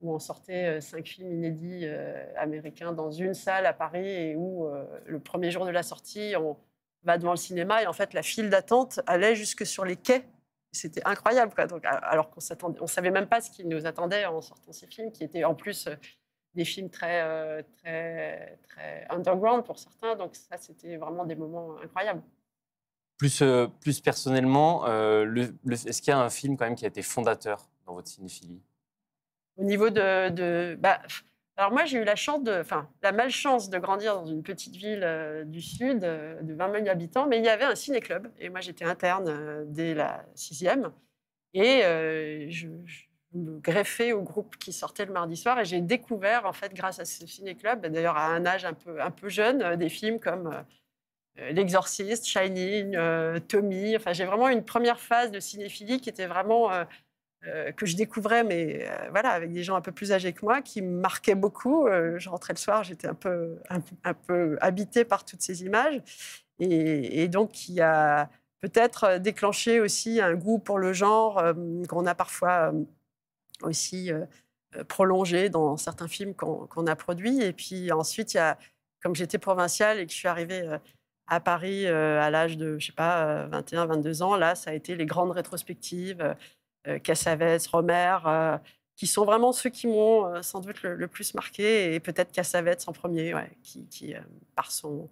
où 0.00 0.14
on 0.14 0.18
sortait 0.18 0.80
cinq 0.80 1.06
films 1.06 1.32
inédits 1.32 1.82
euh, 1.84 2.24
américains 2.36 2.92
dans 2.92 3.12
une 3.12 3.34
salle 3.34 3.66
à 3.66 3.72
Paris 3.72 4.08
et 4.08 4.34
où, 4.34 4.66
le 5.06 5.20
premier 5.20 5.52
jour 5.52 5.64
de 5.64 5.70
la 5.70 5.84
sortie, 5.84 6.34
on 6.36 6.56
va 7.04 7.18
devant 7.18 7.30
le 7.30 7.36
cinéma 7.36 7.82
et 7.82 7.86
en 7.86 7.92
fait, 7.92 8.12
la 8.12 8.22
file 8.22 8.50
d'attente 8.50 9.00
allait 9.06 9.36
jusque 9.36 9.64
sur 9.64 9.84
les 9.84 9.94
quais. 9.94 10.24
C'était 10.72 11.02
incroyable, 11.04 11.54
quoi. 11.54 11.66
Donc, 11.66 11.84
alors 11.84 12.30
qu'on 12.30 12.40
s'attendait, 12.40 12.80
on 12.80 12.86
savait 12.86 13.10
même 13.10 13.26
pas 13.28 13.40
ce 13.42 13.50
qui 13.50 13.64
nous 13.66 13.84
attendait 13.86 14.24
en 14.24 14.40
sortant 14.40 14.72
ces 14.72 14.86
films, 14.86 15.12
qui 15.12 15.22
étaient 15.22 15.44
en 15.44 15.54
plus 15.54 15.86
euh, 15.86 15.94
des 16.54 16.64
films 16.64 16.88
très, 16.88 17.22
euh, 17.22 17.62
très, 17.78 18.58
très 18.68 19.06
underground 19.10 19.64
pour 19.66 19.78
certains. 19.78 20.16
Donc 20.16 20.34
ça, 20.34 20.56
c'était 20.56 20.96
vraiment 20.96 21.24
des 21.26 21.34
moments 21.34 21.76
incroyables. 21.78 22.22
Plus, 23.18 23.42
euh, 23.42 23.66
plus 23.82 24.00
personnellement, 24.00 24.86
euh, 24.86 25.24
le- 25.24 25.54
le- 25.64 25.74
est-ce 25.74 26.00
qu'il 26.00 26.10
y 26.10 26.14
a 26.14 26.18
un 26.18 26.30
film 26.30 26.56
quand 26.56 26.64
même 26.64 26.74
qui 26.74 26.84
a 26.86 26.88
été 26.88 27.02
fondateur 27.02 27.68
dans 27.86 27.94
votre 27.94 28.08
cinéphilie? 28.08 28.62
Au 29.58 29.64
niveau 29.64 29.90
de, 29.90 30.30
de- 30.30 30.76
bah, 30.80 31.00
alors 31.56 31.70
moi, 31.70 31.84
j'ai 31.84 31.98
eu 31.98 32.04
la 32.04 32.16
chance 32.16 32.42
de, 32.42 32.60
enfin, 32.60 32.88
la 33.02 33.12
malchance 33.12 33.68
de 33.68 33.78
grandir 33.78 34.14
dans 34.14 34.26
une 34.26 34.42
petite 34.42 34.74
ville 34.74 35.02
euh, 35.04 35.44
du 35.44 35.60
sud 35.60 36.02
euh, 36.02 36.40
de 36.40 36.54
20 36.54 36.72
000 36.72 36.88
habitants, 36.88 37.26
mais 37.26 37.38
il 37.38 37.44
y 37.44 37.48
avait 37.48 37.64
un 37.64 37.74
ciné-club 37.74 38.32
et 38.38 38.48
moi, 38.48 38.60
j'étais 38.60 38.86
interne 38.86 39.28
euh, 39.28 39.64
dès 39.66 39.92
la 39.94 40.24
sixième 40.34 40.92
et 41.54 41.82
je, 42.50 42.68
me 43.34 43.58
greffais 43.60 44.12
au 44.12 44.22
groupe 44.22 44.56
qui 44.58 44.72
sortait 44.74 45.06
le 45.06 45.12
mardi 45.12 45.36
soir 45.36 45.58
et 45.58 45.64
j'ai 45.64 45.80
découvert, 45.80 46.46
en 46.46 46.52
fait, 46.52 46.74
grâce 46.74 46.98
à 46.98 47.04
ce 47.04 47.26
ciné-club, 47.26 47.86
d'ailleurs 47.86 48.16
à 48.16 48.26
un 48.26 48.44
âge 48.46 48.64
un 48.64 48.74
peu, 48.74 49.00
un 49.00 49.10
peu 49.10 49.28
jeune, 49.28 49.76
des 49.76 49.88
films 49.88 50.20
comme 50.20 50.64
L'Exorciste, 51.36 52.26
Shining, 52.26 52.94
Tommy. 53.48 53.96
Enfin, 53.96 54.12
j'ai 54.12 54.26
vraiment 54.26 54.48
une 54.48 54.64
première 54.64 55.00
phase 55.00 55.30
de 55.30 55.40
cinéphilie 55.40 56.00
qui 56.00 56.10
était 56.10 56.26
vraiment 56.26 56.70
euh, 57.46 57.68
euh, 57.68 57.72
que 57.72 57.86
je 57.86 57.96
découvrais, 57.96 58.44
mais 58.44 58.86
euh, 58.88 59.08
voilà, 59.10 59.30
avec 59.30 59.52
des 59.52 59.62
gens 59.62 59.76
un 59.76 59.80
peu 59.80 59.92
plus 59.92 60.12
âgés 60.12 60.32
que 60.32 60.44
moi, 60.44 60.62
qui 60.62 60.82
me 60.82 61.00
marquaient 61.00 61.34
beaucoup. 61.34 61.86
Euh, 61.86 62.18
je 62.18 62.28
rentrais 62.28 62.52
le 62.54 62.58
soir, 62.58 62.84
j'étais 62.84 63.08
un 63.08 63.14
peu, 63.14 63.58
un, 63.68 64.14
peu 64.14 64.58
habitée 64.60 65.04
par 65.04 65.24
toutes 65.24 65.42
ces 65.42 65.64
images, 65.64 66.00
et, 66.60 67.28
donc 67.28 67.52
qui 67.52 67.80
a 67.80 68.30
peut-être 68.60 69.18
déclenché 69.18 69.80
aussi 69.80 70.20
un 70.20 70.34
goût 70.34 70.58
pour 70.58 70.78
le 70.78 70.92
genre 70.92 71.38
euh, 71.38 71.54
qu'on 71.88 72.06
a 72.06 72.14
parfois 72.14 72.72
euh, 72.72 72.84
aussi 73.62 74.12
euh, 74.12 74.24
euh, 74.76 74.84
prolongé 74.84 75.48
dans 75.48 75.76
certains 75.76 76.08
films 76.08 76.34
qu'on 76.34 76.86
a 76.86 76.96
produits. 76.96 77.42
Et 77.42 77.52
puis 77.52 77.90
ensuite, 77.92 78.38
comme 79.02 79.14
j'étais 79.14 79.38
provinciale 79.38 79.98
et 79.98 80.06
que 80.06 80.12
je 80.12 80.16
suis 80.16 80.28
arrivée 80.28 80.62
euh, 80.62 80.78
à 81.26 81.40
Paris 81.40 81.86
euh, 81.86 82.20
à 82.20 82.30
l'âge 82.30 82.56
de, 82.56 82.78
je 82.78 82.86
sais 82.86 82.92
pas, 82.92 83.26
euh, 83.26 83.46
21, 83.48 83.86
22 83.86 84.22
ans, 84.22 84.36
là, 84.36 84.54
ça 84.54 84.70
a 84.70 84.74
été 84.74 84.94
les 84.94 85.06
grandes 85.06 85.32
rétrospectives, 85.32 86.20
euh, 86.20 86.34
euh, 86.34 86.34
Cassavetes, 86.98 87.66
Romer, 87.68 88.18
euh, 88.26 88.58
qui 88.96 89.06
sont 89.06 89.24
vraiment 89.24 89.52
ceux 89.52 89.70
qui 89.70 89.86
m'ont 89.86 90.26
euh, 90.26 90.42
sans 90.42 90.60
doute 90.60 90.82
le, 90.82 90.94
le 90.94 91.08
plus 91.08 91.34
marqué, 91.34 91.94
et 91.94 92.00
peut-être 92.00 92.32
Cassavetes 92.32 92.84
en 92.88 92.92
premier, 92.92 93.34
ouais, 93.34 93.50
qui, 93.62 93.86
qui, 93.88 94.14
euh, 94.14 94.20
par 94.54 94.70
son, 94.70 95.08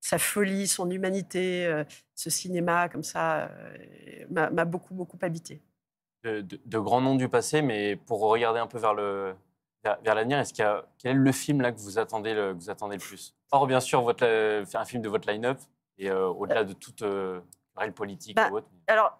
sa 0.00 0.18
folie, 0.18 0.66
son 0.68 0.90
humanité, 0.90 1.66
euh, 1.66 1.84
ce 2.14 2.28
cinéma 2.30 2.88
comme 2.88 3.02
ça, 3.04 3.46
euh, 3.50 4.26
m'a 4.30 4.64
beaucoup, 4.64 4.94
beaucoup 4.94 5.18
habité. 5.22 5.60
de, 6.24 6.40
de- 6.40 6.60
de 6.64 6.78
grands 6.78 7.00
noms 7.00 7.16
du 7.16 7.28
passé, 7.28 7.62
mais 7.62 7.96
pour 7.96 8.20
regarder 8.20 8.60
un 8.60 8.66
peu 8.66 8.78
vers 8.78 8.94
le 8.94 9.34
vers, 9.84 10.00
vers 10.02 10.14
l'avenir, 10.14 10.38
est-ce 10.38 10.52
qu'il 10.54 10.62
y 10.64 10.66
a 10.66 10.84
quel 10.98 11.12
est 11.12 11.14
le 11.14 11.32
film 11.32 11.60
là 11.60 11.72
que 11.72 11.78
vous 11.78 11.98
attendez 11.98 12.34
le, 12.34 12.52
que 12.54 12.58
vous 12.58 12.70
attendez 12.70 12.94
le 12.96 13.00
plus? 13.02 13.34
Or 13.50 13.66
bien 13.66 13.80
sûr 13.80 14.02
votre 14.02 14.24
euh, 14.24 14.64
un 14.74 14.84
film 14.84 15.02
de 15.02 15.08
votre 15.08 15.28
line-up 15.28 15.58
et 15.98 16.08
euh, 16.10 16.26
au-delà 16.28 16.62
de 16.64 16.72
toute 16.72 17.02
euh, 17.02 17.40
querelle 17.74 17.92
politique 17.92 18.36
Bah, 18.36 18.48
ou 18.52 18.56
autre. 18.58 18.68
Alors, 18.86 19.18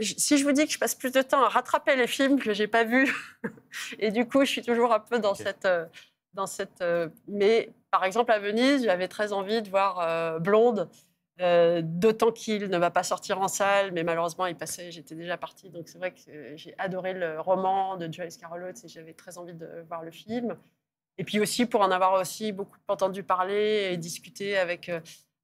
si 0.00 0.38
je 0.38 0.44
vous 0.44 0.52
dis 0.52 0.66
que 0.66 0.72
je 0.72 0.78
passe 0.78 0.94
plus 0.94 1.12
de 1.12 1.22
temps 1.22 1.42
à 1.44 1.48
rattraper 1.48 1.96
les 1.96 2.06
films 2.06 2.40
que 2.40 2.52
j'ai 2.54 2.66
pas 2.68 2.84
vus, 2.84 3.12
et 3.98 4.10
du 4.10 4.26
coup, 4.26 4.40
je 4.44 4.50
suis 4.50 4.62
toujours 4.62 4.92
un 4.92 5.00
peu 5.00 5.18
dans 5.18 5.34
cette, 5.34 5.64
euh, 5.66 5.86
dans 6.34 6.46
cette. 6.46 6.80
euh, 6.82 7.08
mais 7.28 7.70
par 7.90 8.04
exemple, 8.04 8.32
à 8.32 8.38
Venise, 8.40 8.84
j'avais 8.84 9.08
très 9.08 9.32
envie 9.32 9.62
de 9.62 9.70
voir 9.70 10.00
euh, 10.00 10.38
Blonde, 10.40 10.88
euh, 11.40 11.80
d'autant 11.84 12.32
qu'il 12.32 12.68
ne 12.68 12.78
va 12.78 12.90
pas 12.90 13.02
sortir 13.04 13.40
en 13.40 13.48
salle, 13.48 13.92
mais 13.92 14.02
malheureusement, 14.04 14.46
il 14.46 14.56
passait. 14.56 14.90
J'étais 14.90 15.14
déjà 15.14 15.36
partie, 15.36 15.70
donc 15.70 15.88
c'est 15.88 15.98
vrai 15.98 16.12
que 16.12 16.56
j'ai 16.56 16.74
adoré 16.78 17.14
le 17.14 17.40
roman 17.40 17.96
de 17.96 18.12
Joyce 18.12 18.36
Carol 18.36 18.64
Oates 18.64 18.84
et 18.84 18.88
j'avais 18.88 19.14
très 19.14 19.38
envie 19.38 19.54
de 19.54 19.68
voir 19.88 20.02
le 20.02 20.10
film. 20.10 20.56
Et 21.18 21.24
puis 21.24 21.38
aussi 21.40 21.66
pour 21.66 21.80
en 21.80 21.90
avoir 21.92 22.14
aussi 22.20 22.50
beaucoup 22.52 22.76
entendu 22.88 23.22
parler 23.22 23.90
et 23.92 23.96
discuter 23.96 24.58
avec. 24.58 24.90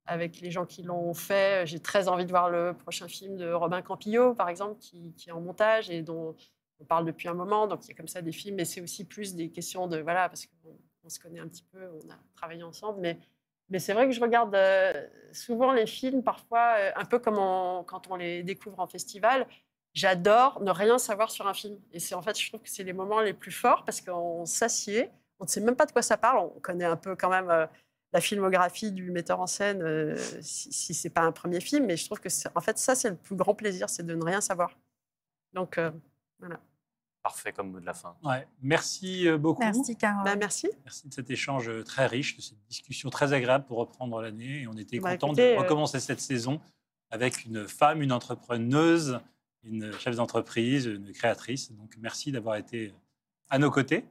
Avec 0.05 0.41
les 0.41 0.51
gens 0.51 0.65
qui 0.65 0.83
l'ont 0.83 1.13
fait. 1.13 1.65
J'ai 1.65 1.79
très 1.79 2.07
envie 2.07 2.25
de 2.25 2.31
voir 2.31 2.49
le 2.49 2.73
prochain 2.73 3.07
film 3.07 3.37
de 3.37 3.51
Robin 3.51 3.81
Campillo, 3.81 4.33
par 4.33 4.49
exemple, 4.49 4.77
qui, 4.79 5.13
est 5.27 5.31
en 5.31 5.41
montage 5.41 5.89
et 5.89 6.01
dont 6.01 6.35
on 6.79 6.85
parle 6.85 7.05
depuis 7.05 7.27
un 7.27 7.33
moment. 7.33 7.67
Donc, 7.67 7.85
il 7.85 7.89
y 7.89 7.91
a 7.91 7.95
comme 7.95 8.07
ça 8.07 8.21
des 8.21 8.31
films, 8.31 8.55
mais 8.55 8.65
c'est 8.65 8.81
aussi 8.81 9.05
plus 9.05 9.35
des 9.35 9.49
questions 9.49 9.87
de... 9.87 9.99
Voilà, 9.99 10.29
parce 10.29 10.45
qu'on 10.45 10.77
on 11.03 11.09
se 11.09 11.19
connaît 11.19 11.39
un 11.39 11.47
petit 11.47 11.63
peu, 11.71 11.79
on 12.03 12.09
a 12.09 12.17
travaillé 12.35 12.63
ensemble. 12.63 12.99
Mais, 13.01 13.79
c'est 13.79 13.93
vrai 13.93 14.05
que 14.05 14.11
je 14.11 14.19
regarde 14.19 14.53
euh, 14.53 15.07
souvent 15.31 15.71
les 15.71 15.87
films, 15.87 16.23
parfois, 16.23 16.75
euh, 16.77 16.91
un 16.95 17.05
peu 17.05 17.19
comme 17.19 17.35
quand 17.85 18.09
on 18.09 18.15
les 18.15 18.43
découvre 18.43 18.79
en 18.79 18.87
festival. 18.87 19.47
J'adore 19.93 20.61
ne 20.61 20.71
rien 20.71 20.97
savoir 20.97 21.31
sur 21.31 21.47
un 21.47 21.53
film. 21.53 21.77
Et 21.91 21.99
c'est 21.99 22.15
en 22.15 22.21
fait, 22.21 22.39
je 22.39 22.47
trouve 22.47 22.61
que 22.61 22.69
c'est 22.69 22.83
les 22.83 22.93
moments 22.93 23.21
les 23.21 23.33
plus 23.33 23.51
forts 23.51 23.83
parce 23.85 24.01
qu'on 24.01 24.45
s'assied, 24.45 25.09
on 25.39 25.45
ne 25.45 25.49
sait 25.49 25.61
même 25.61 25.75
pas 25.75 25.85
de 25.85 25.91
quoi 25.91 26.01
ça 26.01 26.17
parle. 26.17 26.51
On 26.55 26.59
connaît 26.59 26.85
un 26.85 26.95
peu 26.95 27.15
quand 27.15 27.29
même 27.29 27.49
euh, 27.49 27.65
la 28.13 28.21
filmographie 28.21 28.91
du 28.91 29.09
metteur 29.11 29.39
en 29.39 29.47
scène, 29.47 29.81
euh, 29.81 30.15
si, 30.41 30.71
si 30.73 30.93
c'est 30.93 31.09
pas 31.09 31.21
un 31.21 31.31
premier 31.31 31.61
film, 31.61 31.85
mais 31.85 31.95
je 31.97 32.05
trouve 32.05 32.19
que 32.19 32.29
en 32.55 32.61
fait 32.61 32.77
ça 32.77 32.93
c'est 32.95 33.09
le 33.09 33.15
plus 33.15 33.35
grand 33.35 33.55
plaisir, 33.55 33.89
c'est 33.89 34.03
de 34.05 34.13
ne 34.15 34.23
rien 34.23 34.41
savoir. 34.41 34.77
Donc 35.53 35.77
euh, 35.77 35.91
Parfait 37.23 37.51
comme 37.53 37.71
mot 37.71 37.79
de 37.79 37.85
la 37.85 37.93
fin. 37.93 38.15
Ouais. 38.23 38.47
Merci 38.63 39.27
euh, 39.27 39.37
beaucoup. 39.37 39.61
Merci, 39.61 39.95
Carole. 39.95 40.23
bah, 40.25 40.35
merci. 40.35 40.67
Merci 40.83 41.07
de 41.07 41.13
cet 41.13 41.29
échange 41.29 41.69
très 41.83 42.07
riche, 42.07 42.35
de 42.35 42.41
cette 42.41 42.57
discussion 42.67 43.11
très 43.11 43.31
agréable 43.31 43.65
pour 43.65 43.77
reprendre 43.77 44.19
l'année. 44.21 44.61
Et 44.61 44.67
on 44.67 44.73
était 44.73 44.99
Bah, 44.99 45.11
content 45.11 45.33
de 45.33 45.41
euh, 45.41 45.59
recommencer 45.59 45.99
cette 45.99 46.19
saison 46.19 46.59
avec 47.11 47.45
une 47.45 47.67
femme, 47.67 48.01
une 48.01 48.11
entrepreneuse, 48.11 49.19
une 49.63 49.91
chef 49.99 50.15
d'entreprise, 50.15 50.87
une 50.87 51.11
créatrice. 51.11 51.71
Donc 51.73 51.95
merci 51.99 52.31
d'avoir 52.31 52.55
été 52.55 52.91
à 53.51 53.59
nos 53.59 53.69
côtés. 53.69 54.03